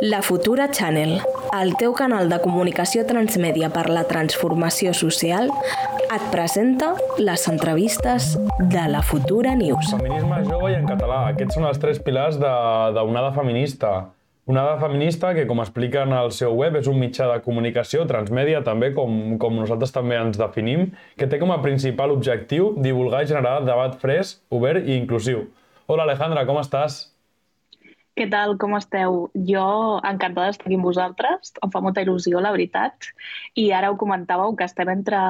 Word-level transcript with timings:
La 0.00 0.22
Futura 0.22 0.70
Channel, 0.70 1.16
el 1.60 1.72
teu 1.74 1.90
canal 1.90 2.28
de 2.30 2.36
comunicació 2.38 3.02
transmèdia 3.02 3.66
per 3.74 3.88
la 3.90 4.04
transformació 4.06 4.92
social, 4.94 5.48
et 6.14 6.28
presenta 6.30 6.92
les 7.18 7.46
entrevistes 7.50 8.28
de 8.60 8.84
la 8.92 9.00
Futura 9.02 9.56
News. 9.58 9.90
Feminisme 9.96 10.38
jove 10.46 10.70
i 10.70 10.76
en 10.78 10.86
català. 10.86 11.24
Aquests 11.32 11.58
són 11.58 11.66
els 11.66 11.82
tres 11.82 11.98
pilars 11.98 12.38
d'onada 12.38 13.32
feminista. 13.34 13.92
Onada 14.46 14.78
feminista 14.78 15.34
que, 15.34 15.48
com 15.50 15.64
explica 15.66 16.06
en 16.06 16.14
el 16.14 16.30
seu 16.30 16.54
web, 16.54 16.78
és 16.78 16.86
un 16.86 17.02
mitjà 17.02 17.26
de 17.32 17.42
comunicació 17.42 18.06
transmèdia, 18.06 18.62
també 18.62 18.94
com, 18.94 19.34
com 19.42 19.58
nosaltres 19.58 19.98
també 19.98 20.22
ens 20.22 20.38
definim, 20.38 20.92
que 21.18 21.26
té 21.26 21.42
com 21.42 21.50
a 21.50 21.58
principal 21.66 22.14
objectiu 22.14 22.76
divulgar 22.78 23.26
i 23.26 23.34
generar 23.34 23.64
debat 23.66 23.98
fresc, 23.98 24.44
obert 24.54 24.86
i 24.86 24.94
inclusiu. 24.94 25.48
Hola 25.90 26.06
Alejandra, 26.06 26.46
com 26.46 26.62
estàs? 26.62 27.08
Què 28.18 28.24
tal, 28.26 28.56
com 28.58 28.72
esteu? 28.74 29.16
Jo 29.46 29.64
encantada 30.02 30.48
d'estar 30.48 30.66
aquí 30.66 30.74
amb 30.74 30.88
vosaltres, 30.88 31.52
em 31.62 31.70
fa 31.70 31.82
molta 31.84 32.02
il·lusió, 32.02 32.40
la 32.42 32.50
veritat. 32.50 33.12
I 33.54 33.68
ara 33.78 33.92
ho 33.92 33.98
comentàveu, 34.00 34.56
que 34.58 34.66
estem 34.66 34.90
entre 34.90 35.20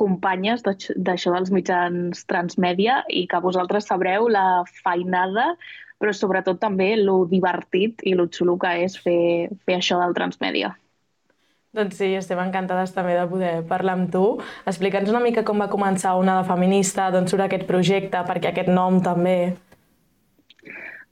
companyes 0.00 0.64
d'això 0.64 1.34
dels 1.34 1.52
mitjans 1.52 2.24
transmèdia 2.30 3.02
i 3.12 3.26
que 3.28 3.42
vosaltres 3.44 3.90
sabreu 3.92 4.30
la 4.32 4.62
feinada, 4.80 5.50
però 6.00 6.16
sobretot 6.16 6.56
també 6.62 6.94
lo 6.96 7.18
divertit 7.28 8.00
i 8.08 8.16
lo 8.16 8.30
xulo 8.32 8.56
que 8.56 8.72
és 8.86 8.96
fer, 8.96 9.52
fer 9.68 9.76
això 9.76 10.00
del 10.00 10.16
transmèdia. 10.16 10.72
Doncs 11.76 12.00
sí, 12.00 12.14
estem 12.16 12.40
encantades 12.40 12.96
també 12.96 13.12
de 13.12 13.28
poder 13.28 13.54
parlar 13.68 13.98
amb 13.98 14.08
tu. 14.08 14.24
Explica'ns 14.64 15.12
una 15.12 15.20
mica 15.20 15.44
com 15.44 15.60
va 15.60 15.68
començar 15.68 16.16
una 16.16 16.40
de 16.40 16.48
feminista, 16.48 17.10
d'on 17.12 17.28
surt 17.28 17.44
aquest 17.44 17.68
projecte, 17.68 18.24
perquè 18.24 18.54
aquest 18.54 18.72
nom 18.72 19.02
també 19.04 19.58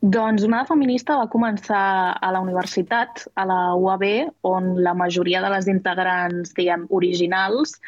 doncs 0.02 0.45
Onada 0.45 0.68
Feminista 0.68 1.16
va 1.16 1.28
començar 1.32 2.16
a 2.20 2.32
la 2.32 2.41
universitat, 2.45 3.24
a 3.34 3.46
la 3.48 3.60
UAB, 3.74 4.05
on 4.45 4.74
la 4.84 4.95
majoria 4.95 5.41
de 5.41 5.50
les 5.55 5.69
integrants, 5.72 6.52
diguem, 6.56 6.86
originals, 6.91 7.78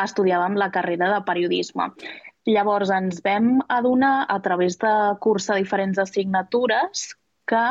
estudiàvem 0.00 0.56
la 0.56 0.70
carrera 0.70 1.10
de 1.12 1.20
periodisme. 1.26 1.90
Llavors 2.48 2.90
ens 2.94 3.20
vam 3.24 3.58
adonar, 3.68 4.24
a 4.28 4.38
través 4.40 4.78
de 4.80 4.92
cursar 5.20 5.58
diferents 5.58 5.98
assignatures, 5.98 7.14
que 7.48 7.64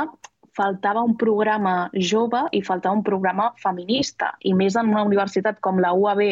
faltava 0.58 1.04
un 1.06 1.16
programa 1.18 1.90
jove 1.94 2.44
i 2.52 2.62
faltava 2.66 2.98
un 2.98 3.04
programa 3.06 3.52
feminista. 3.62 4.34
I 4.42 4.54
més 4.58 4.78
en 4.78 4.90
una 4.94 5.06
universitat 5.06 5.62
com 5.62 5.82
la 5.82 5.94
UAB, 5.94 6.24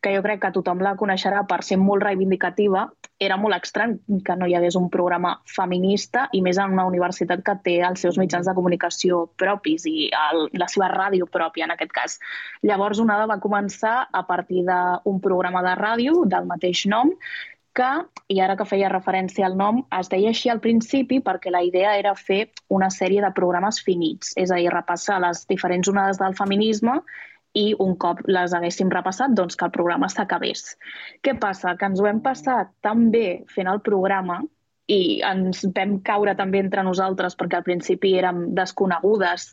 que 0.00 0.14
jo 0.14 0.22
crec 0.22 0.40
que 0.42 0.52
tothom 0.54 0.82
la 0.84 0.94
coneixerà 0.98 1.42
per 1.50 1.58
ser 1.66 1.78
molt 1.80 2.04
reivindicativa, 2.06 2.84
era 3.18 3.36
molt 3.40 3.56
estrany 3.56 3.96
que 4.24 4.36
no 4.38 4.46
hi 4.46 4.54
hagués 4.54 4.76
un 4.78 4.86
programa 4.94 5.34
feminista 5.56 6.28
i 6.32 6.42
més 6.44 6.60
en 6.62 6.76
una 6.76 6.86
universitat 6.86 7.42
que 7.44 7.56
té 7.64 7.76
els 7.88 8.04
seus 8.06 8.18
mitjans 8.20 8.46
de 8.46 8.54
comunicació 8.54 9.24
propis 9.42 9.88
i 9.90 10.08
el, 10.14 10.46
la 10.54 10.70
seva 10.70 10.90
ràdio 10.94 11.26
pròpia, 11.26 11.66
en 11.66 11.74
aquest 11.74 11.94
cas. 11.94 12.18
Llavors, 12.62 13.02
Onada 13.02 13.26
va 13.26 13.40
començar 13.42 13.96
a 14.12 14.24
partir 14.26 14.64
d'un 14.68 15.22
programa 15.24 15.64
de 15.66 15.74
ràdio 15.80 16.22
del 16.30 16.46
mateix 16.46 16.86
nom 16.86 17.10
que, 17.78 17.88
i 18.34 18.40
ara 18.42 18.56
que 18.58 18.66
feia 18.66 18.90
referència 18.90 19.46
al 19.46 19.56
nom, 19.58 19.82
es 19.98 20.10
deia 20.10 20.30
així 20.32 20.50
al 20.50 20.62
principi 20.62 21.20
perquè 21.24 21.50
la 21.54 21.62
idea 21.66 21.94
era 21.98 22.14
fer 22.18 22.48
una 22.74 22.90
sèrie 22.90 23.22
de 23.22 23.30
programes 23.34 23.82
finits, 23.86 24.34
és 24.36 24.50
a 24.50 24.58
dir, 24.58 24.70
repassar 24.74 25.20
les 25.22 25.44
diferents 25.50 25.90
onades 25.90 26.18
del 26.22 26.38
feminisme 26.38 26.98
i 27.56 27.72
un 27.80 27.96
cop 27.96 28.20
les 28.28 28.52
haguéssim 28.54 28.90
repassat, 28.92 29.32
doncs 29.36 29.56
que 29.56 29.66
el 29.66 29.74
programa 29.74 30.08
s'acabés. 30.12 30.76
Què 31.24 31.38
passa? 31.40 31.74
Que 31.78 31.88
ens 31.88 32.00
ho 32.00 32.06
hem 32.10 32.20
passat 32.24 32.74
tan 32.84 33.10
bé 33.14 33.44
fent 33.54 33.70
el 33.72 33.80
programa 33.80 34.42
i 34.88 35.20
ens 35.28 35.66
vam 35.76 35.98
caure 36.04 36.32
també 36.36 36.62
entre 36.62 36.82
nosaltres 36.84 37.36
perquè 37.36 37.58
al 37.58 37.64
principi 37.66 38.14
érem 38.16 38.46
desconegudes 38.56 39.50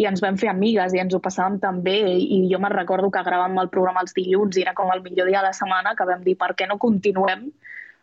i 0.00 0.06
ens 0.08 0.22
vam 0.24 0.38
fer 0.40 0.48
amigues 0.52 0.94
i 0.96 1.02
ens 1.02 1.14
ho 1.14 1.20
passàvem 1.24 1.58
tan 1.60 1.82
bé 1.84 1.98
i 2.16 2.40
jo 2.48 2.60
me'n 2.62 2.72
recordo 2.72 3.10
que 3.12 3.24
gravàvem 3.26 3.60
el 3.60 3.68
programa 3.74 4.04
els 4.06 4.16
dilluns 4.16 4.56
i 4.56 4.64
era 4.64 4.72
com 4.78 4.92
el 4.94 5.04
millor 5.04 5.28
dia 5.28 5.42
de 5.42 5.50
la 5.50 5.58
setmana 5.58 5.92
que 5.98 6.08
vam 6.08 6.24
dir 6.24 6.38
per 6.40 6.54
què 6.56 6.68
no 6.70 6.80
continuem 6.80 7.50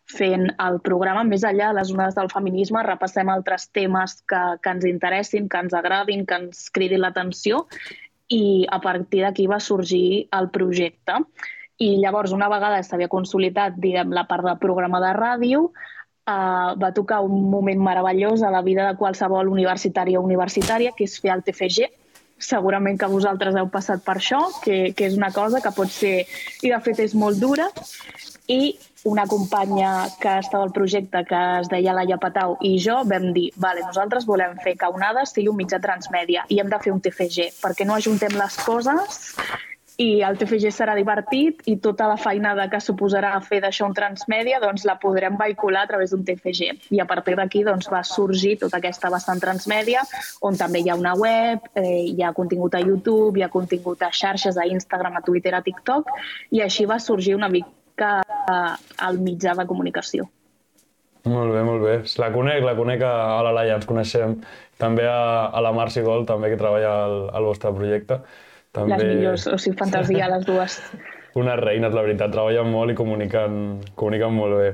fent 0.05 0.51
el 0.61 0.77
programa 0.85 1.23
més 1.25 1.43
enllà 1.49 1.71
de 1.71 1.79
les 1.79 1.89
zones 1.89 2.13
del 2.13 2.29
feminisme, 2.29 2.83
repassem 2.85 3.29
altres 3.33 3.71
temes 3.73 4.19
que, 4.29 4.41
que 4.61 4.73
ens 4.75 4.85
interessin, 4.85 5.49
que 5.49 5.61
ens 5.65 5.73
agradin, 5.73 6.27
que 6.29 6.37
ens 6.43 6.67
cridin 6.69 7.01
l'atenció 7.01 7.63
i 8.29 8.65
a 8.71 8.79
partir 8.81 9.21
d'aquí 9.23 9.45
va 9.47 9.59
sorgir 9.59 10.27
el 10.33 10.49
projecte. 10.49 11.19
I 11.77 11.97
llavors, 11.99 12.31
una 12.31 12.49
vegada 12.49 12.81
s'havia 12.83 13.11
consolidat 13.11 13.75
diguem, 13.77 14.13
la 14.15 14.25
part 14.29 14.45
del 14.47 14.57
programa 14.61 15.01
de 15.03 15.11
ràdio, 15.17 15.65
eh, 16.25 16.71
va 16.81 16.93
tocar 16.93 17.21
un 17.21 17.49
moment 17.51 17.81
meravellós 17.83 18.43
a 18.43 18.51
la 18.51 18.61
vida 18.61 18.87
de 18.87 18.97
qualsevol 18.97 19.51
universitari 19.51 20.15
o 20.15 20.23
universitària, 20.23 20.95
que 20.95 21.05
és 21.05 21.19
fer 21.19 21.33
el 21.35 21.43
TFG. 21.43 21.91
Segurament 22.37 22.97
que 22.99 23.11
vosaltres 23.11 23.55
heu 23.55 23.69
passat 23.71 24.03
per 24.03 24.17
això, 24.17 24.41
que, 24.63 24.93
que 24.95 25.05
és 25.07 25.15
una 25.15 25.31
cosa 25.31 25.61
que 25.61 25.71
pot 25.71 25.91
ser, 25.91 26.25
i 26.63 26.71
de 26.71 26.79
fet 26.83 26.99
és 26.99 27.15
molt 27.15 27.39
dura, 27.39 27.69
i 28.47 28.75
una 29.05 29.27
companya 29.29 30.07
que 30.19 30.37
estava 30.39 30.65
al 30.65 30.73
projecte, 30.73 31.23
que 31.29 31.41
es 31.59 31.69
deia 31.69 31.93
Laia 31.93 32.17
Patau, 32.21 32.57
i 32.65 32.75
jo 32.81 32.97
vam 33.05 33.29
dir, 33.35 33.51
vale, 33.61 33.85
nosaltres 33.85 34.25
volem 34.25 34.57
fer 34.63 34.75
que 34.79 34.89
Onada 34.89 35.27
sigui 35.29 35.51
un 35.51 35.59
mitjà 35.61 35.79
transmèdia 35.81 36.47
i 36.49 36.59
hem 36.61 36.73
de 36.73 36.81
fer 36.81 36.93
un 36.95 37.03
TFG, 37.05 37.51
perquè 37.61 37.85
no 37.85 37.95
ajuntem 37.99 38.33
les 38.41 38.57
coses 38.65 39.31
i 40.01 40.21
el 40.27 40.35
TFG 40.39 40.71
serà 40.75 40.95
divertit 40.97 41.61
i 41.71 41.77
tota 41.83 42.07
la 42.09 42.17
feinada 42.19 42.65
que 42.71 42.81
suposarà 42.83 43.31
fer 43.45 43.61
d'això 43.63 43.87
un 43.87 43.95
transmèdia 43.95 44.59
doncs 44.63 44.83
la 44.87 44.97
podrem 44.99 45.37
vehicular 45.39 45.85
a 45.85 45.91
través 45.91 46.11
d'un 46.11 46.25
TFG. 46.27 46.91
I 46.97 46.99
a 46.99 47.07
partir 47.07 47.37
d'aquí 47.39 47.63
doncs, 47.63 47.87
va 47.91 48.03
sorgir 48.03 48.57
tota 48.59 48.81
aquesta 48.81 49.11
vessant 49.13 49.39
transmèdia 49.39 50.03
on 50.41 50.59
també 50.59 50.81
hi 50.83 50.91
ha 50.91 50.99
una 50.99 51.15
web, 51.15 51.71
eh, 51.75 52.03
hi 52.11 52.23
ha 52.23 52.33
contingut 52.33 52.75
a 52.75 52.83
YouTube, 52.83 53.39
hi 53.39 53.45
ha 53.45 53.53
contingut 53.53 54.03
a 54.03 54.11
xarxes, 54.11 54.57
a 54.57 54.67
Instagram, 54.67 55.15
a 55.15 55.23
Twitter, 55.23 55.55
a 55.55 55.63
TikTok 55.63 56.11
i 56.51 56.61
així 56.65 56.85
va 56.85 56.99
sorgir 56.99 57.39
una 57.39 57.49
mica 57.49 57.71
que 57.99 58.11
al 59.07 59.21
mitjà 59.23 59.55
de 59.57 59.65
comunicació. 59.69 60.29
Molt 61.25 61.55
bé, 61.55 61.63
molt 61.65 61.81
bé. 61.81 61.95
La 62.21 62.29
conec, 62.33 62.61
la 62.65 62.75
conec 62.77 63.01
a, 63.01 63.13
la 63.47 63.53
Laia, 63.55 63.79
ens 63.79 63.87
coneixem. 63.89 64.37
També 64.81 65.07
a, 65.09 65.47
a 65.49 65.63
la 65.63 65.71
Marci 65.73 66.03
Gol, 66.05 66.25
també 66.29 66.51
que 66.51 66.59
treballa 66.59 66.91
al, 67.05 67.17
al 67.33 67.47
vostre 67.49 67.71
projecte. 67.73 68.19
També... 68.75 68.99
Les 68.99 69.15
millors, 69.15 69.47
o 69.49 69.57
sigui, 69.57 69.77
fantasia, 69.79 70.27
les 70.35 70.45
dues. 70.45 70.77
Unes 71.39 71.57
reines, 71.59 71.95
la 71.95 72.03
veritat, 72.05 72.31
treballen 72.35 72.69
molt 72.71 72.93
i 72.93 72.97
comuniquen, 72.99 73.57
comuniquen 73.97 74.37
molt 74.37 74.59
bé. 74.59 74.69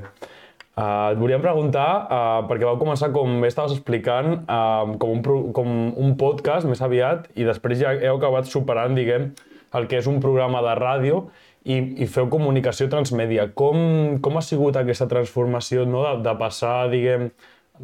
Uh, 0.72 1.12
et 1.12 1.18
volíem 1.20 1.40
preguntar, 1.44 1.88
uh, 2.08 2.44
perquè 2.48 2.64
vau 2.64 2.78
començar, 2.80 3.10
com 3.12 3.40
bé 3.42 3.48
estaves 3.50 3.74
explicant, 3.74 4.38
uh, 4.44 4.92
com, 5.00 5.18
un, 5.18 5.48
com 5.56 5.72
un 6.00 6.14
podcast 6.20 6.68
més 6.68 6.80
aviat, 6.84 7.26
i 7.36 7.44
després 7.48 7.80
ja 7.80 7.92
heu 7.96 8.16
acabat 8.16 8.48
superant, 8.48 8.96
diguem, 8.96 9.30
el 9.76 9.88
que 9.88 10.00
és 10.00 10.08
un 10.08 10.20
programa 10.24 10.62
de 10.64 10.72
ràdio, 10.78 11.26
i, 11.64 11.78
i 12.02 12.08
feu 12.10 12.28
comunicació 12.32 12.88
transmèdia. 12.92 13.48
Com, 13.58 14.18
com 14.24 14.38
ha 14.38 14.44
sigut 14.44 14.78
aquesta 14.78 15.08
transformació 15.10 15.86
no? 15.88 16.04
de, 16.06 16.14
de 16.26 16.36
passar, 16.40 16.76
diguem, 16.92 17.30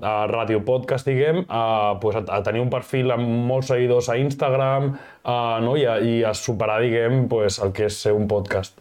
a 0.02 0.26
ràdio 0.30 0.60
podcast, 0.66 1.08
diguem, 1.08 1.42
a, 1.48 1.96
pues, 2.02 2.18
a, 2.18 2.24
a 2.36 2.42
tenir 2.46 2.60
un 2.62 2.70
perfil 2.70 3.14
amb 3.14 3.24
molts 3.48 3.72
seguidors 3.72 4.10
a 4.12 4.18
Instagram 4.20 4.92
a, 5.24 5.38
no? 5.64 5.78
I, 5.78 5.86
a, 5.88 5.96
i 5.98 6.20
a 6.26 6.34
superar, 6.36 6.80
diguem, 6.84 7.26
pues, 7.30 7.58
el 7.64 7.74
que 7.74 7.88
és 7.88 7.98
ser 8.04 8.14
un 8.16 8.28
podcast? 8.30 8.78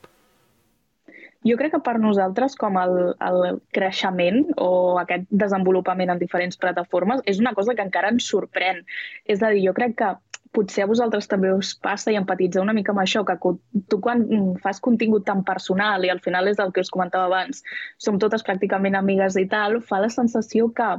Jo 1.48 1.56
crec 1.56 1.72
que 1.76 1.80
per 1.86 1.96
nosaltres, 2.02 2.58
com 2.60 2.76
el, 2.82 2.96
el 3.24 3.60
creixement 3.76 4.42
o 4.60 4.98
aquest 5.00 5.28
desenvolupament 5.32 6.12
en 6.12 6.20
diferents 6.20 6.60
plataformes, 6.60 7.22
és 7.30 7.40
una 7.40 7.54
cosa 7.56 7.76
que 7.78 7.86
encara 7.86 8.12
ens 8.12 8.28
sorprèn. 8.28 8.82
És 9.24 9.40
a 9.42 9.54
dir, 9.54 9.64
jo 9.70 9.76
crec 9.78 9.96
que 10.02 10.12
potser 10.58 10.86
a 10.86 10.90
vosaltres 10.90 11.30
també 11.30 11.52
us 11.54 11.74
passa 11.84 12.12
i 12.12 12.18
empatitzeu 12.20 12.64
una 12.66 12.76
mica 12.78 12.94
amb 12.94 13.04
això, 13.04 13.24
que 13.28 13.38
tu 13.92 14.00
quan 14.02 14.26
fas 14.64 14.82
contingut 14.84 15.28
tan 15.28 15.44
personal 15.48 16.06
i 16.06 16.12
al 16.14 16.24
final 16.26 16.50
és 16.50 16.62
el 16.64 16.74
que 16.74 16.82
us 16.86 16.94
comentava 16.94 17.30
abans, 17.30 17.62
som 18.02 18.18
totes 18.22 18.46
pràcticament 18.48 18.98
amigues 18.98 19.38
i 19.38 19.46
tal, 19.52 19.80
fa 19.86 20.02
la 20.02 20.10
sensació 20.14 20.72
que, 20.80 20.90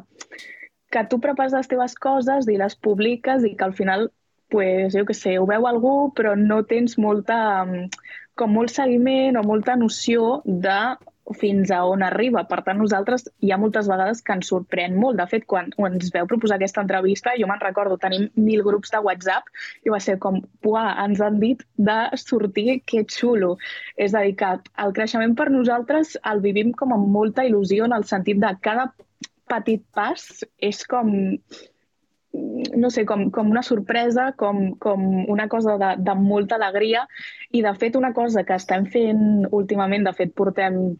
que 0.95 1.05
tu 1.11 1.19
prepares 1.25 1.57
les 1.57 1.71
teves 1.71 1.99
coses 1.99 2.49
i 2.49 2.57
les 2.61 2.79
publiques 2.87 3.45
i 3.45 3.57
que 3.59 3.67
al 3.67 3.75
final 3.75 4.09
pues, 4.49 4.95
jo 4.95 5.05
que 5.05 5.17
sé, 5.17 5.37
ho 5.39 5.47
veu 5.51 5.67
algú 5.69 5.97
però 6.17 6.37
no 6.39 6.63
tens 6.71 6.97
molta, 6.99 7.39
com 8.39 8.55
molt 8.55 8.73
seguiment 8.73 9.37
o 9.37 9.45
molta 9.45 9.77
noció 9.77 10.41
de 10.47 10.81
fins 11.37 11.71
a 11.71 11.83
on 11.85 12.03
arriba. 12.03 12.45
Per 12.49 12.61
tant, 12.65 12.79
nosaltres 12.81 13.27
hi 13.45 13.53
ha 13.53 13.59
moltes 13.61 13.89
vegades 13.91 14.23
que 14.25 14.37
ens 14.39 14.51
sorprèn 14.53 14.97
molt. 14.97 15.19
De 15.21 15.27
fet, 15.31 15.47
quan 15.51 15.71
ens 15.89 16.13
veu 16.15 16.29
proposar 16.31 16.57
aquesta 16.57 16.85
entrevista, 16.85 17.35
jo 17.41 17.49
me'n 17.51 17.63
recordo, 17.63 17.99
tenim 18.01 18.29
mil 18.37 18.65
grups 18.67 18.93
de 18.95 19.03
WhatsApp 19.05 19.51
i 19.85 19.93
va 19.95 20.01
ser 20.01 20.19
com, 20.23 20.41
uah, 20.65 20.91
ens 21.05 21.21
han 21.25 21.41
dit 21.43 21.65
de 21.77 21.99
sortir, 22.21 22.81
que 22.87 23.05
xulo. 23.05 23.57
És 23.97 24.15
a 24.15 24.25
dir, 24.27 24.37
que 24.41 24.55
el 24.85 24.95
creixement 24.97 25.37
per 25.39 25.51
nosaltres 25.53 26.17
el 26.33 26.45
vivim 26.45 26.73
com 26.73 26.95
amb 26.97 27.11
molta 27.13 27.45
il·lusió 27.49 27.89
en 27.89 27.97
el 27.97 28.07
sentit 28.09 28.41
de 28.41 28.55
cada 28.65 28.91
petit 29.49 29.85
pas 29.97 30.45
és 30.61 30.85
com 30.87 31.13
no 32.77 32.91
sé, 32.91 33.05
com, 33.09 33.31
com 33.33 33.51
una 33.51 33.63
sorpresa, 33.65 34.33
com, 34.37 34.75
com 34.79 35.05
una 35.33 35.49
cosa 35.49 35.79
de, 35.81 35.95
de 36.05 36.15
molta 36.15 36.59
alegria 36.59 37.07
i 37.51 37.63
de 37.65 37.73
fet 37.81 37.97
una 37.97 38.13
cosa 38.13 38.45
que 38.45 38.59
estem 38.59 38.85
fent 38.93 39.49
últimament, 39.51 40.05
de 40.05 40.13
fet 40.17 40.35
portem 40.37 40.99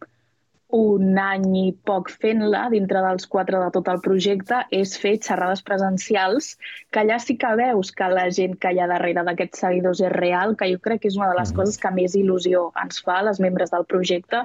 un 0.69 1.17
any 1.17 1.45
i 1.57 1.63
poc 1.89 2.11
fent-la, 2.21 2.67
dintre 2.69 3.01
dels 3.01 3.25
quatre 3.27 3.57
de 3.57 3.69
tot 3.73 3.87
el 3.89 4.01
projecte, 4.05 4.59
és 4.69 4.93
fer 5.01 5.15
xerrades 5.25 5.63
presencials, 5.65 6.51
que 6.93 7.01
allà 7.01 7.17
sí 7.23 7.37
que 7.41 7.53
veus 7.57 7.89
que 7.91 8.09
la 8.13 8.27
gent 8.29 8.53
que 8.61 8.71
hi 8.73 8.81
ha 8.81 8.89
darrere 8.91 9.23
d'aquests 9.25 9.63
seguidors 9.65 10.01
és 10.05 10.13
real, 10.13 10.53
que 10.59 10.69
jo 10.69 10.81
crec 10.83 11.01
que 11.01 11.09
és 11.09 11.17
una 11.17 11.31
de 11.31 11.39
les 11.39 11.53
coses 11.57 11.79
que 11.81 11.93
més 11.95 12.17
il·lusió 12.19 12.67
ens 12.83 13.01
fa 13.05 13.17
a 13.19 13.25
les 13.29 13.41
membres 13.41 13.73
del 13.73 13.87
projecte, 13.89 14.43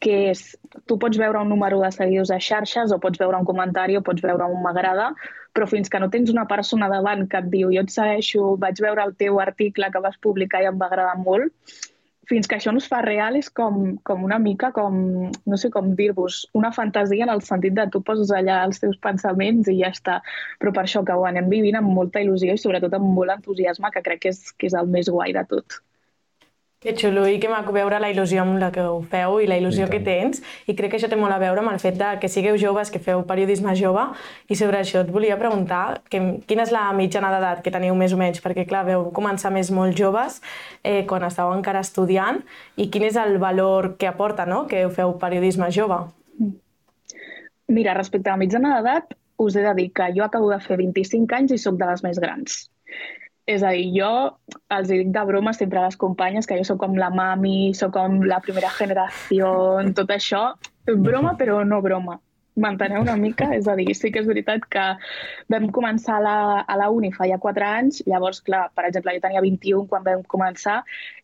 que 0.00 0.16
és, 0.30 0.40
tu 0.88 0.96
pots 1.00 1.18
veure 1.20 1.40
un 1.40 1.52
número 1.52 1.80
de 1.82 1.90
seguidors 1.92 2.32
a 2.32 2.38
xarxes 2.40 2.92
o 2.92 3.00
pots 3.00 3.20
veure 3.20 3.36
un 3.36 3.48
comentari 3.48 3.96
o 3.96 4.04
pots 4.04 4.24
veure 4.24 4.48
un 4.48 4.62
m'agrada, 4.64 5.10
però 5.56 5.68
fins 5.68 5.92
que 5.92 6.00
no 6.00 6.08
tens 6.12 6.32
una 6.32 6.46
persona 6.48 6.88
davant 6.92 7.26
que 7.28 7.40
et 7.40 7.52
diu 7.52 7.72
jo 7.72 7.84
et 7.84 7.92
segueixo, 7.92 8.54
vaig 8.64 8.80
veure 8.84 9.04
el 9.04 9.14
teu 9.20 9.40
article 9.44 9.92
que 9.92 10.04
vas 10.04 10.16
publicar 10.24 10.62
i 10.62 10.70
em 10.72 10.80
va 10.80 10.88
agradar 10.88 11.16
molt, 11.20 11.52
fins 12.30 12.48
que 12.50 12.56
això 12.58 12.72
no 12.74 12.82
es 12.82 12.88
fa 12.90 13.00
real 13.04 13.38
és 13.38 13.48
com, 13.60 13.96
com 14.08 14.24
una 14.26 14.38
mica 14.42 14.72
com, 14.76 14.98
no 15.52 15.58
sé 15.62 15.70
com 15.74 15.92
dir-vos, 15.98 16.40
una 16.60 16.72
fantasia 16.74 17.26
en 17.26 17.32
el 17.34 17.42
sentit 17.46 17.76
de 17.78 17.86
tu 17.92 18.02
poses 18.06 18.32
allà 18.34 18.62
els 18.66 18.82
teus 18.82 18.98
pensaments 19.08 19.70
i 19.72 19.78
ja 19.80 19.92
està. 19.94 20.20
Però 20.62 20.74
per 20.76 20.86
això 20.86 21.04
que 21.06 21.16
ho 21.16 21.26
anem 21.28 21.50
vivint 21.52 21.78
amb 21.80 21.92
molta 22.00 22.22
il·lusió 22.24 22.54
i 22.56 22.62
sobretot 22.62 22.98
amb 22.98 23.12
molt 23.18 23.38
entusiasme, 23.38 23.92
que 23.94 24.04
crec 24.08 24.26
que 24.26 24.34
és, 24.34 24.42
que 24.58 24.70
és 24.70 24.78
el 24.78 24.90
més 24.98 25.12
guai 25.12 25.36
de 25.36 25.46
tot. 25.52 25.80
Que 26.86 26.92
xulo 26.94 27.24
i 27.26 27.40
que 27.42 27.48
maco 27.50 27.72
veure 27.74 27.98
la 27.98 28.12
il·lusió 28.12 28.44
amb 28.44 28.60
la 28.62 28.68
que 28.70 28.84
ho 28.86 29.00
feu 29.10 29.40
i 29.42 29.46
la 29.50 29.56
il·lusió 29.58 29.88
I 29.88 29.90
que 29.90 29.98
tens 30.06 30.38
i 30.70 30.74
crec 30.78 30.92
que 30.92 30.98
això 31.00 31.08
té 31.10 31.16
molt 31.18 31.34
a 31.34 31.38
veure 31.42 31.58
amb 31.58 31.72
el 31.72 31.80
fet 31.82 31.96
de 31.98 32.12
que 32.22 32.28
sigueu 32.30 32.54
joves, 32.62 32.92
que 32.94 33.00
feu 33.02 33.24
periodisme 33.26 33.72
jove 33.74 34.04
i 34.46 34.54
sobre 34.54 34.78
això 34.78 35.00
et 35.02 35.10
volia 35.10 35.34
preguntar 35.40 36.04
que, 36.06 36.20
quina 36.46 36.62
és 36.62 36.70
la 36.70 36.84
mitjana 36.94 37.32
d'edat 37.34 37.64
que 37.64 37.72
teniu 37.74 37.96
més 37.98 38.14
o 38.14 38.20
menys 38.20 38.38
perquè 38.44 38.68
clar, 38.70 38.84
veu 38.86 39.08
començar 39.16 39.50
més 39.50 39.72
molt 39.74 39.98
joves 39.98 40.38
eh, 40.84 41.02
quan 41.10 41.26
estàveu 41.26 41.56
encara 41.58 41.82
estudiant 41.82 42.38
i 42.78 42.86
quin 42.86 43.08
és 43.10 43.18
el 43.18 43.40
valor 43.42 43.96
que 43.98 44.06
aporta 44.06 44.46
no? 44.46 44.62
que 44.70 44.86
feu 44.94 45.16
periodisme 45.18 45.72
jove? 45.74 46.04
Mira, 47.66 47.98
respecte 47.98 48.30
a 48.30 48.38
la 48.38 48.44
mitjana 48.44 48.76
d'edat 48.76 49.18
us 49.42 49.58
he 49.58 49.66
de 49.66 49.74
dir 49.74 49.90
que 49.90 50.12
jo 50.14 50.22
acabo 50.22 50.54
de 50.54 50.62
fer 50.62 50.78
25 50.78 51.34
anys 51.34 51.58
i 51.58 51.58
sóc 51.58 51.82
de 51.82 51.90
les 51.90 52.06
més 52.06 52.22
grans. 52.22 52.68
És 53.46 53.62
a 53.62 53.70
dir, 53.70 53.92
jo 53.94 54.10
els 54.74 54.88
dic 54.90 55.12
de 55.14 55.24
broma 55.28 55.52
sempre 55.54 55.78
a 55.78 55.86
les 55.86 55.98
companyes 56.00 56.48
que 56.50 56.58
jo 56.58 56.66
sóc 56.66 56.80
com 56.82 56.96
la 56.98 57.12
mami, 57.14 57.72
sóc 57.78 57.94
com 57.94 58.18
la 58.26 58.40
primera 58.42 58.72
generació, 58.74 59.50
tot 59.94 60.10
això. 60.10 60.48
Broma, 60.86 61.36
però 61.38 61.60
no 61.66 61.78
broma. 61.82 62.18
M'enteneu 62.56 63.02
una 63.04 63.18
mica? 63.20 63.50
És 63.52 63.66
a 63.68 63.74
dir, 63.76 63.90
sí 63.94 64.08
que 64.10 64.22
és 64.22 64.28
veritat 64.28 64.62
que 64.72 64.84
vam 65.52 65.66
començar 65.76 66.16
a 66.16 66.22
la, 66.24 66.36
a 66.64 66.76
la 66.80 66.88
uni 66.88 67.10
fa 67.12 67.26
ja 67.28 67.36
4 67.42 67.66
anys, 67.68 68.00
llavors, 68.08 68.40
clar, 68.46 68.62
per 68.74 68.86
exemple, 68.88 69.12
jo 69.12 69.22
tenia 69.26 69.42
21 69.44 69.84
quan 69.90 70.06
vam 70.06 70.22
començar 70.24 70.78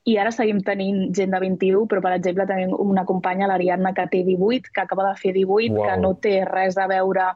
i 0.05 0.19
ara 0.21 0.31
seguim 0.35 0.61
tenint 0.67 1.07
gent 1.17 1.33
de 1.33 1.41
21, 1.41 1.87
però, 1.89 2.03
per 2.05 2.13
exemple, 2.19 2.47
tenim 2.51 2.77
una 2.77 3.07
companya, 3.09 3.49
l'Ariadna, 3.49 3.95
que 3.97 4.07
té 4.13 4.23
18, 4.29 4.75
que 4.75 4.85
acaba 4.85 5.09
de 5.09 5.15
fer 5.23 5.33
18, 5.39 5.73
wow. 5.73 5.89
que 5.89 5.97
no 6.05 6.13
té 6.21 6.37
res 6.51 6.77
a 6.77 6.87
veure 6.91 7.33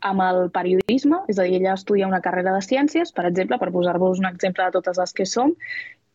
amb 0.00 0.22
el 0.24 0.50
periodisme, 0.54 1.22
és 1.28 1.38
a 1.38 1.46
dir, 1.46 1.58
ella 1.60 1.74
estudia 1.74 2.08
una 2.10 2.22
carrera 2.24 2.54
de 2.54 2.62
ciències, 2.64 3.12
per 3.14 3.26
exemple, 3.28 3.58
per 3.58 3.72
posar-vos 3.72 4.22
un 4.22 4.30
exemple 4.30 4.64
de 4.64 4.76
totes 4.78 5.00
les 5.00 5.12
que 5.12 5.26
som, 5.26 5.54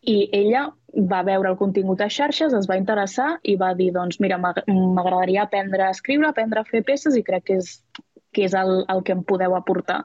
i 0.08 0.30
ella 0.32 0.70
va 1.12 1.24
veure 1.28 1.50
el 1.52 1.58
contingut 1.60 2.02
a 2.02 2.10
xarxes, 2.10 2.54
es 2.56 2.68
va 2.70 2.78
interessar 2.80 3.34
i 3.44 3.56
va 3.60 3.74
dir, 3.76 3.92
doncs, 3.96 4.20
mira, 4.24 4.38
m'agradaria 4.40 5.44
aprendre 5.44 5.86
a 5.86 5.96
escriure, 5.96 6.30
aprendre 6.30 6.62
a 6.62 6.70
fer 6.70 6.86
peces 6.88 7.18
i 7.20 7.26
crec 7.26 7.50
que 7.50 7.60
és 7.60 7.74
que 8.32 8.44
és 8.46 8.54
el, 8.54 8.84
el 8.94 9.00
que 9.06 9.14
em 9.16 9.24
podeu 9.26 9.56
aportar. 9.58 10.04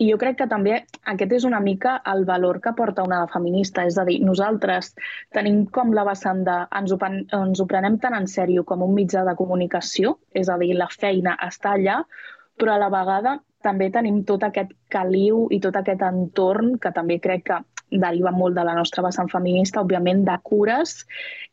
I 0.00 0.08
jo 0.10 0.18
crec 0.20 0.38
que 0.40 0.48
també 0.48 0.78
aquest 1.12 1.34
és 1.38 1.44
una 1.48 1.60
mica 1.60 1.96
el 2.12 2.24
valor 2.28 2.60
que 2.64 2.72
porta 2.78 3.04
una 3.04 3.24
feminista, 3.32 3.84
és 3.84 3.98
a 4.00 4.06
dir, 4.08 4.18
nosaltres 4.24 4.94
tenim 5.36 5.66
com 5.72 5.92
la 5.96 6.06
vessant 6.08 6.40
de 6.46 6.56
ens 6.80 6.94
ho, 6.94 6.98
ens 7.40 7.60
ho 7.60 7.68
prenem 7.68 7.98
tan 8.02 8.16
en 8.16 8.30
sèrio 8.32 8.64
com 8.64 8.84
un 8.86 8.96
mitjà 8.96 9.26
de 9.28 9.36
comunicació, 9.36 10.16
és 10.32 10.48
a 10.48 10.56
dir, 10.62 10.72
la 10.76 10.88
feina 10.92 11.36
està 11.48 11.74
allà, 11.76 12.00
però 12.58 12.74
a 12.74 12.82
la 12.82 12.90
vegada 12.92 13.38
també 13.66 13.88
tenim 13.90 14.22
tot 14.28 14.44
aquest 14.46 14.72
caliu 14.92 15.46
i 15.50 15.58
tot 15.62 15.76
aquest 15.78 16.02
entorn 16.06 16.76
que 16.82 16.92
també 16.94 17.18
crec 17.22 17.48
que 17.50 17.62
deriva 17.90 18.32
molt 18.34 18.56
de 18.58 18.64
la 18.66 18.74
nostra 18.74 19.04
vessant 19.06 19.30
feminista, 19.30 19.82
òbviament, 19.82 20.24
de 20.26 20.36
cures 20.42 20.96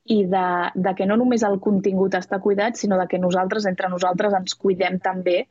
i 0.09 0.23
de, 0.29 0.47
de 0.75 0.94
que 0.97 1.07
no 1.09 1.17
només 1.19 1.45
el 1.47 1.59
contingut 1.63 2.17
està 2.17 2.39
cuidat, 2.44 2.77
sinó 2.77 2.97
de 3.00 3.07
que 3.07 3.21
nosaltres, 3.21 3.67
entre 3.69 3.89
nosaltres, 3.89 4.33
ens 4.39 4.57
cuidem 4.59 5.00
també. 5.03 5.44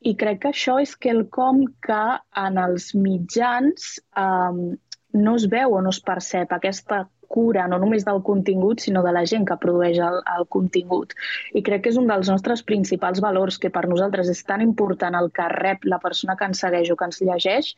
I 0.00 0.14
crec 0.16 0.40
que 0.42 0.52
això 0.54 0.78
és 0.82 0.96
quelcom 0.96 1.66
que 1.84 2.02
en 2.44 2.58
els 2.58 2.90
mitjans 2.96 3.92
eh, 4.00 4.76
no 5.20 5.36
es 5.36 5.46
veu 5.52 5.76
o 5.76 5.82
no 5.84 5.92
es 5.92 6.00
percep, 6.00 6.52
aquesta 6.56 7.04
cura 7.30 7.66
no 7.70 7.78
només 7.82 8.06
del 8.06 8.22
contingut, 8.26 8.82
sinó 8.84 9.04
de 9.06 9.12
la 9.16 9.24
gent 9.32 9.46
que 9.48 9.58
produeix 9.64 10.00
el, 10.06 10.18
el 10.36 10.48
contingut. 10.56 11.14
I 11.54 11.62
crec 11.66 11.84
que 11.84 11.92
és 11.94 12.00
un 12.00 12.10
dels 12.10 12.30
nostres 12.32 12.64
principals 12.66 13.22
valors, 13.24 13.60
que 13.62 13.70
per 13.74 13.86
nosaltres 13.88 14.32
és 14.34 14.42
tan 14.48 14.64
important 14.66 15.18
el 15.18 15.30
que 15.36 15.46
rep 15.54 15.86
la 15.94 16.00
persona 16.02 16.36
que 16.36 16.50
ens 16.50 16.64
segueix 16.66 16.90
o 16.90 16.98
que 16.98 17.10
ens 17.10 17.22
llegeix, 17.22 17.74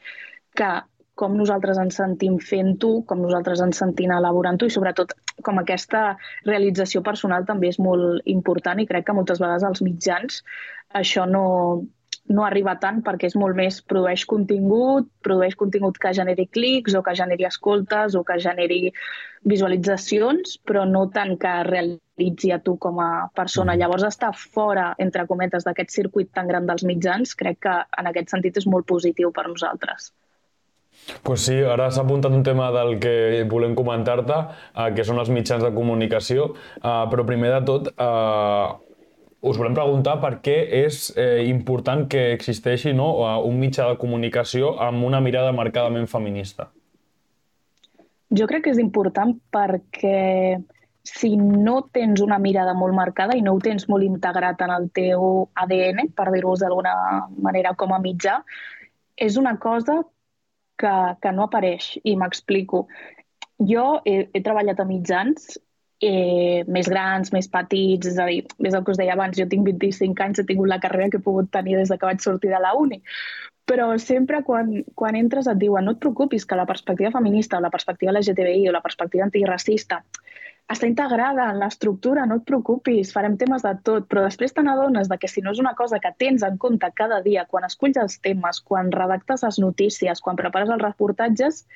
que 0.57 0.73
com 1.21 1.35
nosaltres 1.37 1.79
ens 1.79 1.99
sentim 2.01 2.39
fent-ho, 2.41 2.93
com 3.09 3.21
nosaltres 3.21 3.61
ens 3.61 3.81
sentim 3.83 4.13
elaborant-ho 4.17 4.69
i 4.69 4.73
sobretot 4.73 5.13
com 5.45 5.61
aquesta 5.61 6.05
realització 6.47 7.03
personal 7.05 7.45
també 7.49 7.69
és 7.73 7.79
molt 7.83 8.25
important 8.33 8.81
i 8.81 8.89
crec 8.89 9.07
que 9.09 9.17
moltes 9.17 9.43
vegades 9.43 9.67
els 9.69 9.83
mitjans 9.85 10.41
això 11.03 11.27
no, 11.29 11.45
no 12.31 12.45
arriba 12.47 12.77
tant 12.81 13.03
perquè 13.03 13.29
és 13.31 13.37
molt 13.39 13.57
més 13.59 13.81
produeix 13.83 14.25
contingut, 14.31 15.09
produeix 15.27 15.57
contingut 15.59 15.99
que 16.01 16.15
generi 16.15 16.47
clics 16.47 16.95
o 16.95 17.03
que 17.03 17.17
generi 17.19 17.49
escoltes 17.49 18.15
o 18.15 18.23
que 18.25 18.39
generi 18.41 18.93
visualitzacions, 19.49 20.59
però 20.63 20.85
no 20.87 21.09
tant 21.11 21.35
que 21.43 21.53
realitzi 21.67 22.53
a 22.55 22.61
tu 22.63 22.77
com 22.79 23.01
a 23.03 23.29
persona. 23.35 23.75
Mm. 23.75 23.83
Llavors, 23.83 24.07
estar 24.07 24.33
fora, 24.39 24.93
entre 25.03 25.27
cometes, 25.27 25.67
d'aquest 25.67 25.91
circuit 25.91 26.31
tan 26.33 26.51
gran 26.51 26.69
dels 26.69 26.87
mitjans, 26.87 27.35
crec 27.35 27.59
que 27.67 27.79
en 27.99 28.11
aquest 28.11 28.31
sentit 28.31 28.63
és 28.63 28.69
molt 28.71 28.87
positiu 28.87 29.33
per 29.35 29.49
nosaltres. 29.49 30.13
Pues 31.25 31.43
sí, 31.49 31.57
ara 31.65 31.89
s'ha 31.91 32.05
apuntat 32.05 32.35
un 32.37 32.45
tema 32.47 32.69
del 32.75 32.99
que 33.03 33.43
volem 33.51 33.75
comentar-te, 33.75 34.39
eh, 34.77 34.91
que 34.95 35.05
són 35.09 35.19
els 35.19 35.33
mitjans 35.33 35.65
de 35.65 35.73
comunicació, 35.75 36.53
eh, 36.77 37.05
però 37.11 37.27
primer 37.27 37.51
de 37.57 37.63
tot, 37.67 37.89
eh, 37.97 38.92
us 39.43 39.59
volem 39.59 39.75
preguntar 39.75 40.21
per 40.23 40.37
què 40.45 40.55
és 40.85 41.09
eh, 41.19 41.43
important 41.51 42.05
que 42.11 42.29
existeixi 42.37 42.93
no, 42.95 43.09
un 43.43 43.59
mitjà 43.59 43.89
de 43.91 43.99
comunicació 43.99 44.77
amb 44.81 45.03
una 45.05 45.21
mirada 45.21 45.51
marcadament 45.53 46.07
feminista. 46.11 46.69
Jo 48.33 48.47
crec 48.49 48.65
que 48.65 48.73
és 48.73 48.81
important 48.81 49.35
perquè 49.53 50.61
si 51.03 51.33
no 51.37 51.81
tens 51.91 52.23
una 52.23 52.39
mirada 52.39 52.73
molt 52.79 52.95
marcada 52.95 53.35
i 53.35 53.43
no 53.43 53.57
ho 53.57 53.61
tens 53.61 53.89
molt 53.91 54.07
integrat 54.07 54.63
en 54.63 54.71
el 54.71 54.87
teu 54.95 55.49
ADN, 55.59 56.13
per 56.15 56.29
dir-ho 56.31 56.55
d'alguna 56.61 56.95
manera 57.43 57.75
com 57.75 57.93
a 57.93 57.99
mitjà, 58.01 58.39
és 59.19 59.37
una 59.37 59.57
cosa 59.59 59.99
que, 60.79 60.95
que 61.19 61.35
no 61.35 61.49
apareix. 61.49 61.97
I 62.07 62.15
m'explico. 62.17 62.87
Jo 63.59 63.99
he, 64.07 64.29
he 64.31 64.43
treballat 64.47 64.79
a 64.79 64.87
mitjans 64.87 65.59
eh, 66.03 66.65
més 66.67 66.89
grans, 66.91 67.31
més 67.33 67.49
petits, 67.49 68.11
és 68.11 68.19
a 68.19 68.27
dir, 68.29 68.43
és 68.67 68.75
el 68.75 68.83
que 68.85 68.93
us 68.93 69.01
deia 69.01 69.15
abans, 69.15 69.39
jo 69.39 69.47
tinc 69.49 69.65
25 69.69 70.25
anys, 70.27 70.43
he 70.43 70.49
tingut 70.49 70.69
la 70.69 70.81
carrera 70.83 71.09
que 71.13 71.21
he 71.23 71.27
pogut 71.29 71.51
tenir 71.55 71.79
des 71.79 71.93
de 71.93 71.99
que 71.99 72.09
vaig 72.09 72.21
sortir 72.25 72.51
de 72.51 72.61
la 72.63 72.75
uni, 72.79 72.99
però 73.71 73.93
sempre 74.03 74.43
quan, 74.43 74.73
quan 74.99 75.17
entres 75.17 75.47
et 75.47 75.61
diuen 75.61 75.87
no 75.87 75.95
et 75.95 76.03
preocupis 76.03 76.45
que 76.45 76.59
la 76.59 76.67
perspectiva 76.67 77.13
feminista 77.15 77.59
o 77.59 77.63
la 77.63 77.71
perspectiva 77.71 78.13
LGTBI 78.13 78.67
o 78.69 78.75
la 78.75 78.83
perspectiva 78.83 79.25
antiracista 79.29 80.03
està 80.73 80.89
integrada 80.89 81.49
en 81.53 81.59
l'estructura, 81.61 82.25
no 82.27 82.39
et 82.41 82.45
preocupis, 82.49 83.11
farem 83.15 83.37
temes 83.37 83.65
de 83.67 83.73
tot, 83.87 84.07
però 84.09 84.23
després 84.25 84.55
te 84.57 84.63
n'adones 84.65 85.11
que 85.21 85.29
si 85.29 85.43
no 85.43 85.53
és 85.53 85.61
una 85.63 85.75
cosa 85.79 85.99
que 86.01 86.15
tens 86.19 86.43
en 86.47 86.57
compte 86.59 86.89
cada 86.97 87.21
dia, 87.23 87.47
quan 87.47 87.67
esculls 87.69 87.99
els 88.01 88.19
temes, 88.25 88.61
quan 88.61 88.91
redactes 88.95 89.43
les 89.47 89.59
notícies, 89.59 90.23
quan 90.23 90.39
prepares 90.39 90.71
els 90.71 90.83
reportatges, 90.83 91.67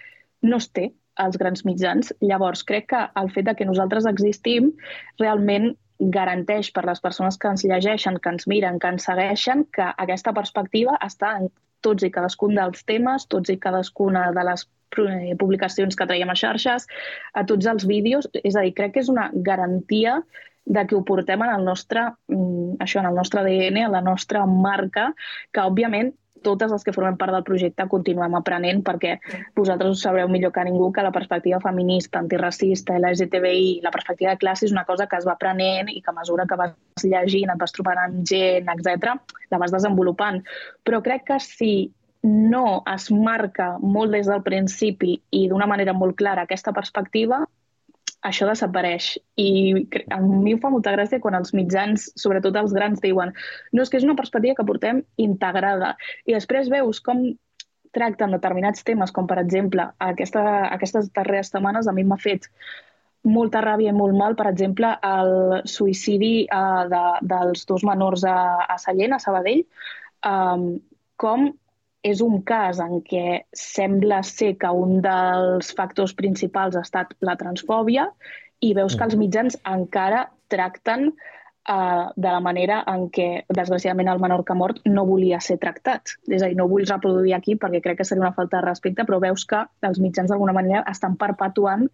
no 0.42 0.62
es 0.62 0.70
té 0.70 0.92
als 1.16 1.36
grans 1.40 1.64
mitjans. 1.64 2.12
Llavors, 2.20 2.62
crec 2.64 2.88
que 2.92 3.02
el 3.20 3.30
fet 3.34 3.48
de 3.48 3.56
que 3.58 3.68
nosaltres 3.68 4.06
existim 4.08 4.72
realment 5.20 5.74
garanteix 5.98 6.70
per 6.76 6.84
les 6.84 7.00
persones 7.00 7.38
que 7.40 7.48
ens 7.48 7.64
llegeixen, 7.64 8.18
que 8.20 8.32
ens 8.34 8.46
miren, 8.46 8.78
que 8.78 8.90
ens 8.92 9.06
segueixen, 9.08 9.64
que 9.72 9.86
aquesta 9.96 10.34
perspectiva 10.36 10.98
està 11.04 11.36
en 11.40 11.48
tots 11.84 12.04
i 12.04 12.10
cadascun 12.12 12.56
dels 12.58 12.84
temes, 12.88 13.26
tots 13.32 13.52
i 13.52 13.58
cadascuna 13.60 14.30
de 14.36 14.44
les 14.50 14.66
publicacions 15.40 15.96
que 15.96 16.06
traiem 16.08 16.30
a 16.30 16.36
xarxes, 16.38 16.86
a 17.34 17.44
tots 17.48 17.66
els 17.66 17.86
vídeos. 17.88 18.28
És 18.42 18.56
a 18.56 18.64
dir, 18.64 18.74
crec 18.76 18.96
que 18.96 19.04
és 19.04 19.12
una 19.12 19.30
garantia 19.32 20.20
de 20.66 20.82
que 20.86 20.96
ho 20.96 21.04
portem 21.06 21.42
en 21.42 21.52
el 21.54 21.64
nostre, 21.64 22.10
mm, 22.28 22.78
això, 22.82 23.00
en 23.00 23.06
el 23.06 23.14
nostre 23.14 23.40
ADN, 23.40 23.84
en 23.84 23.92
la 23.92 24.00
nostra 24.00 24.44
marca, 24.46 25.12
que 25.52 25.60
òbviament 25.60 26.12
totes 26.42 26.72
les 26.72 26.84
que 26.84 26.94
formem 26.94 27.16
part 27.20 27.34
del 27.34 27.44
projecte 27.46 27.86
continuem 27.90 28.36
aprenent 28.38 28.82
perquè 28.86 29.16
vosaltres 29.56 29.92
ho 29.92 29.98
sabreu 30.00 30.28
millor 30.32 30.52
que 30.54 30.64
ningú 30.66 30.90
que 30.92 31.04
la 31.04 31.12
perspectiva 31.14 31.60
feminista, 31.60 32.20
antiracista, 32.20 32.98
LGTBI, 32.98 33.80
la 33.84 33.92
perspectiva 33.94 34.34
de 34.34 34.42
classe 34.42 34.66
és 34.66 34.74
una 34.74 34.86
cosa 34.88 35.06
que 35.06 35.18
es 35.20 35.26
va 35.28 35.36
aprenent 35.36 35.90
i 35.92 36.00
que 36.00 36.12
a 36.12 36.16
mesura 36.16 36.46
que 36.46 36.58
vas 36.60 36.74
llegint, 37.04 37.52
et 37.52 37.60
vas 37.60 37.74
trobant 37.76 38.00
amb 38.02 38.24
gent, 38.26 38.70
etc, 38.72 39.14
la 39.52 39.60
vas 39.62 39.74
desenvolupant. 39.74 40.42
Però 40.84 41.02
crec 41.04 41.26
que 41.30 41.40
si 41.42 41.72
no 42.26 42.82
es 42.90 43.10
marca 43.10 43.76
molt 43.78 44.14
des 44.16 44.26
del 44.26 44.42
principi 44.42 45.20
i 45.30 45.46
d'una 45.48 45.68
manera 45.70 45.94
molt 45.94 46.16
clara 46.18 46.46
aquesta 46.46 46.72
perspectiva, 46.74 47.44
això 48.28 48.48
desapareix. 48.48 49.12
I 49.40 49.48
a 50.12 50.20
mi 50.22 50.54
em 50.56 50.60
fa 50.62 50.70
molta 50.72 50.94
gràcia 50.94 51.22
quan 51.22 51.38
els 51.38 51.54
mitjans, 51.56 52.10
sobretot 52.18 52.56
els 52.60 52.74
grans, 52.76 53.02
diuen 53.04 53.32
no, 53.72 53.82
és 53.82 53.90
que 53.90 54.00
és 54.00 54.06
una 54.06 54.18
perspectiva 54.18 54.56
que 54.58 54.66
portem 54.68 55.02
integrada. 55.22 55.94
I 56.26 56.36
després 56.36 56.72
veus 56.72 57.00
com 57.00 57.28
tracten 57.96 58.34
determinats 58.34 58.84
temes, 58.84 59.12
com 59.14 59.28
per 59.28 59.38
exemple 59.40 59.86
aquesta, 60.04 60.42
aquestes 60.68 61.08
darreres 61.16 61.52
setmanes 61.52 61.88
a 61.88 61.94
mi 61.96 62.04
m'ha 62.04 62.18
fet 62.20 62.50
molta 63.26 63.62
ràbia 63.64 63.90
i 63.90 63.96
molt 63.96 64.14
mal, 64.14 64.36
per 64.38 64.46
exemple, 64.50 64.92
el 65.02 65.62
suïcidi 65.66 66.46
uh, 66.46 66.84
de, 66.90 67.04
dels 67.26 67.64
dos 67.66 67.82
menors 67.86 68.22
a, 68.28 68.36
a 68.70 68.76
Sallent, 68.78 69.16
a 69.16 69.22
Sabadell, 69.22 69.64
um, 70.28 70.68
com 71.18 71.48
és 72.04 72.20
un 72.24 72.42
cas 72.46 72.80
en 72.82 73.00
què 73.06 73.46
sembla 73.56 74.22
ser 74.26 74.54
que 74.60 74.70
un 74.70 75.00
dels 75.04 75.72
factors 75.76 76.14
principals 76.14 76.76
ha 76.76 76.84
estat 76.86 77.14
la 77.20 77.36
transfòbia 77.40 78.10
i 78.60 78.74
veus 78.76 78.96
que 78.96 79.04
els 79.06 79.16
mm. 79.16 79.22
mitjans 79.24 79.58
encara 79.68 80.26
tracten 80.52 81.08
uh, 81.10 82.12
de 82.14 82.28
la 82.28 82.40
manera 82.40 82.82
en 82.92 83.08
què, 83.12 83.28
desgraciadament, 83.48 84.10
el 84.12 84.22
menor 84.22 84.44
que 84.46 84.54
ha 84.54 84.58
mort 84.58 84.80
no 84.86 85.06
volia 85.08 85.40
ser 85.44 85.58
tractat. 85.62 86.16
És 86.28 86.42
a 86.42 86.50
dir, 86.50 86.56
no 86.58 86.68
vull 86.70 86.86
reproduir 86.86 87.34
aquí 87.36 87.56
perquè 87.60 87.82
crec 87.84 88.00
que 88.00 88.08
seria 88.08 88.24
una 88.24 88.34
falta 88.36 88.60
de 88.60 88.68
respecte, 88.68 89.04
però 89.04 89.20
veus 89.22 89.44
que 89.48 89.64
els 89.88 90.00
mitjans 90.02 90.32
d'alguna 90.32 90.56
manera 90.56 90.84
estan 90.90 91.18
perpetuant 91.20 91.88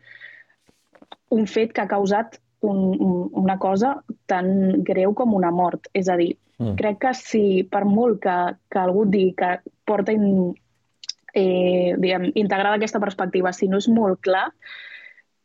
un 1.33 1.47
fet 1.49 1.73
que 1.73 1.83
ha 1.83 1.91
causat 1.91 2.39
un, 2.63 2.81
un, 2.95 3.29
una 3.43 3.59
cosa 3.59 3.97
tan 4.31 4.83
greu 4.87 5.15
com 5.19 5.35
una 5.35 5.51
mort. 5.55 5.89
És 5.95 6.09
a 6.09 6.17
dir, 6.21 6.33
mm. 6.59 6.77
crec 6.81 7.01
que 7.05 7.15
si 7.19 7.45
per 7.69 7.85
molt 7.89 8.23
que, 8.23 8.37
que 8.71 8.81
algú 8.81 9.05
digui 9.11 9.35
que 9.39 9.57
porta 9.89 10.15
in, 10.15 10.55
eh, 11.35 11.95
diguem, 11.99 12.31
integrada 12.35 12.79
aquesta 12.79 13.03
perspectiva, 13.03 13.53
si 13.53 13.69
no 13.69 13.83
és 13.83 13.89
molt 13.93 14.23
clar, 14.25 14.49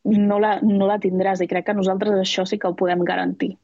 no 0.08 0.40
la, 0.40 0.58
no 0.64 0.88
la 0.88 1.00
tindràs 1.04 1.42
i 1.44 1.50
crec 1.52 1.68
que 1.68 1.76
nosaltres 1.76 2.22
això 2.22 2.46
sí 2.48 2.60
que 2.62 2.70
ho 2.70 2.78
podem 2.80 3.04
garantir. 3.08 3.56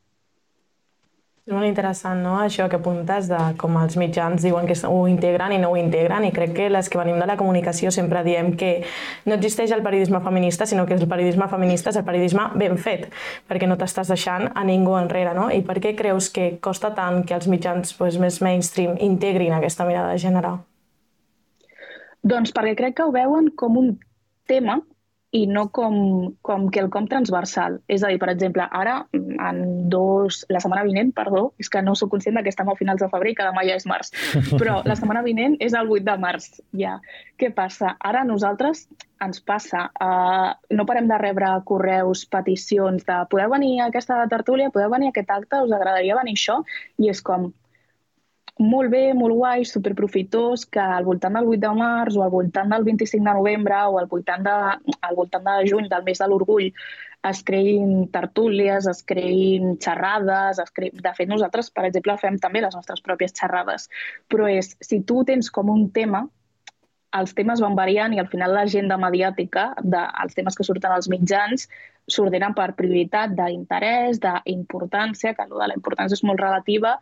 Molt 1.52 1.68
interessant, 1.68 2.22
no?, 2.24 2.38
això 2.40 2.70
que 2.72 2.78
apuntes 2.80 3.26
de 3.28 3.38
com 3.60 3.74
els 3.76 3.98
mitjans 4.00 4.46
diuen 4.46 4.64
que 4.64 4.78
ho 4.88 5.00
integren 5.12 5.52
i 5.52 5.58
no 5.60 5.74
ho 5.74 5.76
integren 5.76 6.24
i 6.24 6.30
crec 6.32 6.54
que 6.56 6.68
les 6.72 6.88
que 6.88 6.96
venim 6.96 7.18
de 7.20 7.26
la 7.28 7.36
comunicació 7.36 7.92
sempre 7.92 8.22
diem 8.24 8.54
que 8.56 8.70
no 9.28 9.36
existeix 9.36 9.74
el 9.76 9.84
periodisme 9.84 10.22
feminista, 10.24 10.66
sinó 10.66 10.86
que 10.88 10.96
el 10.96 11.04
periodisme 11.04 11.50
feminista 11.52 11.92
és 11.92 12.00
el 12.00 12.06
periodisme 12.08 12.46
ben 12.56 12.80
fet, 12.80 13.10
perquè 13.52 13.68
no 13.68 13.76
t'estàs 13.76 14.14
deixant 14.14 14.54
a 14.56 14.64
ningú 14.64 14.96
enrere, 14.96 15.36
no? 15.36 15.50
I 15.52 15.60
per 15.68 15.82
què 15.84 15.92
creus 16.00 16.32
que 16.32 16.48
costa 16.64 16.94
tant 16.96 17.26
que 17.28 17.36
els 17.36 17.52
mitjans 17.52 17.92
pues, 18.00 18.16
més 18.24 18.40
mainstream 18.40 18.96
integrin 19.04 19.58
aquesta 19.60 19.84
mirada 19.84 20.16
de 20.16 20.24
gènere? 20.24 20.56
Doncs 22.24 22.56
perquè 22.56 22.78
crec 22.80 23.02
que 23.02 23.04
ho 23.04 23.12
veuen 23.12 23.52
com 23.60 23.76
un 23.84 23.98
tema 24.48 24.80
i 25.34 25.48
no 25.50 25.66
com, 25.74 25.96
com 26.46 26.68
quelcom 26.74 27.08
transversal. 27.10 27.80
És 27.90 28.04
a 28.06 28.12
dir, 28.12 28.20
per 28.22 28.30
exemple, 28.30 28.68
ara, 28.70 29.00
en 29.14 29.64
dos, 29.90 30.44
la 30.54 30.62
setmana 30.62 30.86
vinent, 30.86 31.10
perdó, 31.18 31.48
és 31.62 31.72
que 31.74 31.82
no 31.82 31.96
sóc 31.98 32.12
conscient 32.14 32.38
que 32.44 32.54
estem 32.54 32.70
a 32.70 32.76
finals 32.78 33.02
de 33.02 33.10
febrer 33.10 33.34
i 33.34 33.38
que 33.40 33.48
demà 33.48 33.64
ja 33.66 33.80
és 33.80 33.88
març, 33.90 34.14
però 34.62 34.82
la 34.86 34.98
setmana 35.00 35.24
vinent 35.26 35.58
és 35.64 35.74
el 35.78 35.90
8 35.90 36.06
de 36.06 36.18
març, 36.22 36.52
ja. 36.78 37.00
Què 37.42 37.50
passa? 37.56 37.96
Ara 38.06 38.22
nosaltres 38.30 38.86
ens 39.24 39.42
passa, 39.42 39.88
uh, 40.04 40.54
no 40.76 40.86
parem 40.86 41.10
de 41.10 41.18
rebre 41.18 41.50
correus, 41.66 42.26
peticions 42.30 43.06
de 43.08 43.18
podeu 43.32 43.50
venir 43.56 43.78
a 43.80 43.90
aquesta 43.90 44.20
tertúlia, 44.30 44.70
podeu 44.74 44.92
venir 44.94 45.10
a 45.10 45.16
aquest 45.16 45.34
acte, 45.34 45.64
us 45.66 45.74
agradaria 45.74 46.20
venir 46.20 46.38
això? 46.38 46.60
I 47.02 47.10
és 47.14 47.24
com, 47.26 47.50
molt 48.60 48.92
bé, 48.94 49.14
molt 49.18 49.34
guai, 49.34 49.64
superprofitós, 49.66 50.66
que 50.70 50.82
al 50.82 51.06
voltant 51.06 51.34
del 51.34 51.48
8 51.50 51.62
de 51.64 51.72
març 51.78 52.18
o 52.18 52.24
al 52.24 52.30
voltant 52.34 52.70
del 52.70 52.84
25 52.84 53.24
de 53.24 53.34
novembre 53.34 53.80
o 53.90 53.98
al 53.98 54.08
voltant 54.12 54.44
de, 54.46 54.58
al 55.02 55.16
voltant 55.16 55.44
de 55.48 55.56
juny, 55.70 55.90
del 55.90 56.04
mes 56.04 56.22
de 56.22 56.28
l'orgull, 56.28 56.70
es 57.30 57.42
creïn 57.48 58.08
tertúlies, 58.12 58.88
es 58.88 59.02
creïn 59.08 59.78
xerrades, 59.82 60.60
es 60.60 60.72
cre... 60.76 60.92
de 60.94 61.14
fet 61.18 61.30
nosaltres, 61.32 61.72
per 61.72 61.88
exemple, 61.88 62.18
fem 62.22 62.38
també 62.38 62.62
les 62.62 62.76
nostres 62.76 63.02
pròpies 63.02 63.34
xerrades, 63.40 63.90
però 64.30 64.50
és, 64.52 64.76
si 64.84 65.02
tu 65.08 65.24
tens 65.24 65.50
com 65.50 65.72
un 65.72 65.88
tema, 65.96 66.26
els 67.18 67.34
temes 67.38 67.62
van 67.62 67.78
variant 67.78 68.14
i 68.14 68.20
al 68.20 68.30
final 68.30 68.54
l'agenda 68.58 68.98
mediàtica 68.98 69.70
dels 69.82 70.38
temes 70.38 70.58
que 70.58 70.66
surten 70.66 70.92
als 70.92 71.10
mitjans 71.10 71.68
s'ordenen 72.10 72.56
per 72.56 72.74
prioritat 72.78 73.32
d'interès, 73.38 74.20
d'importància, 74.24 75.34
que 75.38 75.48
de 75.50 75.70
la 75.70 75.78
importància 75.78 76.18
és 76.18 76.26
molt 76.28 76.42
relativa, 76.42 76.98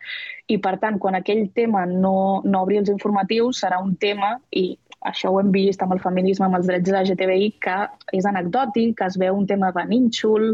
i 0.46 0.58
per 0.62 0.76
tant, 0.82 0.98
quan 1.02 1.18
aquell 1.18 1.48
tema 1.54 1.84
no, 1.86 2.42
no 2.44 2.62
obri 2.62 2.78
els 2.82 2.92
informatius, 2.92 3.62
serà 3.64 3.80
un 3.82 3.96
tema, 3.96 4.36
i 4.50 4.76
això 5.10 5.32
ho 5.32 5.40
hem 5.40 5.50
vist 5.54 5.82
amb 5.82 5.96
el 5.96 6.02
feminisme, 6.04 6.46
amb 6.46 6.60
els 6.60 6.70
drets 6.70 6.86
de 6.86 6.94
la 6.94 7.02
LGTBI, 7.02 7.50
que 7.62 7.76
és 8.14 8.28
anecdòtic, 8.28 8.96
que 8.98 9.10
es 9.10 9.18
veu 9.18 9.36
un 9.36 9.46
tema 9.50 9.72
de 9.74 9.84
nínxol, 9.90 10.52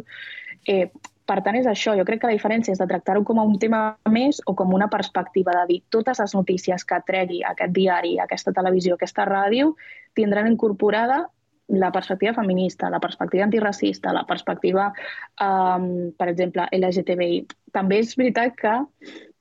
eh, 0.66 0.88
per 1.28 1.42
tant, 1.44 1.58
és 1.58 1.66
això. 1.68 1.92
Jo 1.98 2.06
crec 2.08 2.22
que 2.22 2.30
la 2.30 2.36
diferència 2.38 2.72
és 2.72 2.80
de 2.80 2.86
tractar-ho 2.88 3.20
com 3.28 3.38
a 3.38 3.44
un 3.44 3.58
tema 3.60 3.98
més 4.08 4.40
o 4.48 4.54
com 4.56 4.72
una 4.72 4.88
perspectiva 4.88 5.52
de 5.58 5.64
dir 5.68 5.82
totes 5.92 6.22
les 6.22 6.34
notícies 6.34 6.84
que 6.88 7.00
tregui 7.04 7.42
aquest 7.44 7.74
diari, 7.76 8.14
aquesta 8.24 8.54
televisió, 8.56 8.96
aquesta 8.96 9.26
ràdio, 9.28 9.74
tindran 10.16 10.48
incorporada 10.48 11.26
la 11.68 11.92
perspectiva 11.92 12.34
feminista, 12.34 12.90
la 12.90 13.00
perspectiva 13.00 13.44
antiracista, 13.44 14.12
la 14.12 14.24
perspectiva, 14.24 14.92
um, 15.40 16.10
per 16.16 16.28
exemple, 16.32 16.66
LGTBI. 16.72 17.42
També 17.72 18.00
és 18.00 18.14
veritat 18.16 18.56
que 18.56 18.74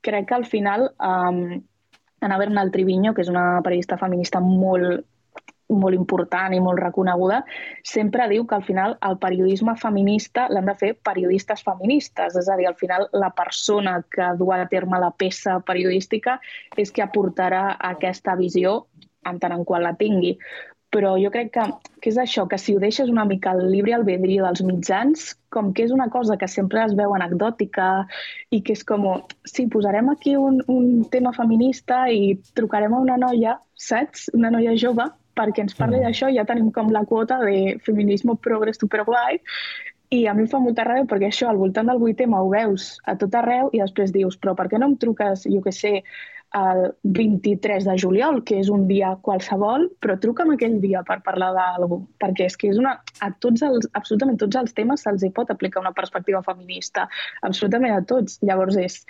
crec 0.03 0.27
que 0.29 0.35
al 0.35 0.45
final 0.45 0.89
um, 0.99 1.61
Ana 2.21 2.37
Bernal 2.37 2.71
Triviño, 2.71 3.13
que 3.13 3.23
és 3.23 3.31
una 3.31 3.61
periodista 3.63 3.97
feminista 3.97 4.41
molt 4.43 5.05
molt 5.67 5.97
important 5.97 6.53
i 6.55 6.61
molt 6.63 6.79
reconeguda, 6.79 7.41
sempre 7.83 8.27
diu 8.31 8.45
que 8.47 8.55
al 8.55 8.63
final 8.63 8.95
el 9.03 9.17
periodisme 9.19 9.75
feminista 9.75 10.47
l'han 10.47 10.69
de 10.69 10.75
fer 10.79 10.93
periodistes 11.03 11.63
feministes, 11.65 12.37
és 12.39 12.47
a 12.47 12.55
dir, 12.55 12.69
al 12.69 12.77
final 12.79 13.09
la 13.11 13.33
persona 13.35 13.97
que 14.09 14.29
du 14.39 14.51
a 14.55 14.61
terme 14.71 14.99
la 15.03 15.11
peça 15.11 15.59
periodística 15.67 16.37
és 16.77 16.91
que 16.91 17.03
aportarà 17.03 17.75
aquesta 17.91 18.35
visió 18.39 18.85
en 19.27 19.39
tant 19.43 19.51
en 19.51 19.65
qual 19.67 19.83
la 19.83 19.95
tingui. 19.99 20.37
Però 20.93 21.15
jo 21.19 21.29
crec 21.33 21.51
que, 21.51 21.63
que 22.01 22.11
és 22.13 22.17
això, 22.21 22.45
que 22.47 22.57
si 22.61 22.75
ho 22.75 22.79
deixes 22.79 23.09
una 23.11 23.25
mica 23.27 23.51
al 23.51 23.65
llibre 23.67 23.95
albedrío 23.97 24.45
dels 24.45 24.63
mitjans, 24.63 25.33
com 25.51 25.73
que 25.75 25.83
és 25.83 25.91
una 25.91 26.07
cosa 26.13 26.37
que 26.39 26.47
sempre 26.47 26.83
es 26.85 26.95
veu 26.95 27.13
anecdòtica 27.15 27.89
i 28.55 28.61
que 28.63 28.77
és 28.77 28.85
com, 28.87 29.05
sí, 29.43 29.67
posarem 29.73 30.13
aquí 30.13 30.37
un, 30.39 30.61
un 30.71 31.03
tema 31.11 31.33
feminista 31.35 32.05
i 32.07 32.37
trucarem 32.55 32.95
a 32.95 33.03
una 33.03 33.19
noia, 33.19 33.57
saps? 33.75 34.29
Una 34.37 34.53
noia 34.53 34.77
jove 34.79 35.09
perquè 35.37 35.61
ens 35.65 35.75
parli 35.77 35.99
mm. 35.99 36.07
d'això 36.07 36.31
ja 36.33 36.47
tenim 36.49 36.71
com 36.73 36.89
la 36.89 37.03
quota 37.05 37.37
de 37.43 37.77
feminisme 37.85 38.33
progres 38.41 38.79
superguai 38.81 39.37
i 40.09 40.23
a 40.25 40.33
mi 40.33 40.45
em 40.45 40.47
fa 40.47 40.59
molta 40.63 40.85
ràbia 40.87 41.07
perquè 41.09 41.27
això, 41.27 41.49
al 41.51 41.59
voltant 41.59 41.89
del 41.91 41.99
8M 41.99 42.37
ho 42.37 42.47
veus 42.53 42.95
a 43.03 43.17
tot 43.19 43.33
arreu 43.35 43.69
i 43.75 43.81
després 43.83 44.13
dius, 44.15 44.37
però 44.39 44.55
per 44.55 44.69
què 44.71 44.79
no 44.79 44.87
em 44.87 44.95
truques, 44.99 45.43
jo 45.51 45.59
que 45.65 45.73
sé, 45.75 45.99
el 46.55 46.95
23 47.03 47.83
de 47.83 47.95
juliol, 47.99 48.41
que 48.47 48.59
és 48.61 48.69
un 48.71 48.85
dia 48.87 49.15
qualsevol, 49.21 49.89
però 49.99 50.15
truca'm 50.21 50.53
aquell 50.53 50.77
dia 50.83 51.03
per 51.07 51.19
parlar 51.25 51.51
d'algú, 51.55 51.99
perquè 52.21 52.47
és 52.47 52.55
que 52.57 52.69
és 52.71 52.79
una, 52.79 52.95
a 53.19 53.31
tots 53.43 53.65
els, 53.67 53.89
absolutament 53.99 54.39
tots 54.39 54.55
els 54.55 54.75
temes 54.77 55.03
se'ls 55.03 55.25
hi 55.25 55.31
pot 55.35 55.51
aplicar 55.51 55.83
una 55.83 55.95
perspectiva 55.97 56.41
feminista, 56.45 57.07
absolutament 57.43 57.97
a 57.97 58.05
tots. 58.07 58.39
Llavors 58.47 58.79
és, 58.79 59.01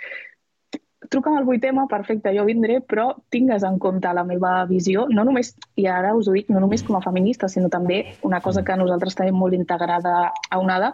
truca'm 1.08 1.38
al 1.38 1.46
8M, 1.46 1.86
perfecte, 1.88 2.34
jo 2.34 2.44
vindré, 2.48 2.80
però 2.82 3.12
tingues 3.30 3.62
en 3.64 3.78
compte 3.78 4.12
la 4.12 4.26
meva 4.26 4.64
visió, 4.68 5.06
no 5.08 5.24
només, 5.24 5.54
i 5.78 5.86
ara 5.86 6.14
us 6.18 6.28
ho 6.28 6.34
dic, 6.34 6.50
no 6.50 6.60
només 6.64 6.82
com 6.82 6.98
a 6.98 7.04
feminista, 7.04 7.48
sinó 7.48 7.70
també 7.72 8.02
una 8.26 8.42
cosa 8.44 8.64
que 8.64 8.76
nosaltres 8.76 9.16
tenim 9.18 9.38
molt 9.38 9.54
integrada 9.56 10.32
a 10.50 10.60
UNADA, 10.60 10.92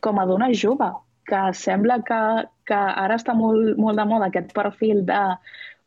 com 0.00 0.18
a 0.18 0.26
dona 0.26 0.48
jove, 0.54 0.88
que 1.30 1.40
sembla 1.54 2.00
que, 2.06 2.20
que 2.66 2.78
ara 2.78 3.18
està 3.20 3.34
molt, 3.36 3.76
molt 3.78 3.98
de 4.00 4.06
moda 4.08 4.30
aquest 4.30 4.54
perfil 4.56 5.04
de 5.06 5.20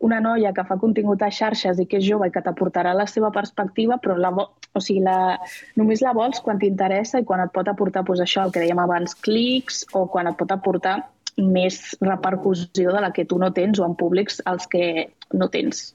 una 0.04 0.20
noia 0.20 0.54
que 0.54 0.66
fa 0.68 0.78
contingut 0.82 1.22
a 1.24 1.32
xarxes 1.32 1.80
i 1.80 1.86
que 1.90 2.00
és 2.02 2.08
jove 2.08 2.28
i 2.28 2.34
que 2.34 2.44
t'aportarà 2.44 2.94
la 2.98 3.08
seva 3.08 3.32
perspectiva, 3.32 3.98
però 4.04 4.18
la, 4.20 4.32
o 4.34 4.82
sigui, 4.82 5.04
la, 5.06 5.38
només 5.80 6.04
la 6.04 6.14
vols 6.18 6.42
quan 6.44 6.60
t'interessa 6.60 7.22
i 7.22 7.28
quan 7.28 7.44
et 7.46 7.54
pot 7.56 7.68
aportar 7.72 8.04
pues, 8.08 8.22
això, 8.24 8.44
el 8.44 8.54
que 8.54 8.64
dèiem 8.64 8.82
abans, 8.84 9.16
clics, 9.16 9.84
o 9.94 10.06
quan 10.12 10.28
et 10.32 10.40
pot 10.40 10.52
aportar 10.52 11.00
més 11.38 11.96
repercussió 12.02 12.92
de 12.94 13.02
la 13.02 13.12
que 13.14 13.26
tu 13.26 13.40
no 13.42 13.50
tens 13.54 13.80
o 13.80 13.88
en 13.88 13.96
públics 13.98 14.42
els 14.50 14.68
que 14.70 14.86
no 15.34 15.50
tens. 15.50 15.94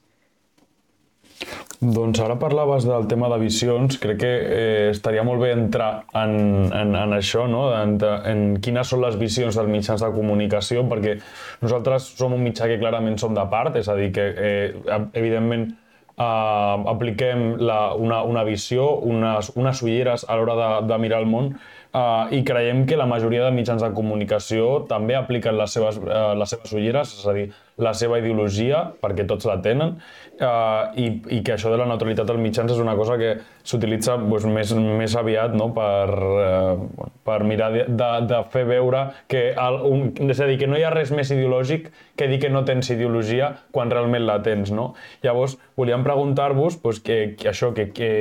Doncs 1.79 2.19
ara 2.19 2.35
parlaves 2.39 2.83
del 2.83 3.05
tema 3.07 3.29
de 3.31 3.37
visions, 3.39 3.95
crec 4.03 4.17
que 4.19 4.29
eh, 4.29 4.87
estaria 4.91 5.23
molt 5.23 5.39
bé 5.39 5.53
entrar 5.55 6.03
en, 6.11 6.33
en, 6.75 6.95
en 6.99 7.15
això, 7.15 7.45
no? 7.47 7.69
en, 7.71 7.95
en 8.03 8.41
quines 8.59 8.91
són 8.91 9.05
les 9.05 9.15
visions 9.19 9.55
dels 9.55 9.71
mitjans 9.71 10.03
de 10.03 10.11
comunicació, 10.11 10.83
perquè 10.91 11.15
nosaltres 11.63 12.11
som 12.19 12.35
un 12.35 12.43
mitjà 12.43 12.67
que 12.67 12.79
clarament 12.81 13.15
som 13.21 13.37
de 13.37 13.45
part, 13.51 13.79
és 13.79 13.87
a 13.87 13.95
dir, 13.95 14.11
que 14.15 14.27
eh, 14.35 14.99
evidentment 15.15 15.69
eh, 15.69 16.91
apliquem 16.91 17.53
la, 17.63 17.81
una, 17.95 18.25
una 18.27 18.43
visió, 18.43 18.91
unes, 18.99 19.53
unes 19.55 19.83
ulleres 19.87 20.27
a 20.27 20.35
l'hora 20.35 20.59
de, 20.59 20.71
de 20.91 21.03
mirar 21.07 21.23
el 21.23 21.31
món, 21.31 21.53
Uh, 21.89 22.29
I 22.29 22.43
creiem 22.45 22.83
que 22.85 22.93
la 22.93 23.07
majoria 23.09 23.47
de 23.47 23.49
mitjans 23.49 23.81
de 23.81 23.87
comunicació 23.97 24.83
també 24.85 25.15
apliquen 25.17 25.55
les 25.57 25.73
seves, 25.73 25.95
uh, 25.97 26.35
les 26.37 26.51
seves 26.53 26.73
ulleres, 26.77 27.15
és 27.17 27.25
a 27.25 27.33
dir, 27.33 27.47
la 27.79 27.93
seva 27.95 28.19
ideologia, 28.19 28.83
perquè 29.01 29.25
tots 29.27 29.47
la 29.47 29.57
tenen, 29.63 29.95
uh, 30.43 30.91
i, 30.99 31.07
i 31.35 31.39
que 31.45 31.55
això 31.55 31.71
de 31.71 31.79
la 31.79 31.87
neutralitat 31.89 32.29
als 32.29 32.41
mitjans 32.41 32.73
és 32.73 32.81
una 32.81 32.95
cosa 32.99 33.15
que 33.19 33.31
s'utilitza 33.63 34.17
pues, 34.21 34.45
més, 34.49 34.73
més 34.75 35.15
aviat 35.19 35.55
no? 35.57 35.69
per, 35.75 36.09
uh, 36.11 37.07
per 37.27 37.39
mirar 37.47 37.71
de, 37.75 37.85
de, 37.87 38.09
de 38.29 38.41
fer 38.53 38.65
veure 38.69 39.05
que, 39.31 39.45
el, 39.53 39.79
un, 39.87 40.05
és 40.27 40.43
a 40.43 40.49
dir, 40.49 40.59
que 40.61 40.69
no 40.69 40.79
hi 40.79 40.85
ha 40.87 40.93
res 40.93 41.13
més 41.15 41.31
ideològic 41.35 41.89
que 42.19 42.27
dir 42.27 42.41
que 42.43 42.51
no 42.51 42.65
tens 42.67 42.91
ideologia 42.91 43.53
quan 43.75 43.91
realment 43.93 44.25
la 44.27 44.39
tens. 44.43 44.73
No? 44.75 44.91
Llavors, 45.23 45.57
volíem 45.79 46.03
preguntar-vos 46.07 46.79
pues, 46.83 46.99
que, 47.03 47.35
que 47.39 47.51
això, 47.53 47.71
que, 47.75 47.89
que, 47.95 48.11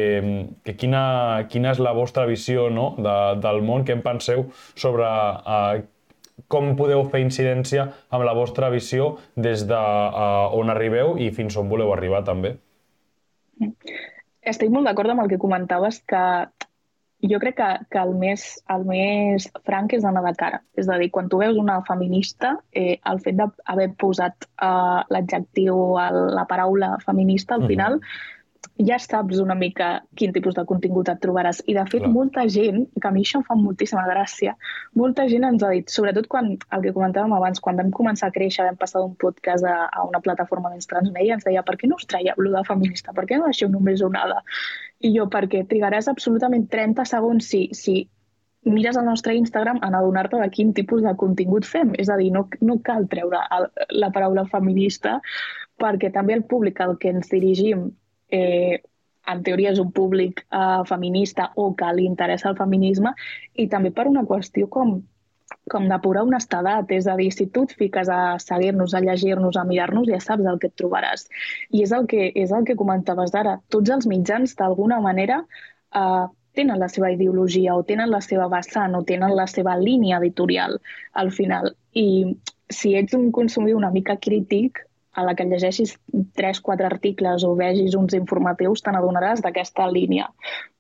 que 0.65 0.79
quina, 0.79 1.05
quina 1.51 1.75
és 1.75 1.83
la 1.83 1.95
vostra 1.97 2.29
visió 2.31 2.69
no? 2.71 2.93
de, 2.99 3.19
del 3.43 3.63
món, 3.67 3.87
què 3.87 3.99
en 3.99 4.05
penseu 4.07 4.49
sobre 4.79 5.07
uh, 5.09 5.87
com 6.47 6.77
podeu 6.79 7.03
fer 7.11 7.21
incidència 7.25 7.89
amb 8.15 8.25
la 8.25 8.37
vostra 8.37 8.71
visió 8.71 9.17
des 9.35 9.67
de 9.69 9.79
uh, 9.79 10.55
on 10.55 10.71
arribeu 10.71 11.17
i 11.19 11.31
fins 11.35 11.59
on 11.59 11.69
voleu 11.69 11.93
arribar 11.93 12.23
també. 12.25 12.55
Estic 14.47 14.71
molt 14.71 14.87
d'acord 14.87 15.11
amb 15.11 15.25
el 15.25 15.33
que 15.33 15.41
comentaves 15.43 16.01
que 16.07 16.23
jo 17.27 17.41
crec 17.43 17.57
que, 17.59 17.69
que 17.91 17.99
el, 17.99 18.15
més, 18.15 18.47
el 18.71 18.85
més 18.87 19.49
franc 19.67 19.93
és 19.97 20.07
anar 20.07 20.23
de 20.23 20.33
cara. 20.39 20.63
És 20.79 20.87
a 20.87 21.01
dir, 21.03 21.11
quan 21.11 21.27
tu 21.29 21.41
veus 21.43 21.59
una 21.59 21.81
feminista, 21.89 22.55
eh, 22.71 23.01
el 23.11 23.19
fet 23.25 23.35
d'haver 23.41 23.89
posat 23.99 24.47
uh, 24.63 25.03
l'adjectiu, 25.11 25.99
la 25.99 26.47
paraula 26.47 26.95
feminista, 27.03 27.59
al 27.59 27.67
final, 27.67 27.99
uh 27.99 28.05
-huh 28.05 28.37
ja 28.79 28.99
saps 29.03 29.41
una 29.43 29.55
mica 29.59 29.89
quin 30.19 30.33
tipus 30.35 30.55
de 30.55 30.65
contingut 30.67 31.09
et 31.11 31.21
trobaràs. 31.23 31.61
I, 31.67 31.75
de 31.75 31.85
fet, 31.91 32.03
Clar. 32.05 32.11
molta 32.15 32.45
gent, 32.51 32.85
que 32.95 33.09
a 33.09 33.13
mi 33.15 33.25
això 33.27 33.41
em 33.41 33.47
fa 33.47 33.57
moltíssima 33.59 34.05
gràcia, 34.07 34.55
molta 34.99 35.27
gent 35.31 35.47
ens 35.49 35.65
ha 35.67 35.71
dit, 35.75 35.91
sobretot 35.91 36.29
quan, 36.31 36.53
el 36.55 36.85
que 36.85 36.95
comentàvem 36.95 37.35
abans, 37.35 37.63
quan 37.65 37.79
vam 37.81 37.91
començar 37.95 38.31
a 38.31 38.35
créixer, 38.35 38.67
vam 38.69 38.79
passar 38.79 39.03
d'un 39.03 39.17
podcast 39.19 39.67
a, 39.67 39.89
a 39.91 40.05
una 40.07 40.23
plataforma 40.23 40.71
més 40.75 40.87
transmedia, 40.91 41.39
ens 41.39 41.47
deia, 41.49 41.65
per 41.67 41.75
què 41.81 41.91
no 41.91 41.99
us 41.99 42.07
traieu 42.07 42.39
lo 42.39 42.55
de 42.55 42.63
feminista? 42.69 43.15
Per 43.17 43.27
què 43.27 43.41
no 43.41 43.51
deixeu 43.51 43.71
només 43.73 44.05
onada? 44.07 44.43
I 45.03 45.13
jo, 45.17 45.27
perquè 45.31 45.65
trigaràs 45.67 46.11
absolutament 46.11 46.69
30 46.71 47.07
segons 47.11 47.51
si, 47.51 47.67
si 47.75 48.01
mires 48.69 48.97
el 48.97 49.07
nostre 49.07 49.35
Instagram 49.35 49.83
en 49.83 49.95
adonar-te 49.95 50.39
de 50.39 50.51
quin 50.55 50.75
tipus 50.75 51.03
de 51.03 51.15
contingut 51.19 51.67
fem. 51.67 51.95
És 51.99 52.11
a 52.11 52.19
dir, 52.21 52.31
no, 52.35 52.47
no 52.63 52.79
cal 52.85 53.09
treure 53.11 53.43
el, 53.59 53.71
la 53.99 54.11
paraula 54.15 54.47
feminista 54.51 55.19
perquè 55.79 56.11
també 56.15 56.35
el 56.35 56.45
públic 56.51 56.81
al 56.83 56.97
que 56.99 57.13
ens 57.15 57.31
dirigim 57.31 57.89
eh, 58.31 58.81
en 59.29 59.43
teoria 59.45 59.75
és 59.75 59.83
un 59.83 59.93
públic 59.93 60.45
eh, 60.49 60.83
feminista 60.89 61.51
o 61.57 61.71
que 61.77 61.93
li 61.95 62.09
interessa 62.09 62.51
el 62.51 62.57
feminisme 62.57 63.13
i 63.55 63.69
també 63.69 63.93
per 63.93 64.09
una 64.09 64.25
qüestió 64.29 64.69
com 64.73 65.01
com 65.69 65.87
depurar 65.89 66.25
un 66.25 66.35
estadat, 66.37 66.91
és 66.93 67.07
a 67.09 67.15
dir, 67.17 67.29
si 67.33 67.47
tu 67.53 67.65
et 67.69 67.75
fiques 67.77 68.09
a 68.13 68.39
seguir-nos, 68.41 68.95
a 68.95 69.01
llegir-nos, 69.05 69.57
a 69.57 69.65
mirar-nos, 69.69 70.09
ja 70.09 70.21
saps 70.21 70.49
el 70.49 70.59
que 70.61 70.71
et 70.71 70.77
trobaràs. 70.81 71.27
I 71.73 71.85
és 71.85 71.93
el 71.93 72.09
que, 72.11 72.31
és 72.43 72.53
el 72.57 72.65
que 72.69 72.77
comentaves 72.77 73.35
ara. 73.37 73.59
Tots 73.73 73.93
els 73.97 74.09
mitjans, 74.11 74.57
d'alguna 74.59 75.01
manera, 75.05 75.43
eh, 75.95 76.27
tenen 76.59 76.81
la 76.81 76.89
seva 76.91 77.13
ideologia 77.15 77.77
o 77.77 77.85
tenen 77.87 78.11
la 78.11 78.21
seva 78.25 78.49
vessant 78.53 78.97
o 78.99 79.05
tenen 79.07 79.35
la 79.37 79.47
seva 79.47 79.77
línia 79.79 80.19
editorial 80.19 80.79
al 81.23 81.31
final. 81.31 81.75
I 81.95 82.35
si 82.69 82.95
ets 82.99 83.15
un 83.17 83.31
consumidor 83.33 83.79
una 83.79 83.93
mica 83.95 84.17
crític, 84.17 84.83
a 85.19 85.25
la 85.27 85.35
que 85.35 85.47
llegeixis 85.49 85.97
3-4 86.39 86.87
articles 86.87 87.45
o 87.47 87.55
vegis 87.59 87.97
uns 87.99 88.15
informatius 88.19 88.85
te 88.85 88.95
n'adonaràs 88.95 89.43
d'aquesta 89.43 89.89
línia. 89.91 90.29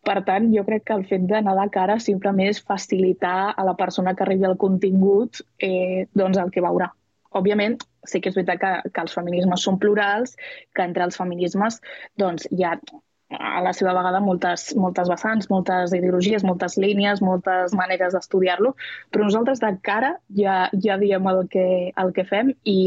Per 0.07 0.21
tant, 0.28 0.47
jo 0.54 0.62
crec 0.68 0.87
que 0.87 0.95
el 0.95 1.04
fet 1.11 1.26
d'anar 1.30 1.57
de 1.59 1.66
cara 1.75 1.99
simplement 2.04 2.52
és 2.52 2.62
facilitar 2.71 3.50
a 3.50 3.66
la 3.66 3.75
persona 3.80 4.14
que 4.14 4.25
arribi 4.26 4.47
al 4.47 4.57
contingut 4.61 5.42
eh, 5.59 6.07
doncs 6.14 6.38
el 6.38 6.54
que 6.54 6.64
veurà. 6.64 6.92
Òbviament, 7.38 7.76
sí 8.09 8.23
que 8.23 8.30
és 8.30 8.38
veritat 8.38 8.62
que, 8.62 8.73
que 8.95 9.04
els 9.04 9.18
feminismes 9.18 9.66
són 9.66 9.76
plurals, 9.83 10.38
que 10.75 10.87
entre 10.87 11.04
els 11.04 11.18
feminismes 11.18 11.83
doncs, 12.23 12.47
hi 12.54 12.64
ha 12.64 12.78
a 13.28 13.61
la 13.61 13.75
seva 13.76 13.92
vegada 13.92 14.23
moltes, 14.25 14.71
moltes 14.80 15.09
vessants, 15.11 15.50
moltes 15.52 15.92
ideologies, 15.92 16.45
moltes 16.49 16.78
línies, 16.80 17.21
moltes 17.21 17.75
maneres 17.76 18.14
d'estudiar-lo, 18.16 18.73
però 19.12 19.26
nosaltres 19.26 19.61
de 19.61 19.75
cara 19.85 20.14
ja, 20.38 20.71
ja 20.85 20.97
diem 20.97 21.28
el 21.28 21.42
que, 21.52 21.66
el 21.92 22.14
que 22.16 22.25
fem 22.25 22.54
i 22.64 22.78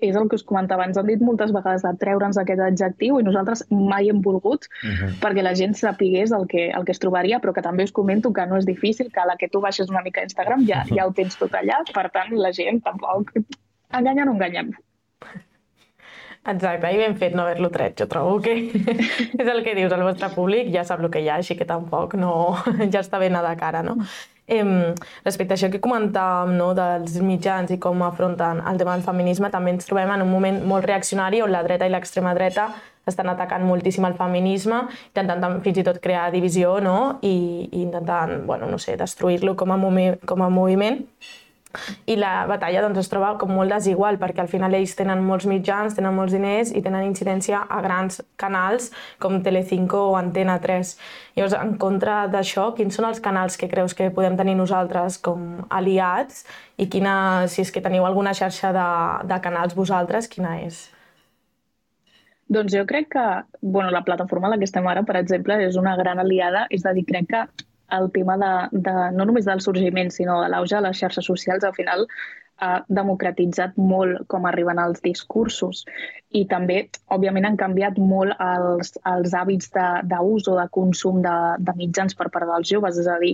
és 0.00 0.16
el 0.16 0.28
que 0.28 0.38
us 0.40 0.44
comentava, 0.46 0.86
ens 0.88 0.98
han 1.00 1.08
dit 1.08 1.22
moltes 1.24 1.52
vegades 1.56 1.84
de 1.86 1.92
treure'ns 2.02 2.38
aquest 2.40 2.62
adjectiu 2.66 3.20
i 3.20 3.26
nosaltres 3.26 3.64
mai 3.70 4.10
hem 4.10 4.20
volgut 4.24 4.66
uh 4.66 4.88
mhm. 4.88 4.94
-huh. 4.96 5.18
perquè 5.22 5.42
la 5.42 5.54
gent 5.54 5.74
sapigués 5.74 6.32
el 6.32 6.46
que, 6.46 6.70
el 6.70 6.84
que 6.84 6.92
es 6.92 6.98
trobaria, 6.98 7.40
però 7.40 7.52
que 7.52 7.62
també 7.62 7.84
us 7.84 7.92
comento 7.92 8.32
que 8.32 8.46
no 8.46 8.56
és 8.56 8.66
difícil, 8.66 9.12
que 9.12 9.20
a 9.20 9.26
la 9.26 9.36
que 9.36 9.48
tu 9.48 9.60
baixes 9.60 9.90
una 9.90 10.02
mica 10.02 10.20
a 10.20 10.24
Instagram 10.24 10.66
ja, 10.66 10.84
ja 10.96 11.06
ho 11.06 11.12
tens 11.12 11.36
tot 11.36 11.52
allà, 11.54 11.82
per 11.94 12.10
tant 12.10 12.32
la 12.32 12.52
gent 12.52 12.82
tampoc 12.82 13.32
enganya 13.92 14.24
no 14.24 14.32
enganyem. 14.32 14.72
Exacte, 16.40 16.88
i 16.88 16.96
ben 16.96 17.16
fet 17.20 17.34
no 17.36 17.42
haver-lo 17.44 17.68
tret, 17.68 17.98
jo 18.00 18.06
trobo 18.08 18.38
que 18.40 18.54
és 19.40 19.48
el 19.48 19.62
que 19.62 19.74
dius, 19.76 19.92
el 19.92 20.02
vostre 20.06 20.30
públic 20.32 20.70
ja 20.72 20.86
sap 20.88 21.02
el 21.04 21.10
que 21.12 21.20
hi 21.20 21.28
ha, 21.28 21.36
així 21.36 21.56
que 21.56 21.66
tampoc 21.68 22.16
no, 22.16 22.32
ja 22.92 23.02
està 23.02 23.20
ben 23.20 23.36
a 23.36 23.42
de 23.44 23.56
cara, 23.60 23.82
no? 23.84 23.98
Eh, 24.50 24.94
respecte 25.24 25.54
a 25.54 25.56
això 25.56 25.68
que 25.70 25.78
comentàvem 25.82 26.56
no, 26.58 26.72
dels 26.74 27.20
mitjans 27.22 27.70
i 27.70 27.78
com 27.78 28.02
afronten 28.02 28.58
el 28.66 28.80
tema 28.80 28.96
del 28.96 29.04
feminisme, 29.06 29.50
també 29.52 29.76
ens 29.76 29.86
trobem 29.86 30.10
en 30.10 30.24
un 30.24 30.32
moment 30.32 30.58
molt 30.66 30.88
reaccionari 30.90 31.38
on 31.44 31.52
la 31.54 31.62
dreta 31.62 31.86
i 31.86 31.92
l'extrema 31.92 32.34
dreta 32.34 32.72
estan 33.06 33.30
atacant 33.30 33.62
moltíssim 33.66 34.04
el 34.08 34.16
feminisme, 34.18 34.82
intentant 35.12 35.60
fins 35.64 35.78
i 35.80 35.84
tot 35.86 36.00
crear 36.02 36.28
divisió 36.34 36.78
no? 36.84 36.96
I, 37.22 37.36
i 37.70 37.84
intentant, 37.84 38.40
bueno, 38.46 38.68
no 38.70 38.78
sé, 38.78 38.96
destruir-lo 39.00 39.56
com, 39.56 39.72
a 39.72 39.78
com 40.26 40.42
a 40.42 40.50
moviment. 40.50 41.00
I 42.10 42.16
la 42.18 42.46
batalla 42.50 42.82
doncs, 42.82 42.98
es 43.04 43.10
troba 43.10 43.36
com 43.38 43.52
molt 43.54 43.70
desigual, 43.70 44.18
perquè 44.18 44.42
al 44.42 44.50
final 44.50 44.74
ells 44.74 44.96
tenen 44.98 45.22
molts 45.22 45.46
mitjans, 45.46 45.94
tenen 45.94 46.16
molts 46.16 46.34
diners 46.34 46.72
i 46.74 46.82
tenen 46.82 47.06
incidència 47.06 47.62
a 47.62 47.80
grans 47.84 48.20
canals 48.40 48.90
com 49.22 49.38
Telecinco 49.44 50.02
o 50.10 50.16
Antena 50.18 50.58
3. 50.62 50.94
Llavors, 51.38 51.56
en 51.60 51.76
contra 51.78 52.24
d'això, 52.32 52.70
quins 52.74 52.98
són 52.98 53.06
els 53.10 53.22
canals 53.22 53.58
que 53.60 53.70
creus 53.70 53.94
que 53.94 54.10
podem 54.14 54.38
tenir 54.40 54.56
nosaltres 54.58 55.20
com 55.22 55.66
aliats 55.70 56.44
i 56.76 56.88
quina, 56.90 57.46
si 57.46 57.62
és 57.62 57.70
que 57.70 57.84
teniu 57.84 58.06
alguna 58.08 58.34
xarxa 58.34 58.74
de, 58.74 58.88
de 59.30 59.40
canals 59.44 59.78
vosaltres, 59.78 60.28
quina 60.32 60.58
és? 60.64 60.88
Doncs 62.50 62.74
jo 62.74 62.82
crec 62.82 63.12
que 63.14 63.24
bueno, 63.60 63.92
la 63.94 64.02
plataforma 64.02 64.48
en 64.48 64.56
la 64.56 64.58
que 64.58 64.66
estem 64.66 64.86
ara, 64.90 65.04
per 65.06 65.20
exemple, 65.20 65.54
és 65.62 65.76
una 65.78 65.94
gran 65.96 66.18
aliada. 66.18 66.64
És 66.74 66.82
a 66.82 66.92
dir, 66.96 67.04
crec 67.06 67.28
que 67.30 67.44
el 67.96 68.10
tema 68.14 68.36
de, 68.40 68.52
de, 68.86 68.94
no 69.16 69.26
només 69.28 69.48
del 69.48 69.62
sorgiment, 69.64 70.12
sinó 70.14 70.40
de 70.42 70.50
l'auge 70.52 70.76
de 70.76 70.84
les 70.88 71.00
xarxes 71.00 71.26
socials, 71.26 71.64
al 71.64 71.76
final 71.76 72.06
ha 72.60 72.84
democratitzat 72.92 73.76
molt 73.80 74.26
com 74.28 74.46
arriben 74.46 74.78
els 74.82 75.00
discursos 75.04 75.82
i 76.36 76.44
també, 76.50 76.82
òbviament, 77.16 77.46
han 77.48 77.58
canviat 77.60 77.98
molt 77.98 78.36
els, 78.44 78.92
els 79.08 79.34
hàbits 79.34 79.72
d'ús 80.10 80.48
o 80.52 80.56
de 80.58 80.66
consum 80.76 81.22
de, 81.24 81.36
de 81.58 81.76
mitjans 81.80 82.16
per 82.18 82.28
part 82.34 82.48
dels 82.50 82.68
joves. 82.70 83.00
És 83.00 83.08
a 83.08 83.16
dir, 83.22 83.32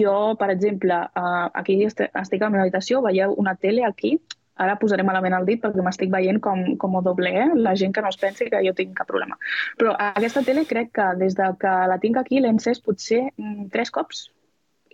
jo, 0.00 0.14
per 0.40 0.52
exemple, 0.54 1.00
eh, 1.22 1.46
aquí 1.62 1.80
estic 1.84 2.40
a 2.40 2.46
la 2.46 2.52
meva 2.54 2.68
habitació, 2.68 3.02
veieu 3.06 3.34
una 3.42 3.56
tele 3.58 3.84
aquí 3.88 4.16
Ara 4.60 4.76
posaré 4.80 5.04
malament 5.06 5.36
el 5.36 5.46
dit 5.48 5.62
perquè 5.62 5.84
m'estic 5.84 6.10
veient 6.12 6.40
com, 6.44 6.64
com 6.80 6.98
a 6.98 7.04
doble, 7.04 7.32
eh? 7.44 7.46
la 7.56 7.76
gent 7.78 7.94
que 7.96 8.02
no 8.04 8.10
es 8.12 8.18
pensi 8.20 8.50
que 8.52 8.60
jo 8.66 8.74
tinc 8.76 8.92
cap 8.98 9.08
problema. 9.08 9.38
Però 9.80 9.94
aquesta 10.10 10.44
tele 10.46 10.66
crec 10.68 10.92
que 10.98 11.06
des 11.20 11.38
de 11.38 11.48
que 11.60 11.72
la 11.92 11.96
tinc 12.02 12.20
aquí 12.20 12.42
l'he 12.42 12.52
encès 12.52 12.82
potser 12.84 13.22
mm, 13.30 13.70
tres 13.72 13.92
cops. 13.94 14.28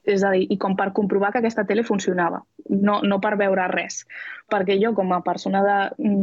És 0.06 0.22
a 0.22 0.30
dir, 0.30 0.44
i 0.54 0.56
com 0.62 0.76
per 0.78 0.92
comprovar 0.94 1.32
que 1.34 1.40
aquesta 1.40 1.64
tele 1.66 1.82
funcionava, 1.82 2.38
no, 2.70 3.00
no 3.02 3.16
per 3.18 3.32
veure 3.40 3.64
res. 3.72 4.04
Perquè 4.52 4.76
jo, 4.78 4.92
com 4.94 5.10
a 5.10 5.18
persona 5.26 5.64
de, 5.66 5.78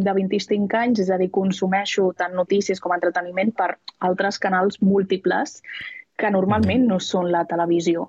de 0.06 0.14
25 0.16 0.80
anys, 0.80 1.02
és 1.04 1.12
a 1.12 1.18
dir, 1.20 1.28
consumeixo 1.36 2.14
tant 2.16 2.32
notícies 2.40 2.80
com 2.80 2.96
entreteniment 2.96 3.52
per 3.58 3.74
altres 4.08 4.40
canals 4.40 4.80
múltiples 4.80 5.60
que 6.16 6.32
normalment 6.32 6.88
no 6.88 7.02
són 7.04 7.28
la 7.34 7.44
televisió. 7.50 8.08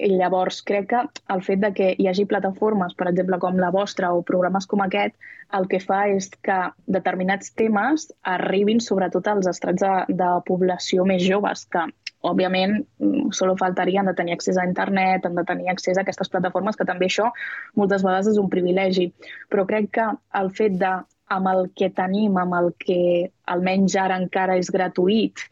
I 0.00 0.12
llavors, 0.14 0.60
crec 0.62 0.86
que 0.92 1.00
el 1.34 1.42
fet 1.42 1.60
de 1.60 1.72
que 1.76 1.88
hi 1.98 2.06
hagi 2.08 2.24
plataformes, 2.30 2.94
per 2.96 3.08
exemple, 3.10 3.40
com 3.42 3.58
la 3.58 3.72
vostra 3.74 4.12
o 4.14 4.22
programes 4.26 4.68
com 4.70 4.84
aquest, 4.84 5.16
el 5.58 5.66
que 5.68 5.80
fa 5.82 6.04
és 6.08 6.30
que 6.46 6.58
determinats 6.86 7.50
temes 7.58 8.06
arribin 8.34 8.80
sobretot 8.80 9.26
als 9.28 9.50
estrats 9.50 9.82
de, 9.82 9.94
de 10.22 10.30
població 10.46 11.04
més 11.08 11.24
joves, 11.26 11.66
que 11.74 11.84
òbviament 12.30 12.78
solo 13.36 13.56
faltaria 13.56 14.00
han 14.00 14.10
de 14.10 14.16
tenir 14.16 14.36
accés 14.36 14.58
a 14.60 14.66
internet, 14.68 15.26
han 15.26 15.38
de 15.38 15.44
tenir 15.48 15.70
accés 15.72 15.98
a 15.98 16.04
aquestes 16.04 16.30
plataformes, 16.32 16.76
que 16.76 16.86
també 16.88 17.08
això 17.08 17.30
moltes 17.80 18.04
vegades 18.06 18.30
és 18.34 18.40
un 18.40 18.50
privilegi. 18.52 19.08
Però 19.50 19.66
crec 19.68 19.90
que 19.98 20.06
el 20.40 20.52
fet 20.56 20.76
de 20.80 20.98
amb 21.30 21.46
el 21.46 21.68
que 21.78 21.90
tenim, 21.94 22.36
amb 22.38 22.56
el 22.58 22.72
que 22.82 23.30
almenys 23.54 23.96
ara 23.96 24.18
encara 24.18 24.58
és 24.58 24.70
gratuït, 24.74 25.44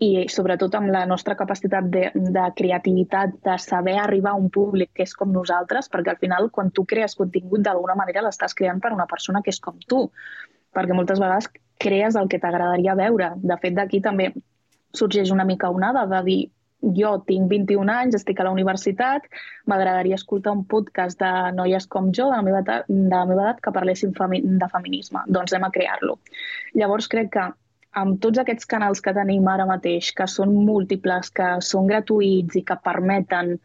i 0.00 0.24
sobretot 0.32 0.74
amb 0.78 0.88
la 0.88 1.02
nostra 1.04 1.34
capacitat 1.36 1.88
de, 1.92 2.06
de 2.14 2.44
creativitat, 2.56 3.34
de 3.44 3.56
saber 3.60 3.98
arribar 4.00 4.32
a 4.32 4.40
un 4.40 4.48
públic 4.52 4.94
que 4.96 5.04
és 5.04 5.12
com 5.16 5.32
nosaltres, 5.32 5.90
perquè 5.92 6.14
al 6.14 6.20
final 6.22 6.48
quan 6.50 6.70
tu 6.72 6.86
crees 6.88 7.18
contingut 7.18 7.60
d'alguna 7.66 7.98
manera 7.98 8.22
l'estàs 8.24 8.56
creant 8.56 8.80
per 8.80 8.94
una 8.96 9.08
persona 9.10 9.42
que 9.44 9.52
és 9.52 9.60
com 9.60 9.76
tu, 9.92 10.06
perquè 10.72 10.96
moltes 10.96 11.20
vegades 11.20 11.50
crees 11.80 12.16
el 12.16 12.32
que 12.32 12.40
t'agradaria 12.40 12.96
veure. 12.96 13.34
De 13.36 13.60
fet, 13.60 13.76
d'aquí 13.76 14.00
també 14.00 14.30
sorgeix 14.96 15.30
una 15.36 15.44
mica 15.44 15.68
onada 15.70 16.06
de 16.08 16.24
dir 16.24 16.40
jo 16.96 17.14
tinc 17.28 17.50
21 17.52 17.92
anys, 17.92 18.16
estic 18.16 18.40
a 18.40 18.46
la 18.48 18.56
universitat, 18.56 19.26
m'agradaria 19.68 20.16
escoltar 20.16 20.54
un 20.56 20.64
podcast 20.64 21.20
de 21.20 21.32
noies 21.52 21.86
com 21.92 22.08
jo, 22.08 22.30
de 22.30 22.38
la 22.38 22.44
meva 22.46 22.62
edat, 22.64 22.88
de 22.88 23.10
la 23.12 23.26
meva 23.28 23.50
edat 23.50 23.60
que 23.60 23.72
parlessin 23.76 24.16
femi 24.16 24.40
de 24.44 24.68
feminisme. 24.72 25.26
Doncs 25.28 25.52
anem 25.52 25.68
a 25.68 25.74
crear-lo. 25.74 26.16
Llavors 26.80 27.10
crec 27.12 27.34
que 27.36 27.50
amb 27.98 28.20
tots 28.22 28.38
aquests 28.38 28.68
canals 28.70 29.00
que 29.02 29.14
tenim 29.14 29.46
ara 29.50 29.66
mateix, 29.66 30.12
que 30.16 30.26
són 30.30 30.52
múltiples, 30.66 31.30
que 31.34 31.56
són 31.64 31.88
gratuïts 31.90 32.60
i 32.60 32.64
que 32.66 32.76
permeten 32.84 33.56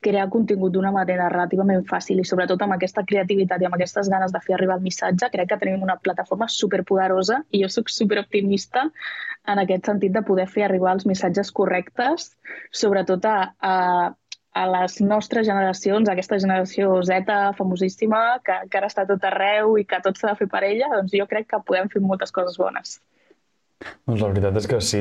crear 0.00 0.28
contingut 0.32 0.72
d'una 0.72 0.92
manera 0.92 1.28
relativament 1.28 1.82
fàcil 1.88 2.20
i 2.20 2.24
sobretot 2.24 2.62
amb 2.64 2.74
aquesta 2.76 3.04
creativitat 3.08 3.60
i 3.60 3.66
amb 3.68 3.76
aquestes 3.76 4.08
ganes 4.08 4.32
de 4.32 4.40
fer 4.44 4.54
arribar 4.56 4.78
el 4.78 4.86
missatge, 4.86 5.28
crec 5.32 5.50
que 5.50 5.58
tenim 5.60 5.84
una 5.84 5.98
plataforma 6.00 6.48
superpoderosa 6.48 7.42
i 7.50 7.60
jo 7.62 7.68
sóc 7.68 7.92
superoptimista 7.92 8.86
en 9.52 9.60
aquest 9.60 9.90
sentit 9.90 10.16
de 10.16 10.24
poder 10.24 10.48
fer 10.48 10.64
arribar 10.64 10.94
els 10.96 11.06
missatges 11.08 11.52
correctes, 11.52 12.30
sobretot 12.72 13.28
a, 13.28 13.36
a, 13.60 13.76
a 14.56 14.64
les 14.72 14.98
nostres 15.04 15.46
generacions, 15.46 16.08
aquesta 16.08 16.40
generació 16.40 16.96
Z 17.04 17.36
famosíssima 17.60 18.40
que, 18.44 18.56
que 18.72 18.80
ara 18.80 18.88
està 18.88 19.04
tot 19.08 19.24
arreu 19.28 19.76
i 19.76 19.84
que 19.84 20.00
tot 20.04 20.16
s'ha 20.16 20.32
de 20.32 20.40
fer 20.40 20.48
per 20.48 20.64
ella, 20.64 20.88
doncs 20.96 21.16
jo 21.16 21.28
crec 21.28 21.52
que 21.52 21.64
podem 21.66 21.92
fer 21.92 22.04
moltes 22.04 22.32
coses 22.32 22.56
bones. 22.60 23.00
Doncs 23.80 24.20
la 24.20 24.28
veritat 24.28 24.56
és 24.60 24.66
que 24.68 24.78
sí. 24.84 24.98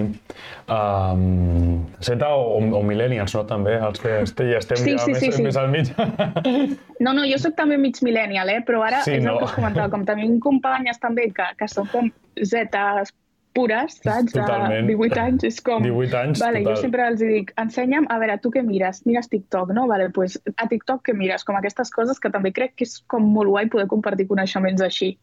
Um, 0.72 1.82
Zeta 2.06 2.30
o, 2.32 2.60
o 2.80 2.82
millennials, 2.88 3.34
no? 3.36 3.44
També, 3.50 3.76
els 3.76 4.00
que 4.00 4.14
estem, 4.24 4.52
ja 4.54 4.62
estem 4.62 4.80
sí, 4.80 4.94
ja 4.96 5.04
sí, 5.04 5.16
més, 5.16 5.24
sí, 5.24 5.32
sí. 5.36 5.46
més 5.48 5.60
al 5.60 5.72
mig. 5.74 5.92
No, 7.04 7.14
no, 7.16 7.24
jo 7.24 7.38
sóc 7.40 7.56
també 7.56 7.78
mig 7.80 7.96
millennial, 8.04 8.50
eh? 8.52 8.60
però 8.68 8.82
ara 8.84 9.00
Sí, 9.06 9.14
és 9.16 9.24
no? 9.24 9.38
el 9.38 9.40
que 9.40 9.48
us 9.48 9.56
comentava, 9.56 9.88
com 9.92 10.02
tenim 10.08 10.34
companyes 10.44 11.00
també 11.00 11.30
que, 11.36 11.46
que 11.60 11.68
són 11.72 11.88
com 11.94 12.10
zetes 12.44 13.14
pures, 13.56 13.96
saps? 14.04 14.34
De 14.34 14.42
Totalment. 14.42 14.88
18 14.88 15.22
anys, 15.24 15.46
és 15.48 15.60
com... 15.66 15.84
18 15.84 16.18
anys, 16.20 16.44
vale, 16.44 16.62
total. 16.64 16.76
Jo 16.76 16.84
sempre 16.84 17.08
els 17.12 17.24
dic, 17.24 17.54
ensenya'm, 17.62 18.08
a 18.12 18.20
veure, 18.22 18.38
tu 18.44 18.52
què 18.54 18.64
mires? 18.66 19.02
Mires 19.08 19.32
TikTok, 19.32 19.74
no? 19.76 19.88
Vale, 19.92 20.10
pues, 20.16 20.38
a 20.56 20.68
TikTok 20.72 21.08
què 21.08 21.16
mires? 21.18 21.48
Com 21.48 21.60
aquestes 21.60 21.92
coses 21.96 22.20
que 22.22 22.32
també 22.34 22.54
crec 22.56 22.76
que 22.78 22.88
és 22.88 23.00
com 23.12 23.26
molt 23.36 23.52
guai 23.52 23.72
poder 23.72 23.88
compartir 23.92 24.28
coneixements 24.30 24.84
així. 24.86 25.16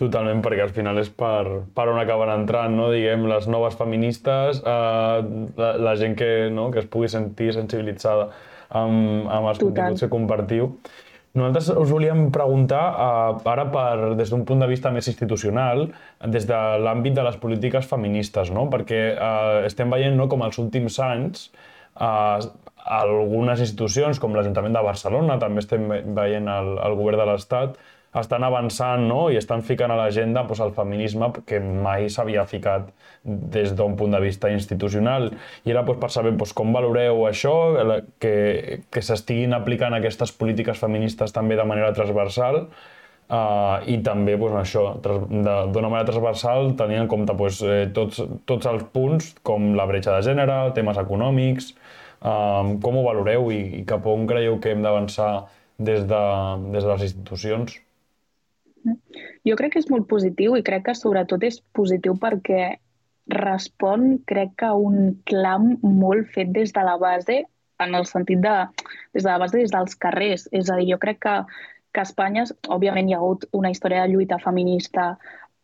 Totalment, 0.00 0.40
perquè 0.42 0.64
al 0.64 0.72
final 0.74 0.98
és 1.02 1.08
per, 1.14 1.44
per 1.74 1.86
on 1.92 2.00
acaben 2.00 2.32
entrant, 2.34 2.74
no? 2.74 2.88
Diguem, 2.92 3.26
les 3.30 3.46
noves 3.50 3.76
feministes, 3.78 4.60
eh, 4.64 5.46
la, 5.60 5.70
la 5.78 5.94
gent 6.00 6.16
que, 6.18 6.50
no? 6.50 6.70
que 6.74 6.82
es 6.82 6.86
pugui 6.90 7.08
sentir 7.12 7.52
sensibilitzada 7.54 8.28
amb, 8.70 9.26
amb 9.30 9.50
els 9.52 9.58
Total. 9.60 9.68
continguts 9.70 10.02
que 10.06 10.10
compartiu. 10.12 10.70
Nosaltres 11.34 11.68
us 11.82 11.90
volíem 11.90 12.28
preguntar, 12.34 12.82
eh, 12.94 13.48
ara 13.50 13.64
per, 13.74 14.14
des 14.18 14.30
d'un 14.30 14.44
punt 14.46 14.60
de 14.62 14.68
vista 14.70 14.90
més 14.94 15.08
institucional, 15.10 15.88
des 16.30 16.46
de 16.46 16.60
l'àmbit 16.78 17.14
de 17.16 17.24
les 17.26 17.38
polítiques 17.42 17.86
feministes, 17.90 18.52
no? 18.54 18.68
perquè 18.70 19.00
eh, 19.14 19.64
estem 19.66 19.90
veient 19.90 20.14
no, 20.18 20.28
com 20.30 20.42
els 20.46 20.58
últims 20.62 20.98
anys 21.02 21.48
eh, 22.00 22.38
algunes 22.84 23.60
institucions, 23.64 24.18
com 24.20 24.34
l'Ajuntament 24.36 24.74
de 24.76 24.82
Barcelona, 24.84 25.38
també 25.40 25.62
estem 25.64 25.86
ve- 25.88 26.02
veient 26.14 26.46
el, 26.52 26.74
el 26.84 26.94
govern 26.98 27.22
de 27.22 27.26
l'Estat, 27.30 27.78
estan 28.20 28.44
avançant 28.46 29.08
no? 29.08 29.26
i 29.32 29.38
estan 29.40 29.64
ficant 29.66 29.90
a 29.90 29.98
l'agenda 29.98 30.44
doncs, 30.46 30.62
el 30.62 30.72
feminisme 30.76 31.30
que 31.46 31.60
mai 31.60 32.08
s'havia 32.12 32.46
ficat 32.46 32.90
des 33.24 33.72
d'un 33.74 33.96
punt 33.96 34.14
de 34.14 34.20
vista 34.22 34.50
institucional. 34.52 35.30
I 35.64 35.74
era 35.74 35.82
doncs, 35.82 36.00
per 36.00 36.10
saber 36.14 36.34
doncs, 36.36 36.54
com 36.56 36.72
valoreu 36.74 37.24
això, 37.28 37.54
que, 38.22 38.34
que 38.90 39.02
s'estiguin 39.02 39.56
aplicant 39.56 39.96
aquestes 39.96 40.32
polítiques 40.32 40.78
feministes 40.78 41.34
també 41.34 41.58
de 41.58 41.66
manera 41.68 41.94
transversal 41.96 42.66
Uh, 43.24 43.80
i 43.88 43.94
també 44.04 44.34
doncs, 44.36 44.58
això, 44.60 44.82
d'una 45.00 45.88
manera 45.88 46.04
transversal 46.10 46.74
tenint 46.76 47.06
en 47.06 47.08
compte 47.08 47.32
doncs, 47.32 47.62
eh, 47.64 47.86
tots, 47.96 48.20
tots 48.44 48.68
els 48.68 48.84
punts 48.92 49.30
com 49.42 49.70
la 49.78 49.86
bretxa 49.88 50.18
de 50.18 50.26
gènere, 50.26 50.58
temes 50.76 51.00
econòmics, 51.00 51.70
uh, 52.20 52.76
com 52.84 53.00
ho 53.00 53.06
valoreu 53.06 53.48
i, 53.48 53.62
i 53.80 53.82
cap 53.88 54.04
on 54.12 54.28
creieu 54.28 54.60
que 54.60 54.74
hem 54.74 54.84
d'avançar 54.84 55.30
des, 55.78 56.04
de, 56.04 56.22
des 56.68 56.84
de 56.84 56.90
les 56.92 57.06
institucions? 57.08 57.80
Jo 59.48 59.56
crec 59.60 59.74
que 59.74 59.82
és 59.82 59.90
molt 59.92 60.08
positiu 60.10 60.56
i 60.56 60.64
crec 60.66 60.88
que 60.88 60.96
sobretot 60.98 61.44
és 61.46 61.60
positiu 61.76 62.16
perquè 62.20 62.74
respon, 63.32 64.18
crec 64.28 64.54
que, 64.60 64.68
a 64.68 64.76
un 64.76 65.14
clam 65.28 65.74
molt 65.82 66.28
fet 66.34 66.52
des 66.52 66.72
de 66.76 66.84
la 66.84 66.96
base, 67.00 67.42
en 67.80 67.94
el 67.94 68.06
sentit 68.06 68.42
de, 68.44 68.56
des 69.16 69.24
de 69.24 69.30
la 69.30 69.38
base, 69.42 69.58
des 69.58 69.72
dels 69.72 69.96
carrers. 69.96 70.48
És 70.52 70.70
a 70.70 70.76
dir, 70.80 70.90
jo 70.92 71.00
crec 71.02 71.22
que, 71.24 71.36
que 71.94 72.02
a 72.02 72.08
Espanya, 72.08 72.44
òbviament, 72.68 73.08
hi 73.08 73.16
ha 73.16 73.22
hagut 73.22 73.48
una 73.52 73.72
història 73.72 74.04
de 74.04 74.12
lluita 74.12 74.38
feminista 74.42 75.14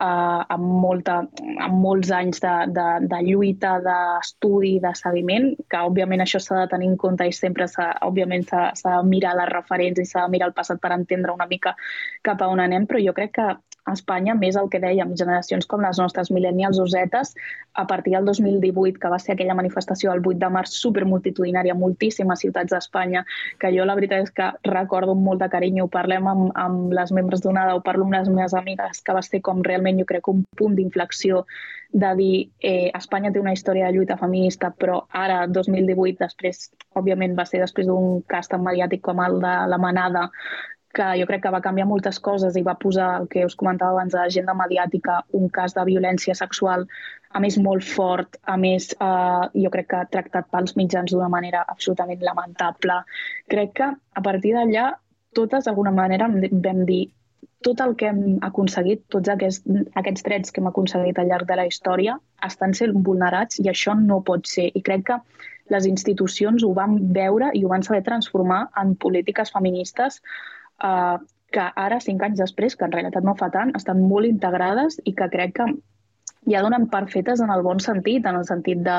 eh, 0.01 0.55
amb, 0.57 0.67
molta, 0.85 1.21
amb 1.67 1.79
molts 1.85 2.11
anys 2.17 2.43
de, 2.45 2.55
de, 2.77 2.87
de 3.13 3.21
lluita, 3.27 3.77
d'estudi, 3.85 4.77
de 4.83 4.95
seguiment, 4.99 5.51
que 5.71 5.83
òbviament 5.91 6.25
això 6.25 6.41
s'ha 6.43 6.63
de 6.63 6.71
tenir 6.75 6.91
en 6.93 6.99
compte 7.01 7.27
i 7.29 7.35
sempre 7.37 7.69
s'ha, 7.71 7.93
s'ha 8.01 8.97
de 8.97 9.09
mirar 9.09 9.37
les 9.39 9.53
referents 9.53 10.01
i 10.01 10.07
s'ha 10.09 10.27
de 10.27 10.37
mirar 10.37 10.51
el 10.51 10.57
passat 10.57 10.81
per 10.83 10.95
entendre 10.97 11.37
una 11.37 11.49
mica 11.51 11.77
cap 12.27 12.43
a 12.43 12.49
on 12.51 12.63
anem, 12.65 12.89
però 12.91 13.03
jo 13.05 13.17
crec 13.17 13.37
que 13.39 13.51
a 13.85 13.95
Espanya, 13.97 14.35
més 14.35 14.57
el 14.61 14.69
que 14.73 14.81
dèiem, 14.83 15.15
generacions 15.19 15.67
com 15.71 15.83
les 15.85 15.99
nostres, 15.99 16.31
millennials 16.31 16.79
o 16.79 16.87
zetes, 16.91 17.35
a 17.75 17.87
partir 17.87 18.15
del 18.17 18.29
2018, 18.29 18.99
que 19.01 19.11
va 19.13 19.19
ser 19.19 19.35
aquella 19.35 19.57
manifestació 19.59 20.13
el 20.13 20.23
8 20.25 20.39
de 20.43 20.51
març 20.53 20.77
supermultitudinària 20.83 21.77
moltíssimes 21.79 22.45
ciutats 22.45 22.75
d'Espanya, 22.75 23.25
que 23.59 23.73
jo 23.77 23.87
la 23.89 23.97
veritat 23.99 24.29
és 24.29 24.33
que 24.37 24.51
recordo 24.69 25.17
amb 25.17 25.27
molt 25.27 25.43
de 25.43 25.51
carinyo, 25.53 25.89
parlem 25.89 26.29
amb, 26.31 26.47
amb 26.55 26.95
les 26.97 27.13
membres 27.13 27.43
d'Onada, 27.45 27.77
ho 27.77 27.85
parlo 27.87 28.07
amb 28.07 28.19
les 28.19 28.29
meves 28.29 28.55
amigues, 28.55 29.03
que 29.03 29.17
va 29.17 29.23
ser 29.27 29.43
com 29.47 29.63
realment, 29.67 30.01
jo 30.01 30.09
crec, 30.09 30.29
un 30.29 30.45
punt 30.57 30.77
d'inflexió 30.79 31.45
de 31.93 32.11
dir 32.15 32.35
eh, 32.61 32.91
Espanya 32.95 33.33
té 33.35 33.41
una 33.41 33.53
història 33.53 33.89
de 33.89 33.97
lluita 33.97 34.17
feminista, 34.19 34.71
però 34.71 35.01
ara, 35.11 35.43
2018, 35.51 36.19
després, 36.21 36.69
òbviament, 36.95 37.35
va 37.39 37.47
ser 37.49 37.63
després 37.65 37.89
d'un 37.89 38.21
cas 38.31 38.51
tan 38.51 38.63
mediàtic 38.63 39.03
com 39.03 39.23
el 39.25 39.41
de 39.43 39.55
la 39.73 39.79
manada, 39.79 40.29
que 40.95 41.07
jo 41.21 41.27
crec 41.29 41.45
que 41.45 41.53
va 41.55 41.63
canviar 41.63 41.87
moltes 41.87 42.19
coses 42.19 42.57
i 42.59 42.65
va 42.67 42.75
posar 42.79 43.11
el 43.21 43.29
que 43.31 43.45
us 43.47 43.55
comentava 43.59 43.95
abans 43.95 44.15
de 44.15 44.19
l'agenda 44.19 44.57
mediàtica, 44.59 45.21
un 45.39 45.49
cas 45.49 45.77
de 45.77 45.85
violència 45.87 46.35
sexual, 46.35 46.87
a 47.31 47.41
més 47.45 47.59
molt 47.63 47.87
fort, 47.87 48.41
a 48.43 48.57
més 48.59 48.91
eh, 48.97 49.45
jo 49.65 49.71
crec 49.71 49.91
que 49.93 50.03
tractat 50.17 50.51
pels 50.51 50.75
mitjans 50.81 51.15
d'una 51.15 51.31
manera 51.31 51.63
absolutament 51.69 52.25
lamentable. 52.27 52.99
Crec 53.55 53.73
que 53.79 53.89
a 53.95 54.25
partir 54.27 54.57
d'allà 54.57 54.91
totes 55.39 55.65
d'alguna 55.65 55.95
manera 55.95 56.27
vam 56.29 56.85
dir 56.87 57.05
tot 57.63 57.81
el 57.85 57.95
que 58.01 58.09
hem 58.09 58.39
aconseguit, 58.43 59.05
tots 59.13 59.29
aquests, 59.29 59.67
aquests 60.01 60.25
drets 60.27 60.51
que 60.51 60.63
hem 60.63 60.71
aconseguit 60.71 61.19
al 61.21 61.29
llarg 61.29 61.47
de 61.47 61.59
la 61.61 61.67
història 61.69 62.17
estan 62.47 62.73
sent 62.75 62.97
vulnerats 63.07 63.61
i 63.61 63.69
això 63.69 63.95
no 63.99 64.23
pot 64.27 64.49
ser. 64.49 64.71
I 64.75 64.83
crec 64.83 65.07
que 65.11 65.19
les 65.71 65.87
institucions 65.87 66.65
ho 66.65 66.73
van 66.75 66.97
veure 67.15 67.51
i 67.55 67.63
ho 67.65 67.69
van 67.71 67.85
saber 67.87 68.03
transformar 68.07 68.65
en 68.81 68.97
polítiques 68.97 69.53
feministes 69.55 70.19
eh, 70.85 71.19
que 71.51 71.69
ara, 71.85 72.01
cinc 72.01 72.23
anys 72.23 72.43
després, 72.43 72.77
que 72.79 72.87
en 72.87 72.93
realitat 72.95 73.27
no 73.27 73.37
fa 73.39 73.51
tant, 73.55 73.73
estan 73.79 74.03
molt 74.07 74.29
integrades 74.29 75.01
i 75.05 75.15
que 75.19 75.29
crec 75.33 75.57
que 75.59 75.67
ja 76.49 76.63
donen 76.65 76.87
per 76.89 77.03
fetes 77.13 77.43
en 77.45 77.51
el 77.53 77.63
bon 77.67 77.81
sentit, 77.85 78.25
en 78.27 78.39
el 78.39 78.47
sentit 78.49 78.81
de, 78.87 78.97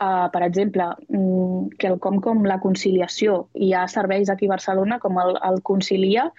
uh, 0.00 0.28
per 0.32 0.42
exemple, 0.46 0.86
mm, 1.08 1.76
que 1.78 1.90
el 1.90 1.98
com 1.98 2.20
com 2.24 2.44
la 2.48 2.60
conciliació, 2.60 3.48
hi 3.54 3.72
ha 3.74 3.86
serveis 3.88 4.30
aquí 4.30 4.48
a 4.48 4.54
Barcelona 4.54 4.98
com 4.98 5.18
el, 5.20 5.36
el 5.50 5.60
Concilia, 5.62 6.30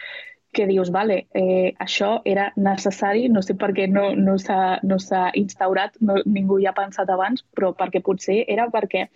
que 0.51 0.67
dius, 0.67 0.91
vale, 0.91 1.27
eh, 1.33 1.73
això 1.79 2.21
era 2.25 2.49
necessari, 2.55 3.27
no 3.29 3.41
sé 3.41 3.55
per 3.55 3.71
què 3.75 3.87
no, 3.87 4.09
no 4.15 4.35
s'ha 4.37 4.79
no 4.83 4.97
instaurat, 5.39 5.95
no, 6.01 6.17
ningú 6.25 6.59
hi 6.59 6.67
ha 6.67 6.75
pensat 6.75 7.09
abans, 7.09 7.45
però 7.55 7.71
perquè 7.77 8.01
potser 8.03 8.41
era 8.47 8.67
perquè 8.73 9.07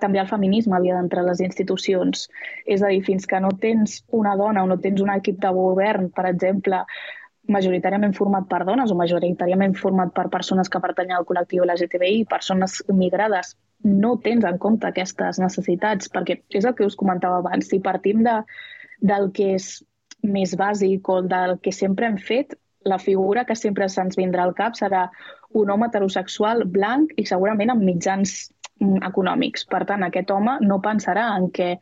també 0.00 0.20
el 0.20 0.30
feminisme 0.30 0.76
havia 0.76 0.94
d'entrar 0.94 1.24
a 1.24 1.30
les 1.30 1.40
institucions. 1.40 2.28
És 2.66 2.82
a 2.82 2.92
dir, 2.92 3.02
fins 3.02 3.26
que 3.26 3.40
no 3.40 3.50
tens 3.60 4.02
una 4.10 4.36
dona 4.36 4.62
o 4.62 4.70
no 4.70 4.78
tens 4.78 5.02
un 5.02 5.10
equip 5.10 5.40
de 5.42 5.50
govern, 5.54 6.10
per 6.14 6.26
exemple, 6.30 6.84
majoritàriament 7.50 8.14
format 8.16 8.46
per 8.48 8.62
dones 8.64 8.90
o 8.90 8.96
majoritàriament 8.96 9.74
format 9.76 10.14
per 10.16 10.30
persones 10.32 10.70
que 10.70 10.80
pertanyen 10.80 11.18
al 11.18 11.26
col·lectiu 11.28 11.66
LGTBI, 11.66 12.24
persones 12.30 12.78
migrades, 12.88 13.56
no 13.84 14.14
tens 14.24 14.46
en 14.48 14.58
compte 14.58 14.88
aquestes 14.88 15.42
necessitats, 15.42 16.08
perquè 16.08 16.38
és 16.48 16.64
el 16.64 16.74
que 16.78 16.86
us 16.86 16.96
comentava 16.96 17.42
abans, 17.42 17.68
si 17.68 17.82
partim 17.84 18.22
de, 18.24 18.38
del 19.02 19.28
que 19.36 19.52
és 19.58 19.74
més 20.24 20.54
bàsic 20.56 21.08
o 21.12 21.20
del 21.28 21.58
que 21.62 21.72
sempre 21.72 22.08
hem 22.08 22.18
fet, 22.18 22.56
la 22.84 22.98
figura 22.98 23.44
que 23.48 23.56
sempre 23.56 23.88
se'ns 23.88 24.18
vindrà 24.20 24.44
al 24.44 24.54
cap 24.56 24.76
serà 24.76 25.06
un 25.56 25.70
home 25.70 25.88
heterosexual 25.88 26.64
blanc 26.68 27.14
i 27.20 27.24
segurament 27.28 27.72
amb 27.72 27.84
mitjans 27.86 28.34
mm, 28.80 29.00
econòmics. 29.08 29.64
Per 29.70 29.84
tant, 29.88 30.04
aquest 30.04 30.30
home 30.34 30.58
no 30.62 30.80
pensarà 30.84 31.30
en 31.38 31.48
que 31.54 31.74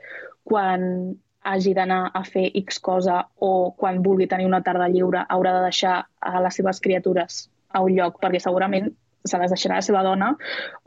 quan 0.46 1.14
hagi 1.42 1.74
d'anar 1.74 2.02
a 2.14 2.22
fer 2.22 2.48
X 2.62 2.78
cosa 2.78 3.24
o 3.42 3.72
quan 3.78 4.02
vulgui 4.02 4.28
tenir 4.30 4.46
una 4.46 4.62
tarda 4.62 4.88
lliure 4.88 5.24
haurà 5.28 5.56
de 5.56 5.64
deixar 5.66 5.96
a 6.20 6.42
les 6.44 6.58
seves 6.58 6.80
criatures 6.80 7.48
a 7.74 7.82
un 7.82 7.96
lloc, 7.96 8.20
perquè 8.22 8.38
segurament 8.42 8.92
se 9.24 9.38
les 9.38 9.52
deixarà 9.54 9.78
la 9.78 9.86
seva 9.86 10.02
dona 10.06 10.32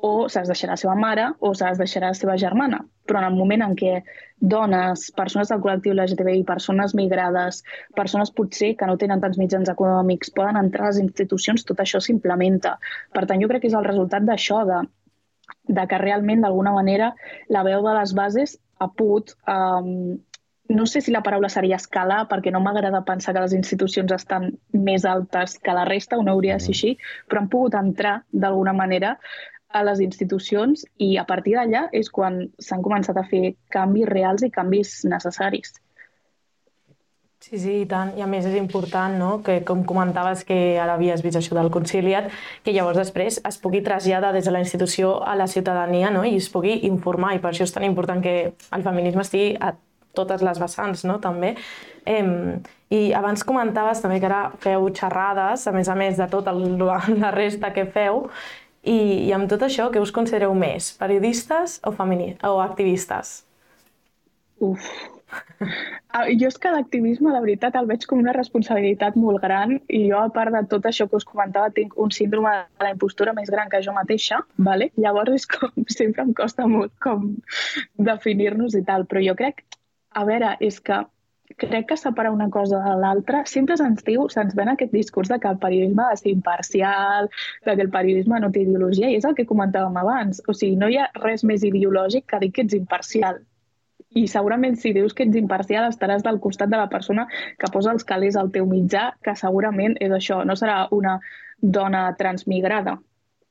o 0.04 0.28
se 0.28 0.42
les 0.42 0.52
deixarà 0.52 0.76
la 0.76 0.82
seva 0.82 0.96
mare 1.00 1.30
o 1.40 1.54
se 1.56 1.68
les 1.68 1.80
deixarà 1.82 2.12
la 2.12 2.20
seva 2.20 2.36
germana. 2.42 2.82
Però 3.08 3.22
en 3.22 3.30
el 3.30 3.38
moment 3.38 3.64
en 3.64 3.76
què 3.80 3.94
dones, 4.42 5.08
persones 5.16 5.52
del 5.52 5.62
col·lectiu 5.64 5.96
LGTBI, 5.96 6.44
persones 6.48 6.96
migrades, 6.98 7.64
persones 7.96 8.34
potser 8.36 8.74
que 8.76 8.90
no 8.90 8.98
tenen 9.00 9.24
tants 9.24 9.40
mitjans 9.40 9.72
econòmics, 9.72 10.34
poden 10.36 10.60
entrar 10.60 10.90
a 10.90 10.92
les 10.92 11.02
institucions, 11.06 11.64
tot 11.64 11.80
això 11.80 12.02
s'implementa. 12.04 12.76
Per 13.16 13.26
tant, 13.26 13.42
jo 13.42 13.50
crec 13.52 13.64
que 13.64 13.72
és 13.72 13.80
el 13.80 13.88
resultat 13.88 14.28
d'això, 14.28 14.64
de 14.68 14.84
de 15.68 15.88
que 15.90 15.98
realment, 15.98 16.42
d'alguna 16.42 16.74
manera, 16.76 17.12
la 17.50 17.64
veu 17.66 17.84
de 17.86 17.94
les 17.98 18.14
bases 18.18 18.58
ha 18.82 18.88
pogut 18.92 19.34
um, 19.50 20.18
no 20.68 20.86
sé 20.86 21.02
si 21.02 21.12
la 21.12 21.22
paraula 21.24 21.50
seria 21.50 21.78
escala, 21.78 22.24
perquè 22.30 22.52
no 22.52 22.62
m'agrada 22.64 23.04
pensar 23.06 23.34
que 23.36 23.44
les 23.44 23.54
institucions 23.54 24.12
estan 24.16 24.52
més 24.74 25.06
altes 25.06 25.60
que 25.60 25.76
la 25.78 25.86
resta, 25.86 26.18
o 26.18 26.24
no 26.24 26.34
hauria 26.34 26.58
de 26.58 26.66
ser 26.66 26.74
així, 26.74 26.96
però 27.30 27.44
han 27.44 27.50
pogut 27.50 27.78
entrar 27.78 28.16
d'alguna 28.32 28.74
manera 28.74 29.16
a 29.76 29.84
les 29.84 30.00
institucions 30.02 30.86
i 30.98 31.16
a 31.20 31.26
partir 31.28 31.58
d'allà 31.58 31.88
és 31.94 32.10
quan 32.10 32.46
s'han 32.60 32.84
començat 32.86 33.18
a 33.20 33.26
fer 33.28 33.56
canvis 33.70 34.08
reals 34.10 34.46
i 34.48 34.54
canvis 34.54 35.02
necessaris. 35.10 35.76
Sí, 37.46 37.60
sí, 37.62 37.74
i 37.84 37.86
tant. 37.86 38.16
I 38.18 38.24
a 38.26 38.26
més 38.26 38.48
és 38.50 38.56
important, 38.58 39.14
no?, 39.20 39.44
que 39.46 39.60
com 39.68 39.84
comentaves 39.86 40.42
que 40.48 40.80
ara 40.82 40.96
havies 40.96 41.22
vist 41.22 41.38
això 41.38 41.54
del 41.54 41.70
conciliat, 41.70 42.32
que 42.66 42.74
llavors 42.74 42.98
després 42.98 43.38
es 43.46 43.60
pugui 43.62 43.84
traslladar 43.86 44.32
des 44.34 44.48
de 44.48 44.54
la 44.56 44.64
institució 44.64 45.20
a 45.22 45.36
la 45.38 45.46
ciutadania 45.46 46.10
no? 46.10 46.24
i 46.26 46.40
es 46.40 46.50
pugui 46.50 46.80
informar. 46.90 47.36
I 47.36 47.44
per 47.44 47.52
això 47.52 47.68
és 47.68 47.76
tan 47.76 47.86
important 47.86 48.24
que 48.24 48.56
el 48.56 48.88
feminisme 48.88 49.22
estigui 49.22 49.52
a 49.62 49.76
totes 50.18 50.44
les 50.46 50.60
vessants, 50.62 51.06
no?, 51.08 51.20
també. 51.24 51.56
Eh, 52.06 52.26
I 52.96 53.00
abans 53.18 53.44
comentaves 53.44 54.04
també 54.04 54.20
que 54.22 54.30
ara 54.30 54.44
feu 54.62 54.90
xerrades, 54.94 55.66
a 55.68 55.74
més 55.76 55.90
a 55.90 55.96
més 55.98 56.22
de 56.22 56.30
tota 56.32 56.54
la 57.24 57.34
resta 57.34 57.74
que 57.74 57.88
feu, 57.90 58.26
i, 58.86 59.00
i 59.26 59.34
amb 59.34 59.50
tot 59.50 59.66
això, 59.66 59.90
què 59.90 60.02
us 60.02 60.14
considereu 60.14 60.54
més, 60.54 60.92
periodistes 61.00 61.80
o, 61.84 61.92
femini 61.96 62.36
o 62.46 62.60
activistes? 62.62 63.40
Uf, 64.64 64.86
ah, 66.14 66.28
jo 66.30 66.48
és 66.48 66.58
que 66.62 66.72
l'activisme, 66.72 67.32
la 67.34 67.42
veritat, 67.44 67.76
el 67.80 67.90
veig 67.90 68.06
com 68.08 68.22
una 68.22 68.36
responsabilitat 68.38 69.18
molt 69.20 69.42
gran 69.44 69.80
i 69.90 70.06
jo, 70.06 70.20
a 70.22 70.30
part 70.36 70.54
de 70.54 70.62
tot 70.72 70.86
això 70.88 71.10
que 71.10 71.18
us 71.18 71.26
comentava, 71.28 71.74
tinc 71.76 71.98
un 72.02 72.14
síndrome 72.14 72.54
de 72.54 72.88
la 72.88 72.94
impostura 72.94 73.34
més 73.38 73.50
gran 73.52 73.72
que 73.74 73.82
jo 73.86 73.96
mateixa, 73.98 74.44
vale? 74.70 74.92
llavors 75.02 75.34
és 75.42 75.50
com, 75.50 75.74
sempre 76.00 76.28
em 76.28 76.36
costa 76.38 76.70
molt 76.70 76.94
com 77.04 77.34
definir-nos 78.12 78.78
i 78.78 78.86
tal, 78.86 79.10
però 79.10 79.26
jo 79.26 79.36
crec 79.42 79.66
a 80.16 80.24
veure, 80.28 80.56
és 80.64 80.80
que 80.80 81.02
crec 81.62 81.88
que 81.90 81.98
separar 81.98 82.32
una 82.32 82.50
cosa 82.50 82.80
de 82.84 82.94
l'altra, 83.02 83.44
sempre 83.46 83.78
se'ns 83.78 84.04
diu, 84.08 84.26
se'ns 84.34 84.56
ven 84.58 84.72
aquest 84.72 84.94
discurs 84.96 85.30
de 85.30 85.38
que 85.40 85.50
el 85.52 85.60
periodisme 85.62 86.04
ha 86.04 86.14
de 86.14 86.22
ser 86.22 86.32
imparcial, 86.32 87.30
de 87.66 87.76
que 87.76 87.86
el 87.86 87.92
periodisme 87.94 88.40
no 88.42 88.52
té 88.52 88.64
ideologia, 88.66 89.12
i 89.12 89.20
és 89.20 89.28
el 89.30 89.36
que 89.38 89.48
comentàvem 89.52 90.00
abans. 90.02 90.42
O 90.48 90.56
sigui, 90.58 90.80
no 90.82 90.90
hi 90.90 90.98
ha 90.98 91.10
res 91.22 91.46
més 91.46 91.64
ideològic 91.64 92.26
que 92.32 92.42
dir 92.44 92.52
que 92.56 92.66
ets 92.66 92.78
imparcial. 92.80 93.44
I 94.16 94.26
segurament 94.32 94.78
si 94.80 94.94
dius 94.96 95.14
que 95.14 95.28
ets 95.28 95.38
imparcial 95.38 95.90
estaràs 95.90 96.24
del 96.26 96.40
costat 96.44 96.72
de 96.72 96.80
la 96.80 96.90
persona 96.92 97.28
que 97.60 97.72
posa 97.72 97.92
els 97.92 98.08
calés 98.08 98.40
al 98.40 98.52
teu 98.56 98.68
mitjà, 98.70 99.10
que 99.22 99.36
segurament 99.36 100.00
és 100.02 100.16
això, 100.16 100.42
no 100.48 100.56
serà 100.60 100.86
una 100.96 101.20
dona 101.62 102.08
transmigrada, 102.20 102.98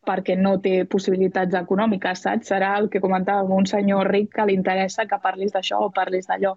perquè 0.06 0.36
no 0.40 0.56
té 0.64 0.84
possibilitats 0.90 1.56
econòmiques, 1.60 2.24
saps? 2.26 2.50
Serà 2.52 2.74
el 2.80 2.90
que 2.92 3.02
comentàvem, 3.04 3.52
un 3.54 3.66
senyor 3.70 4.10
ric 4.12 4.32
que 4.36 4.46
li 4.48 4.56
interessa 4.58 5.08
que 5.10 5.20
parlis 5.22 5.54
d'això 5.56 5.80
o 5.86 5.90
parlis 5.94 6.30
d'allò. 6.30 6.54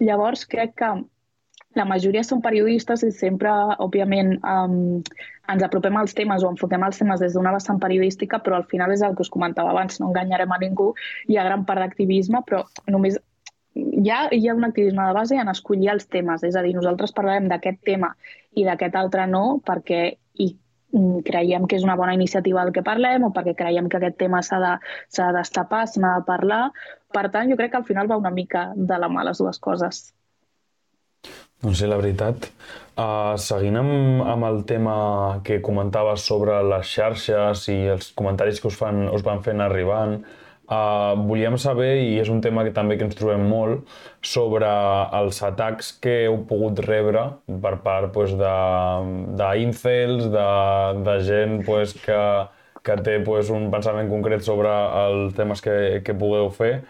Llavors, 0.00 0.46
crec 0.46 0.76
que 0.82 0.92
la 1.74 1.86
majoria 1.88 2.22
són 2.24 2.42
periodistes 2.44 3.02
i 3.06 3.10
sempre, 3.16 3.50
òbviament, 3.80 4.34
um, 4.44 5.00
ens 5.52 5.64
apropem 5.64 5.96
als 5.96 6.14
temes 6.16 6.44
o 6.44 6.50
enfoquem 6.52 6.84
els 6.86 7.00
temes 7.00 7.20
des 7.24 7.36
d'una 7.36 7.52
vessant 7.54 7.80
periodística, 7.80 8.40
però 8.44 8.58
al 8.58 8.68
final 8.70 8.92
és 8.92 9.02
el 9.02 9.16
que 9.16 9.24
us 9.24 9.32
comentava 9.32 9.72
abans, 9.72 9.98
no 10.00 10.10
enganyarem 10.10 10.52
a 10.52 10.60
ningú, 10.60 10.92
hi 11.28 11.38
ha 11.38 11.46
gran 11.48 11.64
part 11.68 11.80
d'activisme, 11.80 12.44
però 12.48 12.62
només 12.92 13.18
hi 13.74 14.10
ha, 14.10 14.26
hi 14.32 14.48
ha 14.48 14.54
un 14.54 14.68
activisme 14.68 15.06
de 15.06 15.16
base 15.16 15.38
en 15.40 15.48
escollir 15.48 15.90
els 15.94 16.08
temes, 16.12 16.44
és 16.44 16.56
a 16.56 16.64
dir, 16.64 16.74
nosaltres 16.76 17.14
parlarem 17.16 17.48
d'aquest 17.48 17.80
tema 17.88 18.12
i 18.52 18.66
d'aquest 18.68 18.98
altre 19.00 19.26
no, 19.30 19.44
perquè 19.64 20.02
i 20.44 20.52
creiem 21.26 21.66
que 21.66 21.78
és 21.78 21.84
una 21.86 21.96
bona 21.96 22.14
iniciativa 22.14 22.62
el 22.62 22.72
que 22.76 22.84
parlem 22.84 23.24
o 23.26 23.32
perquè 23.34 23.54
creiem 23.58 23.88
que 23.88 23.98
aquest 24.00 24.18
tema 24.20 24.42
s'ha 24.44 24.58
de, 24.62 24.72
de 25.18 25.28
destapar, 25.38 25.86
se 25.88 26.02
n'ha 26.02 26.18
de 26.18 26.26
parlar. 26.28 26.64
Per 27.12 27.28
tant, 27.32 27.48
jo 27.50 27.56
crec 27.60 27.72
que 27.72 27.80
al 27.80 27.88
final 27.88 28.10
va 28.10 28.20
una 28.20 28.32
mica 28.34 28.70
de 28.76 28.98
la 29.00 29.08
mà 29.12 29.24
les 29.28 29.40
dues 29.40 29.60
coses. 29.62 30.04
Doncs 31.62 31.78
sí, 31.78 31.86
la 31.86 31.96
veritat. 32.00 32.48
Uh, 32.98 33.38
seguint 33.38 33.78
amb, 33.78 34.22
amb 34.26 34.46
el 34.48 34.64
tema 34.68 34.94
que 35.46 35.60
comentaves 35.64 36.24
sobre 36.26 36.58
les 36.66 36.88
xarxes 36.90 37.68
i 37.70 37.78
els 37.94 38.10
comentaris 38.18 38.58
que 38.60 38.68
us, 38.68 38.78
fan, 38.80 39.06
us 39.14 39.22
van 39.24 39.44
fent 39.46 39.62
arribant, 39.62 40.18
volíem 40.68 41.56
saber, 41.58 41.96
i 42.04 42.18
és 42.20 42.28
un 42.32 42.40
tema 42.40 42.64
que 42.64 42.72
també 42.72 42.96
que 42.96 43.04
ens 43.04 43.16
trobem 43.18 43.44
molt, 43.48 43.88
sobre 44.22 44.68
els 45.18 45.42
atacs 45.42 45.92
que 46.02 46.24
heu 46.26 46.38
pogut 46.48 46.80
rebre 46.86 47.24
per 47.62 47.76
part 47.84 48.12
pues, 48.14 48.32
d'incels, 48.32 50.24
de, 50.30 50.32
de, 50.32 51.04
de 51.08 51.16
gent 51.26 51.64
pues, 51.66 51.94
que, 52.04 52.22
que 52.82 52.96
té 53.02 53.18
pues, 53.24 53.50
un 53.50 53.70
pensament 53.70 54.10
concret 54.10 54.42
sobre 54.46 54.72
els 55.04 55.34
temes 55.34 55.60
que, 55.64 55.76
que 56.04 56.14
pugueu 56.14 56.50
fer. 56.50 56.82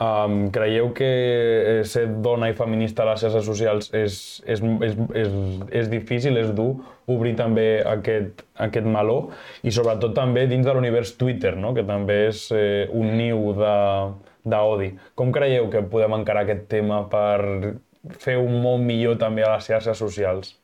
Um, 0.00 0.46
creieu 0.48 0.94
que 0.96 1.04
eh, 1.04 1.80
ser 1.84 2.06
dona 2.24 2.48
i 2.48 2.54
feminista 2.56 3.02
a 3.04 3.10
les 3.10 3.20
xarxes 3.20 3.44
socials 3.44 3.90
és, 3.92 4.14
és, 4.48 4.62
és, 4.86 4.94
és, 5.20 5.34
és 5.82 5.90
difícil, 5.92 6.38
és 6.40 6.54
dur 6.56 6.70
obrir 7.10 7.34
també 7.36 7.82
aquest, 7.84 8.40
aquest 8.64 8.88
meló 8.88 9.18
i 9.60 9.72
sobretot 9.76 10.14
també 10.16 10.46
dins 10.48 10.64
de 10.64 10.72
l'univers 10.72 11.12
Twitter, 11.20 11.52
no? 11.60 11.74
que 11.76 11.84
també 11.84 12.16
és 12.30 12.46
eh, 12.56 12.88
un 12.96 13.12
niu 13.18 13.52
d'odi. 13.60 14.88
Com 15.20 15.34
creieu 15.36 15.68
que 15.68 15.84
podem 15.92 16.16
encarar 16.16 16.46
aquest 16.46 16.64
tema 16.72 17.02
per 17.12 17.76
fer 18.24 18.38
un 18.40 18.56
món 18.64 18.88
millor 18.88 19.20
també 19.20 19.44
a 19.44 19.52
les 19.58 19.68
xarxes 19.68 20.00
socials? 20.00 20.54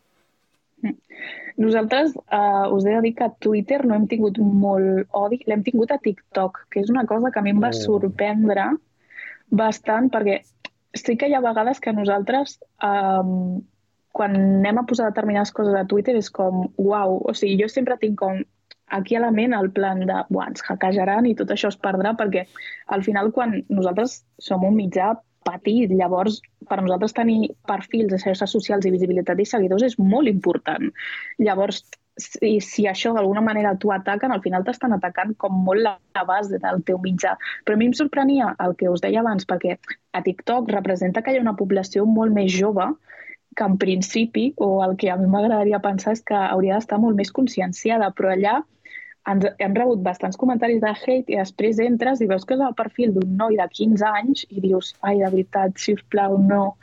Nosaltres 1.61 2.17
uh, 2.17 2.73
us 2.73 2.89
he 2.89 2.97
de 2.97 3.05
dir 3.05 3.15
que 3.21 3.29
a 3.29 3.35
Twitter 3.37 3.83
no 3.85 4.01
hem 4.01 4.09
tingut 4.09 4.41
molt 4.41 5.13
odi, 5.17 5.43
l'hem 5.45 5.61
tingut 5.65 5.93
a 5.93 6.01
TikTok, 6.01 6.67
que 6.73 6.81
és 6.81 6.89
una 6.93 7.05
cosa 7.05 7.29
que 7.33 7.41
a 7.41 7.45
mi 7.45 7.53
em 7.53 7.61
va 7.61 7.73
oh. 7.73 7.81
sorprendre 7.85 8.71
bastant, 9.51 10.11
perquè 10.13 10.41
sí 10.97 11.17
que 11.17 11.29
hi 11.29 11.37
ha 11.37 11.45
vegades 11.45 11.81
que 11.81 11.93
nosaltres, 11.93 12.59
um, 12.83 13.63
quan 14.17 14.37
anem 14.37 14.81
a 14.81 14.87
posar 14.89 15.11
determinades 15.11 15.53
coses 15.53 15.77
a 15.77 15.85
Twitter, 15.89 16.17
és 16.17 16.31
com, 16.33 16.67
uau, 16.81 17.19
o 17.21 17.35
sigui, 17.37 17.59
jo 17.63 17.69
sempre 17.69 17.99
tinc 18.01 18.19
com 18.21 18.41
aquí 18.97 19.17
a 19.17 19.21
la 19.21 19.33
ment 19.35 19.55
el 19.55 19.71
plan 19.77 20.01
de, 20.07 20.19
buah, 20.31 20.51
ens 20.53 20.65
hackejaran 20.65 21.27
i 21.27 21.35
tot 21.39 21.51
això 21.53 21.69
es 21.73 21.79
perdrà, 21.83 22.15
perquè 22.19 22.47
al 22.95 23.03
final 23.07 23.33
quan 23.35 23.59
nosaltres 23.69 24.23
som 24.39 24.65
un 24.65 24.77
mitjà 24.79 25.13
petit, 25.47 25.93
llavors 25.95 26.41
per 26.67 26.81
nosaltres 26.81 27.15
tenir 27.15 27.53
perfils 27.71 28.11
de 28.11 28.19
xarxes 28.23 28.51
socials 28.51 28.87
i 28.87 28.95
visibilitat 28.95 29.39
i 29.39 29.47
seguidors 29.47 29.85
és 29.87 29.99
molt 29.99 30.31
important. 30.31 30.91
Llavors, 31.39 31.85
si, 32.17 32.59
si 32.65 32.87
això 32.89 33.13
d'alguna 33.15 33.43
manera 33.45 33.75
t'ho 33.77 33.93
ataquen, 33.95 34.33
al 34.33 34.43
final 34.45 34.65
t'estan 34.65 34.97
atacant 34.97 35.35
com 35.41 35.57
molt 35.67 35.85
la, 35.85 35.97
base 36.27 36.59
del 36.63 36.81
teu 36.89 36.99
mitjà. 37.03 37.35
Però 37.65 37.77
a 37.77 37.81
mi 37.81 37.91
em 37.91 37.97
sorprenia 37.97 38.55
el 38.65 38.73
que 38.81 38.89
us 38.89 39.03
deia 39.05 39.21
abans, 39.21 39.45
perquè 39.49 39.77
a 40.17 40.23
TikTok 40.25 40.71
representa 40.73 41.23
que 41.23 41.35
hi 41.35 41.41
ha 41.41 41.45
una 41.45 41.57
població 41.59 42.07
molt 42.09 42.33
més 42.33 42.55
jove 42.55 42.89
que 43.57 43.65
en 43.65 43.77
principi, 43.81 44.51
o 44.57 44.85
el 44.85 44.97
que 45.01 45.11
a 45.11 45.17
mi 45.17 45.29
m'agradaria 45.33 45.81
pensar 45.85 46.13
és 46.17 46.25
que 46.25 46.37
hauria 46.37 46.77
d'estar 46.77 46.99
molt 47.01 47.17
més 47.17 47.33
conscienciada, 47.33 48.11
però 48.17 48.33
allà 48.33 48.59
ens, 49.33 49.47
hem 49.65 49.77
rebut 49.77 50.03
bastants 50.05 50.37
comentaris 50.41 50.83
de 50.83 50.93
hate 50.93 51.33
i 51.33 51.39
després 51.41 51.81
entres 51.85 52.21
i 52.21 52.29
veus 52.31 52.45
que 52.45 52.57
és 52.57 52.65
el 52.67 52.77
perfil 52.79 53.15
d'un 53.17 53.33
noi 53.41 53.57
de 53.61 53.69
15 53.79 54.13
anys 54.21 54.45
i 54.51 54.61
dius, 54.65 54.93
ai, 55.01 55.19
de 55.23 55.31
veritat, 55.33 55.81
sisplau, 55.81 56.37
no. 56.53 56.77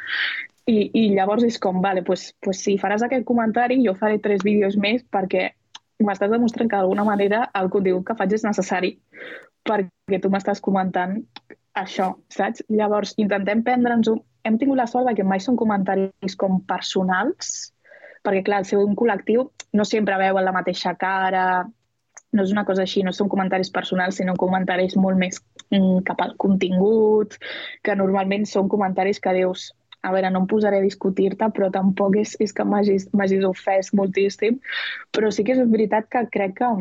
I, 0.69 0.77
i 0.95 1.07
llavors 1.11 1.43
és 1.43 1.57
com, 1.59 1.81
vale, 1.83 2.05
pues, 2.07 2.29
pues 2.43 2.61
si 2.63 2.77
faràs 2.79 3.03
aquest 3.03 3.25
comentari, 3.27 3.81
jo 3.83 3.95
faré 3.99 4.19
tres 4.23 4.45
vídeos 4.45 4.77
més 4.79 5.03
perquè 5.11 5.49
m'estàs 6.03 6.31
demostrant 6.31 6.69
que 6.69 6.77
d'alguna 6.79 7.03
manera 7.07 7.45
el 7.59 7.69
contingut 7.71 8.07
que 8.07 8.15
faig 8.19 8.33
és 8.37 8.45
necessari 8.47 8.93
perquè 9.67 10.19
tu 10.21 10.31
m'estàs 10.31 10.61
comentant 10.63 11.17
això, 11.79 12.13
saps? 12.31 12.63
Llavors, 12.69 13.15
intentem 13.21 13.63
prendre'ns-ho. 13.65 14.17
Hem 14.43 14.57
tingut 14.59 14.79
la 14.79 14.87
sort 14.89 15.09
que 15.15 15.25
mai 15.27 15.41
són 15.43 15.57
comentaris 15.59 16.35
com 16.39 16.59
personals, 16.69 17.73
perquè, 18.23 18.43
clar, 18.45 18.61
el 18.63 18.67
seu 18.69 18.83
un 18.83 18.97
col·lectiu 18.99 19.47
no 19.73 19.85
sempre 19.87 20.19
veuen 20.19 20.45
la 20.45 20.55
mateixa 20.55 20.93
cara, 20.99 21.63
no 22.33 22.43
és 22.43 22.51
una 22.51 22.65
cosa 22.65 22.83
així, 22.83 23.03
no 23.05 23.13
són 23.13 23.29
comentaris 23.29 23.71
personals, 23.73 24.17
sinó 24.19 24.35
comentaris 24.39 24.95
molt 24.97 25.19
més 25.19 25.39
mm, 25.71 26.03
cap 26.07 26.21
al 26.23 26.35
contingut, 26.41 27.37
que 27.83 27.95
normalment 27.95 28.45
són 28.49 28.69
comentaris 28.71 29.21
que 29.23 29.35
dius, 29.37 29.71
a 30.03 30.11
veure, 30.11 30.29
no 30.31 30.43
em 30.43 30.47
posaré 30.51 30.81
a 30.81 30.85
discutir-te, 30.85 31.47
però 31.55 31.69
tampoc 31.71 32.17
és, 32.19 32.35
és 32.43 32.51
que 32.55 32.65
m'hagis 32.67 33.45
ofès 33.47 33.93
moltíssim. 33.95 34.59
Però 35.15 35.31
sí 35.31 35.45
que 35.47 35.55
és 35.55 35.63
veritat 35.71 36.09
que 36.11 36.25
crec 36.33 36.57
que 36.59 36.71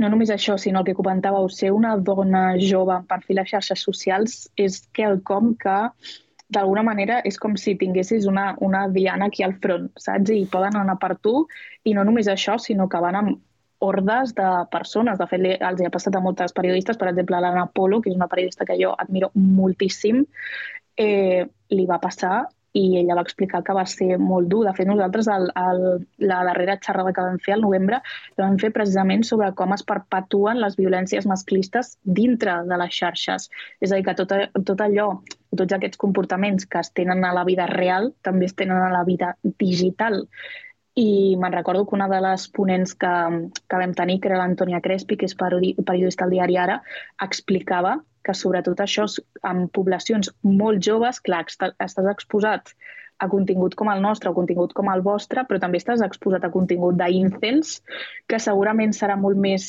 no 0.00 0.08
només 0.08 0.32
això, 0.32 0.56
sinó 0.60 0.80
el 0.80 0.88
que 0.88 0.96
comentàveu, 0.96 1.48
ser 1.52 1.72
una 1.76 1.96
dona 1.96 2.54
jove 2.60 2.96
en 2.96 3.06
perfil 3.08 3.42
a 3.42 3.46
xarxes 3.48 3.84
socials 3.84 4.42
és 4.56 4.82
quelcom 4.96 5.54
que 5.60 5.78
d'alguna 6.50 6.82
manera 6.82 7.20
és 7.28 7.38
com 7.38 7.54
si 7.60 7.76
tinguessis 7.78 8.26
una, 8.26 8.54
una 8.64 8.86
diana 8.90 9.28
aquí 9.30 9.44
al 9.46 9.58
front, 9.62 9.90
saps? 10.00 10.32
I 10.34 10.48
poden 10.50 10.76
anar 10.80 10.96
per 11.02 11.14
tu, 11.22 11.44
i 11.84 11.94
no 11.94 12.04
només 12.04 12.28
això, 12.28 12.56
sinó 12.58 12.88
que 12.90 13.00
van 13.02 13.18
amb 13.20 13.38
hordes 13.80 14.34
de 14.36 14.48
persones. 14.72 15.18
De 15.18 15.26
fet, 15.30 15.44
els 15.56 15.80
hi 15.80 15.86
ha 15.88 15.92
passat 15.92 16.16
a 16.16 16.24
moltes 16.24 16.52
periodistes, 16.56 16.98
per 17.00 17.08
exemple, 17.10 17.40
l'Anna 17.40 17.68
Polo, 17.72 18.00
que 18.00 18.10
és 18.12 18.18
una 18.18 18.28
periodista 18.28 18.66
que 18.68 18.76
jo 18.80 18.92
admiro 19.04 19.30
moltíssim, 19.34 20.24
eh, 21.00 21.44
li 21.72 21.86
va 21.88 22.00
passar 22.02 22.44
i 22.72 23.00
ella 23.00 23.16
va 23.18 23.24
explicar 23.26 23.62
que 23.66 23.74
va 23.74 23.84
ser 23.88 24.18
molt 24.22 24.48
dur. 24.50 24.62
De 24.68 24.72
fet, 24.76 24.86
nosaltres 24.86 25.26
el, 25.32 25.48
el, 25.58 25.82
la 26.30 26.40
darrera 26.46 26.76
xerrada 26.84 27.12
que 27.16 27.24
vam 27.26 27.40
fer 27.42 27.56
al 27.56 27.64
novembre 27.64 27.98
la 28.36 28.44
vam 28.44 28.58
fer 28.62 28.70
precisament 28.76 29.24
sobre 29.26 29.50
com 29.58 29.74
es 29.74 29.82
perpetuen 29.86 30.60
les 30.62 30.78
violències 30.78 31.26
masclistes 31.26 31.96
dintre 32.20 32.60
de 32.70 32.80
les 32.82 32.94
xarxes. 32.94 33.48
És 33.80 33.90
a 33.90 33.98
dir, 33.98 34.06
que 34.06 34.16
tot, 34.22 34.34
tot 34.68 34.86
allò, 34.86 35.10
tots 35.56 35.76
aquests 35.76 35.98
comportaments 35.98 36.68
que 36.70 36.82
es 36.84 36.92
tenen 36.94 37.26
a 37.26 37.34
la 37.34 37.46
vida 37.48 37.66
real 37.70 38.12
també 38.22 38.46
es 38.46 38.54
tenen 38.58 38.78
a 38.78 38.92
la 38.94 39.04
vida 39.08 39.34
digital. 39.58 40.22
I 41.00 41.36
me'n 41.40 41.54
recordo 41.54 41.84
que 41.86 41.96
una 41.96 42.08
de 42.10 42.18
les 42.22 42.46
ponents 42.54 42.94
que, 42.98 43.14
que 43.66 43.82
vam 43.82 43.94
tenir, 43.98 44.20
que 44.20 44.30
era 44.30 44.38
l'Antònia 44.38 44.82
Crespi, 44.84 45.16
que 45.16 45.26
és 45.26 45.36
periodista 45.38 46.26
al 46.26 46.34
diari 46.34 46.58
Ara, 46.58 46.80
explicava 47.26 47.96
que 48.26 48.34
sobretot 48.36 48.80
això 48.82 49.06
en 49.48 49.66
poblacions 49.72 50.30
molt 50.44 50.82
joves, 50.84 51.20
clar, 51.24 51.44
estàs 51.46 52.08
exposat 52.12 52.74
a 53.20 53.28
contingut 53.28 53.76
com 53.76 53.90
el 53.92 54.00
nostre 54.02 54.30
o 54.30 54.36
contingut 54.36 54.72
com 54.76 54.88
el 54.92 55.04
vostre, 55.04 55.44
però 55.48 55.60
també 55.60 55.80
estàs 55.80 56.02
exposat 56.04 56.44
a 56.44 56.52
contingut 56.52 56.96
d'incels, 57.00 57.78
que 58.28 58.40
segurament 58.40 58.94
serà 58.96 59.16
molt 59.20 59.36
més 59.40 59.68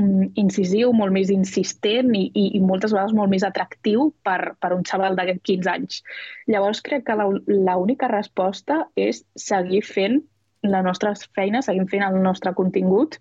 mm, 0.00 0.30
incisiu, 0.40 0.92
molt 0.96 1.12
més 1.12 1.32
insistent 1.32 2.14
i, 2.16 2.24
i, 2.32 2.46
i 2.56 2.62
moltes 2.64 2.94
vegades 2.96 3.16
molt 3.16 3.32
més 3.32 3.44
atractiu 3.44 4.10
per, 4.24 4.54
per 4.60 4.72
un 4.76 4.86
xaval 4.88 5.18
d'aquests 5.18 5.44
15 5.50 5.74
anys. 5.74 6.00
Llavors 6.48 6.80
crec 6.84 7.04
que 7.08 7.18
l'única 7.20 8.08
resposta 8.12 8.86
és 8.96 9.24
seguir 9.36 9.84
fent 9.84 10.22
la 10.66 10.80
nostra 10.82 11.12
feina, 11.36 11.62
seguim 11.62 11.86
fent 11.90 12.04
el 12.06 12.16
nostre 12.24 12.52
contingut 12.56 13.20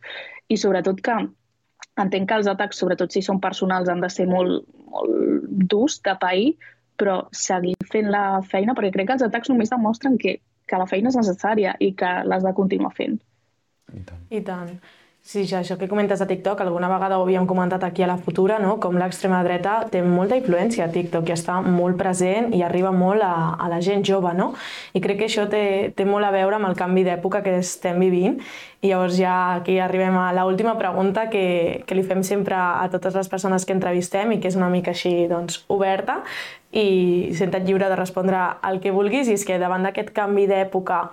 i 0.49 0.57
sobretot 0.57 1.01
que 1.03 1.19
entenc 2.01 2.29
que 2.29 2.39
els 2.39 2.49
atacs, 2.51 2.79
sobretot 2.81 3.13
si 3.13 3.23
són 3.25 3.41
personals, 3.43 3.89
han 3.91 4.03
de 4.03 4.09
ser 4.11 4.27
molt, 4.29 4.65
molt 4.91 5.45
durs 5.71 5.99
de 6.05 6.15
pair, 6.21 6.49
però 6.99 7.21
seguir 7.35 7.75
fent 7.91 8.11
la 8.11 8.41
feina, 8.47 8.75
perquè 8.75 8.93
crec 8.95 9.09
que 9.09 9.17
els 9.17 9.25
atacs 9.27 9.51
només 9.51 9.71
demostren 9.71 10.17
que, 10.19 10.37
que 10.67 10.79
la 10.79 10.87
feina 10.89 11.11
és 11.11 11.19
necessària 11.19 11.75
i 11.79 11.91
que 11.97 12.11
l'has 12.27 12.45
de 12.45 12.53
continuar 12.57 12.93
fent. 12.95 13.17
I 13.93 14.03
tant. 14.07 14.21
I 14.31 14.41
tant. 14.45 14.71
Sí, 15.25 15.41
ja, 15.49 15.63
això 15.63 15.73
que 15.81 15.87
comentes 15.89 16.19
a 16.21 16.27
TikTok, 16.29 16.59
alguna 16.61 16.85
vegada 16.85 17.17
ho 17.17 17.23
havíem 17.23 17.47
comentat 17.49 17.81
aquí 17.83 18.03
a 18.03 18.07
la 18.07 18.19
Futura, 18.21 18.59
no? 18.61 18.75
com 18.77 18.93
l'extrema 18.93 19.39
dreta 19.41 19.79
té 19.89 20.03
molta 20.05 20.37
influència 20.37 20.85
a 20.85 20.91
TikTok 20.93 21.31
i 21.31 21.33
està 21.33 21.55
molt 21.65 21.97
present 21.97 22.51
i 22.53 22.59
arriba 22.61 22.91
molt 22.93 23.25
a, 23.25 23.55
a 23.57 23.69
la 23.71 23.79
gent 23.81 24.03
jove, 24.05 24.35
no? 24.37 24.51
I 24.93 24.99
crec 25.01 25.23
que 25.23 25.25
això 25.25 25.47
té, 25.49 25.63
té 25.97 26.05
molt 26.05 26.27
a 26.27 26.29
veure 26.29 26.59
amb 26.59 26.69
el 26.69 26.77
canvi 26.77 27.01
d'època 27.07 27.41
que 27.41 27.55
estem 27.57 27.97
vivint. 28.05 28.37
I 28.85 28.91
llavors 28.91 29.17
ja 29.17 29.33
aquí 29.55 29.79
arribem 29.81 30.13
a 30.21 30.27
l'última 30.37 30.75
pregunta 30.77 31.23
que, 31.33 31.81
que 31.89 31.97
li 31.97 32.03
fem 32.05 32.21
sempre 32.21 32.59
a 32.61 32.85
totes 32.93 33.17
les 33.17 33.29
persones 33.31 33.65
que 33.65 33.73
entrevistem 33.73 34.35
i 34.35 34.37
que 34.37 34.51
és 34.51 34.57
una 34.59 34.69
mica 34.69 34.93
així 34.93 35.25
doncs, 35.31 35.63
oberta 35.73 36.19
i 36.69 37.31
senta't 37.33 37.65
lliure 37.65 37.89
de 37.89 37.97
respondre 37.97 38.43
el 38.69 38.77
que 38.83 38.93
vulguis 38.93 39.25
i 39.25 39.39
és 39.39 39.47
que 39.47 39.57
davant 39.57 39.89
d'aquest 39.89 40.13
canvi 40.13 40.45
d'època 40.53 41.07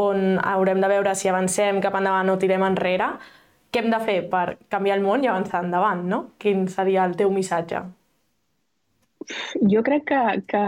on 0.00 0.38
haurem 0.46 0.80
de 0.80 0.88
veure 0.88 1.12
si 1.12 1.28
avancem 1.28 1.82
cap 1.84 2.00
endavant 2.00 2.32
o 2.32 2.38
tirem 2.40 2.64
enrere, 2.64 3.10
què 3.70 3.82
hem 3.82 3.90
de 3.92 4.00
fer 4.02 4.18
per 4.32 4.44
canviar 4.72 4.98
el 4.98 5.04
món 5.06 5.24
i 5.24 5.30
avançar 5.30 5.62
endavant, 5.64 6.02
no? 6.12 6.20
Quin 6.42 6.66
seria 6.72 7.06
el 7.06 7.16
teu 7.18 7.30
missatge? 7.34 7.82
Jo 9.70 9.82
crec 9.86 10.08
que, 10.10 10.20
que 10.50 10.62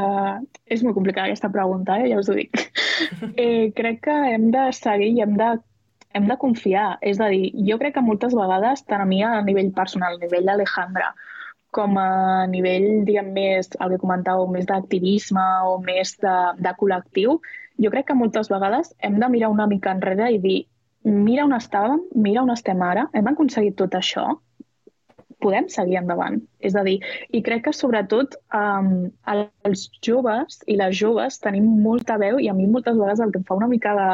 és 0.70 0.84
molt 0.86 0.94
complicada 0.94 1.26
aquesta 1.30 1.50
pregunta, 1.50 1.98
eh? 1.98 2.12
ja 2.12 2.20
us 2.20 2.30
ho 2.30 2.36
dic. 2.38 2.62
eh, 3.42 3.72
crec 3.74 4.02
que 4.06 4.16
hem 4.34 4.50
de 4.54 4.68
seguir 4.76 5.10
i 5.16 5.22
hem 5.24 5.34
de, 5.40 5.50
hem 6.14 6.28
de 6.30 6.38
confiar. 6.38 6.86
És 7.00 7.20
a 7.20 7.30
dir, 7.32 7.50
jo 7.68 7.78
crec 7.80 7.96
que 7.96 8.06
moltes 8.06 8.36
vegades, 8.38 8.84
tant 8.86 9.02
a 9.02 9.08
mi 9.08 9.22
a 9.26 9.34
nivell 9.42 9.72
personal, 9.74 10.18
a 10.18 10.22
nivell 10.22 10.46
d'Alejandra, 10.46 11.10
com 11.72 11.96
a 11.98 12.46
nivell, 12.52 12.88
diguem, 13.08 13.32
més, 13.34 13.72
el 13.80 13.94
que 13.94 14.02
comentàveu, 14.02 14.46
més 14.52 14.68
d'activisme 14.68 15.46
o 15.70 15.78
més 15.82 16.14
de, 16.22 16.36
de 16.60 16.74
col·lectiu, 16.78 17.38
jo 17.82 17.90
crec 17.90 18.10
que 18.10 18.18
moltes 18.18 18.52
vegades 18.52 18.92
hem 19.00 19.16
de 19.18 19.30
mirar 19.32 19.50
una 19.50 19.66
mica 19.66 19.94
enrere 19.96 20.28
i 20.34 20.38
dir 20.42 20.58
mira 21.04 21.44
on 21.44 21.54
estàvem, 21.56 22.02
mira 22.14 22.42
on 22.42 22.52
estem 22.54 22.82
ara, 22.82 23.08
hem 23.14 23.28
aconseguit 23.30 23.76
tot 23.78 23.94
això, 23.98 24.28
podem 25.42 25.66
seguir 25.72 25.98
endavant. 25.98 26.38
És 26.62 26.76
a 26.78 26.84
dir, 26.86 27.00
i 27.34 27.42
crec 27.42 27.64
que 27.66 27.74
sobretot 27.74 28.36
um, 28.54 29.10
els 29.66 29.88
joves 30.04 30.60
i 30.70 30.76
les 30.78 30.94
joves 30.98 31.40
tenim 31.42 31.66
molta 31.82 32.18
veu 32.22 32.38
i 32.38 32.48
a 32.48 32.54
mi 32.54 32.68
moltes 32.70 32.98
vegades 32.98 33.24
el 33.24 33.32
que 33.34 33.42
em 33.42 33.48
fa 33.48 33.58
una 33.58 33.70
mica 33.70 33.94
de, 33.98 34.12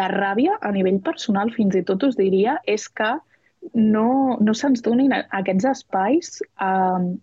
de 0.00 0.10
ràbia 0.12 0.58
a 0.60 0.72
nivell 0.74 1.00
personal, 1.04 1.52
fins 1.56 1.78
i 1.78 1.84
tot 1.88 2.04
us 2.04 2.18
diria, 2.18 2.58
és 2.66 2.88
que 2.88 3.14
no, 3.74 4.36
no 4.40 4.54
se'ns 4.54 4.84
donin 4.84 5.14
aquests 5.16 5.66
espais 5.72 6.36
um, 6.62 7.16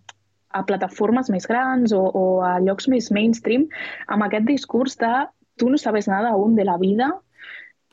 a 0.56 0.62
plataformes 0.66 1.30
més 1.32 1.46
grans 1.48 1.94
o, 1.96 2.02
o 2.02 2.24
a 2.44 2.56
llocs 2.64 2.88
més 2.92 3.10
mainstream 3.12 3.66
amb 4.12 4.26
aquest 4.26 4.46
discurs 4.48 4.98
de 5.00 5.12
tu 5.56 5.70
no 5.72 5.78
sabes 5.80 6.08
nada 6.08 6.34
aún 6.34 6.54
de 6.56 6.66
la 6.68 6.76
vida, 6.76 7.14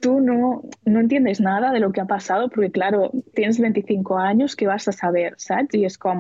tú 0.03 0.19
no, 0.19 0.63
no 0.83 0.99
entiendes 0.99 1.39
nada 1.39 1.71
de 1.71 1.79
lo 1.79 1.93
que 1.93 2.01
ha 2.01 2.05
pasado 2.05 2.49
porque, 2.49 2.71
claro, 2.71 3.11
tienes 3.33 3.57
25 3.57 4.17
años, 4.17 4.57
què 4.57 4.67
vas 4.67 4.85
a 4.89 4.91
saber, 4.91 5.31
saps? 5.39 5.77
I 5.79 5.85
és 5.87 5.95
com, 5.97 6.19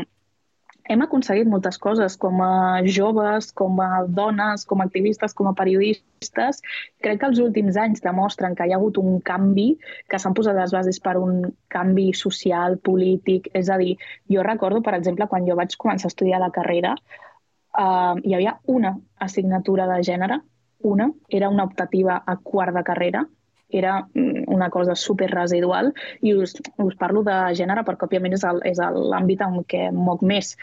hem 0.87 1.03
aconseguit 1.03 1.49
moltes 1.51 1.75
coses 1.83 2.15
com 2.19 2.39
a 2.45 2.79
joves, 2.87 3.49
com 3.51 3.81
a 3.83 4.05
dones, 4.07 4.63
com 4.69 4.79
a 4.79 4.87
activistes, 4.87 5.35
com 5.35 5.51
a 5.51 5.53
periodistes. 5.59 6.63
Crec 7.03 7.19
que 7.19 7.29
els 7.33 7.43
últims 7.43 7.81
anys 7.83 8.05
demostren 8.07 8.55
que 8.55 8.69
hi 8.69 8.71
ha 8.71 8.79
hagut 8.79 9.01
un 9.03 9.19
canvi, 9.19 9.67
que 10.07 10.19
s'han 10.19 10.39
posat 10.39 10.55
les 10.61 10.71
bases 10.79 11.03
per 11.03 11.17
un 11.19 11.43
canvi 11.67 12.07
social, 12.15 12.79
polític. 12.79 13.51
És 13.51 13.67
a 13.67 13.81
dir, 13.83 13.97
jo 14.31 14.47
recordo, 14.47 14.79
per 14.79 14.95
exemple, 14.95 15.27
quan 15.27 15.43
jo 15.43 15.59
vaig 15.59 15.75
començar 15.75 16.07
a 16.07 16.15
estudiar 16.15 16.39
la 16.39 16.53
carrera, 16.55 16.95
uh, 16.95 18.15
hi 18.23 18.39
havia 18.39 18.57
una 18.71 18.95
assignatura 19.19 19.91
de 19.91 20.01
gènere, 20.07 20.39
una, 20.87 21.11
era 21.27 21.51
una 21.51 21.67
optativa 21.67 22.21
a 22.25 22.39
quart 22.39 22.79
de 22.79 22.87
carrera, 22.87 23.27
era 23.73 23.99
mm, 24.05 24.45
una 24.53 24.69
cosa 24.73 24.95
super 24.95 25.29
residual 25.33 25.91
i 26.21 26.35
us, 26.37 26.55
us 26.77 26.95
parlo 26.99 27.25
de 27.25 27.35
gènere 27.57 27.85
perquè 27.87 28.07
òbviament 28.07 28.37
és 28.37 28.79
l'àmbit 28.79 29.43
en 29.45 29.59
què 29.67 29.89
moc 29.93 30.23
més. 30.25 30.55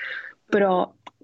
Però 0.51 0.73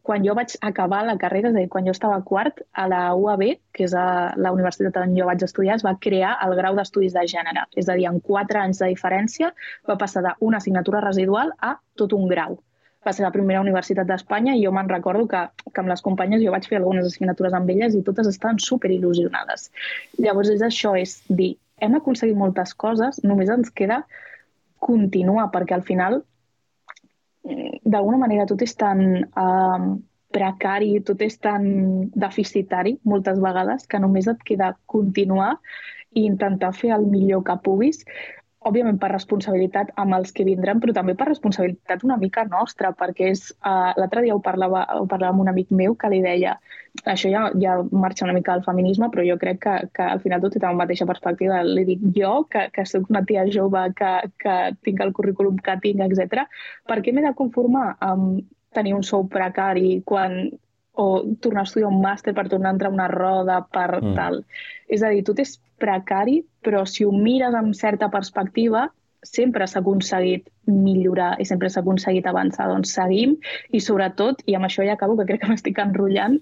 quan 0.06 0.22
jo 0.22 0.36
vaig 0.38 0.54
acabar 0.62 1.02
la 1.04 1.16
carrera, 1.18 1.50
és 1.50 1.56
a 1.56 1.58
dir, 1.58 1.68
quan 1.72 1.86
jo 1.88 1.92
estava 1.96 2.20
quart, 2.28 2.62
a 2.78 2.86
la 2.90 3.00
UAB, 3.18 3.42
que 3.74 3.88
és 3.88 3.94
a 3.98 4.06
la 4.38 4.52
universitat 4.54 5.00
on 5.02 5.16
jo 5.18 5.26
vaig 5.26 5.42
estudiar, 5.42 5.80
es 5.80 5.84
va 5.86 5.96
crear 6.06 6.36
el 6.46 6.54
grau 6.60 6.78
d'estudis 6.78 7.16
de 7.16 7.24
gènere. 7.32 7.66
És 7.74 7.90
a 7.90 7.96
dir, 7.98 8.06
en 8.10 8.20
quatre 8.22 8.62
anys 8.62 8.82
de 8.82 8.92
diferència 8.92 9.50
va 9.90 9.98
passar 9.98 10.22
d'una 10.28 10.62
assignatura 10.62 11.02
residual 11.02 11.52
a 11.58 11.74
tot 11.98 12.14
un 12.14 12.30
grau. 12.30 12.60
Va 13.06 13.14
ser 13.14 13.26
la 13.26 13.34
primera 13.34 13.60
universitat 13.62 14.06
d'Espanya 14.06 14.54
i 14.54 14.64
jo 14.64 14.72
me'n 14.74 14.88
recordo 14.90 15.26
que, 15.30 15.42
que 15.66 15.82
amb 15.82 15.90
les 15.90 16.02
companyes 16.06 16.42
jo 16.42 16.54
vaig 16.54 16.66
fer 16.70 16.80
algunes 16.80 17.06
assignatures 17.10 17.54
amb 17.54 17.70
elles 17.74 17.94
i 17.94 18.02
totes 18.06 18.30
estaven 18.30 18.62
super 18.62 18.90
il·lusionades. 18.94 19.70
Llavors 20.22 20.54
és 20.54 20.62
això, 20.66 20.94
és 20.98 21.20
dir, 21.28 21.54
hem 21.80 21.98
aconseguit 21.98 22.36
moltes 22.36 22.74
coses, 22.74 23.20
només 23.24 23.50
ens 23.52 23.70
queda 23.70 24.02
continuar, 24.86 25.50
perquè 25.52 25.76
al 25.76 25.84
final, 25.86 26.20
d'alguna 27.84 28.20
manera, 28.20 28.46
tot 28.48 28.62
és 28.64 28.74
tan 28.78 29.02
uh, 29.24 29.90
precari, 30.34 30.96
tot 31.06 31.22
és 31.24 31.38
tan 31.42 31.66
deficitari, 32.14 32.96
moltes 33.04 33.38
vegades, 33.42 33.86
que 33.86 34.00
només 34.02 34.28
et 34.30 34.42
queda 34.46 34.74
continuar 34.90 35.56
i 36.16 36.26
intentar 36.26 36.72
fer 36.76 36.94
el 36.96 37.06
millor 37.10 37.44
que 37.46 37.56
puguis 37.62 38.02
òbviament 38.66 38.98
per 39.02 39.12
responsabilitat 39.12 39.92
amb 40.02 40.16
els 40.18 40.32
que 40.34 40.46
vindran, 40.46 40.80
però 40.82 40.94
també 40.96 41.14
per 41.18 41.28
responsabilitat 41.30 42.04
una 42.06 42.18
mica 42.20 42.44
nostra, 42.50 42.92
perquè 42.96 43.30
és... 43.34 43.48
Uh, 43.60 43.92
L'altre 44.00 44.24
dia 44.24 44.34
ho 44.34 44.42
parlava, 44.42 44.84
ho 44.98 45.06
parlava 45.10 45.34
amb 45.34 45.44
un 45.44 45.52
amic 45.52 45.70
meu 45.70 45.94
que 45.98 46.10
li 46.12 46.22
deia 46.24 46.56
això 47.04 47.30
ja, 47.30 47.46
ja 47.60 47.76
marxa 47.92 48.24
una 48.24 48.34
mica 48.36 48.54
del 48.54 48.64
feminisme, 48.64 49.08
però 49.12 49.24
jo 49.26 49.36
crec 49.40 49.60
que, 49.62 49.76
que 49.94 50.02
al 50.02 50.20
final 50.24 50.42
tot 50.42 50.56
té 50.56 50.62
la 50.64 50.72
mateixa 50.76 51.06
perspectiva. 51.08 51.62
Li 51.66 51.84
dic 51.88 52.04
jo, 52.16 52.32
que, 52.50 52.66
que 52.72 52.86
sóc 52.88 53.10
una 53.12 53.24
tia 53.28 53.46
jove, 53.52 53.86
que, 53.96 54.12
que 54.42 54.56
tinc 54.86 55.02
el 55.04 55.12
currículum 55.16 55.58
que 55.62 55.76
tinc, 55.82 56.02
etc. 56.06 56.46
per 56.88 57.00
què 57.02 57.12
m'he 57.12 57.24
de 57.26 57.34
conformar 57.38 57.88
amb 58.00 58.44
tenir 58.76 58.94
un 58.96 59.04
sou 59.06 59.26
precari 59.32 60.00
quan 60.04 60.46
o 60.96 61.06
tornar 61.44 61.64
a 61.64 61.68
estudiar 61.68 61.92
un 61.92 62.00
màster 62.02 62.34
per 62.34 62.48
tornar 62.48 62.72
a 62.72 62.76
entrar 62.76 62.90
a 62.90 62.96
una 62.96 63.08
roda 63.12 63.60
per 63.72 63.88
mm. 64.00 64.14
tal. 64.16 64.42
És 64.88 65.04
a 65.04 65.12
dir, 65.12 65.24
tot 65.26 65.40
és 65.42 65.56
precari, 65.80 66.40
però 66.64 66.84
si 66.88 67.04
ho 67.04 67.12
mires 67.12 67.54
amb 67.54 67.76
certa 67.76 68.08
perspectiva, 68.12 68.86
sempre 69.26 69.66
s'ha 69.66 69.80
aconseguit 69.82 70.46
millorar 70.70 71.34
i 71.42 71.46
sempre 71.48 71.68
s'ha 71.70 71.82
aconseguit 71.82 72.26
avançar. 72.30 72.68
Doncs 72.70 72.94
seguim 72.96 73.36
i 73.74 73.82
sobretot, 73.82 74.42
i 74.46 74.56
amb 74.56 74.68
això 74.68 74.86
ja 74.86 74.94
acabo, 74.96 75.18
que 75.18 75.26
crec 75.28 75.42
que 75.42 75.50
m'estic 75.50 75.80
enrotllant, 75.82 76.38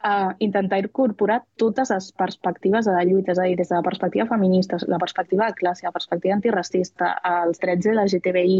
a 0.00 0.34
intentar 0.44 0.78
incorporar 0.82 1.42
totes 1.56 1.90
les 1.90 2.10
perspectives 2.12 2.84
de 2.84 2.92
la 2.92 3.04
lluita, 3.08 3.32
és 3.32 3.38
a 3.40 3.46
dir, 3.48 3.56
des 3.56 3.70
de 3.70 3.76
la 3.76 3.84
perspectiva 3.86 4.26
feminista, 4.28 4.76
la 4.86 4.98
perspectiva 4.98 5.46
de 5.46 5.56
classe, 5.60 5.86
la 5.86 5.94
perspectiva 5.94 6.34
antiracista, 6.36 7.12
els 7.30 7.60
drets 7.62 7.86
de 7.86 7.94
la 7.94 8.04
LGTBI. 8.04 8.58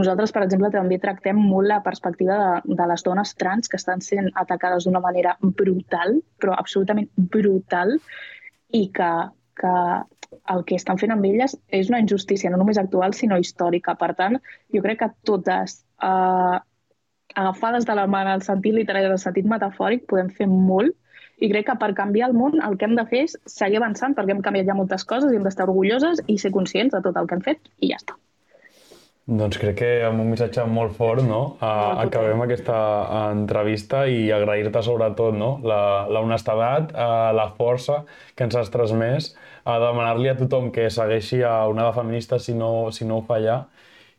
Nosaltres, 0.00 0.32
per 0.32 0.44
exemple, 0.46 0.70
també 0.72 1.00
tractem 1.02 1.36
molt 1.36 1.68
la 1.68 1.82
perspectiva 1.84 2.38
de, 2.40 2.76
de 2.80 2.86
les 2.92 3.04
dones 3.04 3.34
trans 3.36 3.68
que 3.68 3.76
estan 3.76 4.00
sent 4.04 4.30
atacades 4.34 4.88
d'una 4.88 5.04
manera 5.04 5.36
brutal, 5.42 6.22
però 6.40 6.56
absolutament 6.56 7.10
brutal, 7.16 7.98
i 8.72 8.88
que, 8.94 9.12
que 9.60 9.74
el 10.54 10.64
que 10.64 10.76
estan 10.76 10.98
fent 11.00 11.12
amb 11.12 11.24
elles 11.28 11.54
és 11.68 11.88
una 11.92 12.00
injustícia 12.00 12.50
no 12.52 12.60
només 12.60 12.80
actual, 12.80 13.14
sinó 13.16 13.38
històrica. 13.40 13.96
Per 14.00 14.12
tant, 14.16 14.40
jo 14.74 14.82
crec 14.84 15.02
que 15.02 15.12
totes 15.28 15.82
eh, 16.04 16.58
agafades 17.34 17.84
de 17.86 17.94
la 17.98 18.06
mà 18.06 18.22
en 18.24 18.32
el 18.36 18.46
sentit 18.46 18.74
literal 18.74 19.04
i 19.04 19.10
en 19.10 19.16
el 19.18 19.22
sentit 19.22 19.46
metafòric 19.46 20.06
podem 20.10 20.30
fer 20.30 20.48
molt 20.48 20.96
I 21.38 21.48
crec 21.52 21.68
que 21.68 21.74
per 21.78 21.92
canviar 21.94 22.32
el 22.32 22.34
món 22.34 22.58
el 22.66 22.74
que 22.78 22.88
hem 22.88 22.96
de 22.98 23.04
fer 23.06 23.26
és 23.28 23.36
seguir 23.46 23.78
avançant 23.78 24.16
perquè 24.16 24.34
hem 24.34 24.40
canviat 24.42 24.66
ja 24.66 24.74
moltes 24.78 25.04
coses 25.06 25.30
i 25.30 25.38
hem 25.38 25.44
d'estar 25.46 25.68
orgulloses 25.68 26.24
i 26.26 26.38
ser 26.42 26.50
conscients 26.54 26.96
de 26.96 27.02
tot 27.04 27.20
el 27.20 27.28
que 27.28 27.38
hem 27.38 27.44
fet 27.44 27.70
i 27.78 27.92
ja 27.92 28.00
està. 28.00 28.16
Doncs 29.28 29.58
crec 29.60 29.74
que 29.76 29.88
amb 30.08 30.22
un 30.22 30.30
missatge 30.32 30.62
molt 30.64 30.94
fort, 30.96 31.20
no? 31.20 31.40
Uh, 31.60 32.00
acabem 32.06 32.40
aquesta 32.46 32.78
entrevista 33.28 34.06
i 34.08 34.30
agrair-te 34.32 34.80
sobretot 34.82 35.36
no? 35.36 35.50
la, 35.68 35.80
la 36.08 36.22
honestedat, 36.24 36.94
uh, 36.96 37.28
la 37.36 37.50
força 37.58 38.00
que 38.34 38.48
ens 38.48 38.56
has 38.56 38.72
transmès, 38.72 39.34
a 39.68 39.76
demanar-li 39.82 40.32
a 40.32 40.36
tothom 40.38 40.70
que 40.72 40.88
segueixi 40.88 41.42
a 41.44 41.58
una 41.68 41.90
de 41.90 41.92
feminista 41.98 42.38
si 42.40 42.56
no, 42.56 42.88
si 42.90 43.04
no 43.04 43.20
ho 43.20 43.26
fa 43.28 43.36
ja, 43.44 43.58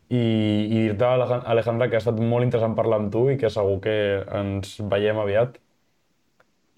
i, 0.09 0.19
i 0.19 0.83
dir-te, 0.87 1.05
Alejandra, 1.05 1.87
que 1.89 1.99
ha 1.99 2.01
estat 2.01 2.17
molt 2.17 2.45
interessant 2.45 2.75
parlar 2.77 2.97
amb 3.03 3.11
tu 3.13 3.27
i 3.29 3.37
que 3.37 3.51
segur 3.53 3.77
que 3.83 3.97
ens 4.39 4.79
veiem 4.89 5.21
aviat. 5.21 5.59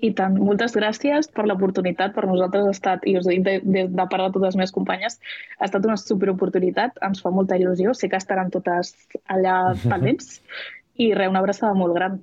I 0.01 0.09
tant, 0.17 0.36
moltes 0.41 0.73
gràcies 0.75 1.29
per 1.32 1.45
l'oportunitat. 1.47 2.11
Per 2.15 2.25
nosaltres 2.27 2.67
ha 2.67 2.75
estat, 2.75 3.07
i 3.07 3.15
us 3.19 3.27
ho 3.27 3.32
dic 3.32 3.45
de, 3.45 3.55
de, 3.63 3.86
de 3.88 4.05
part 4.11 4.25
de 4.25 4.34
totes 4.34 4.47
les 4.49 4.59
meves 4.59 4.75
companyes, 4.75 5.19
ha 5.59 5.69
estat 5.69 5.88
una 5.88 5.97
superoportunitat. 6.01 6.99
Ens 7.07 7.23
fa 7.23 7.32
molta 7.32 7.59
il·lusió. 7.61 7.95
Sé 7.95 8.09
que 8.11 8.19
estaran 8.19 8.51
totes 8.51 8.95
allà 9.32 9.57
pendents. 9.86 10.39
I 11.05 11.13
res, 11.15 11.32
una 11.32 11.39
abraçada 11.45 11.77
molt 11.77 11.95
gran. 11.95 12.19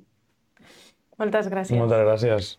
Moltes 1.22 1.48
gràcies. 1.50 1.78
Moltes 1.78 2.04
gràcies. 2.04 2.56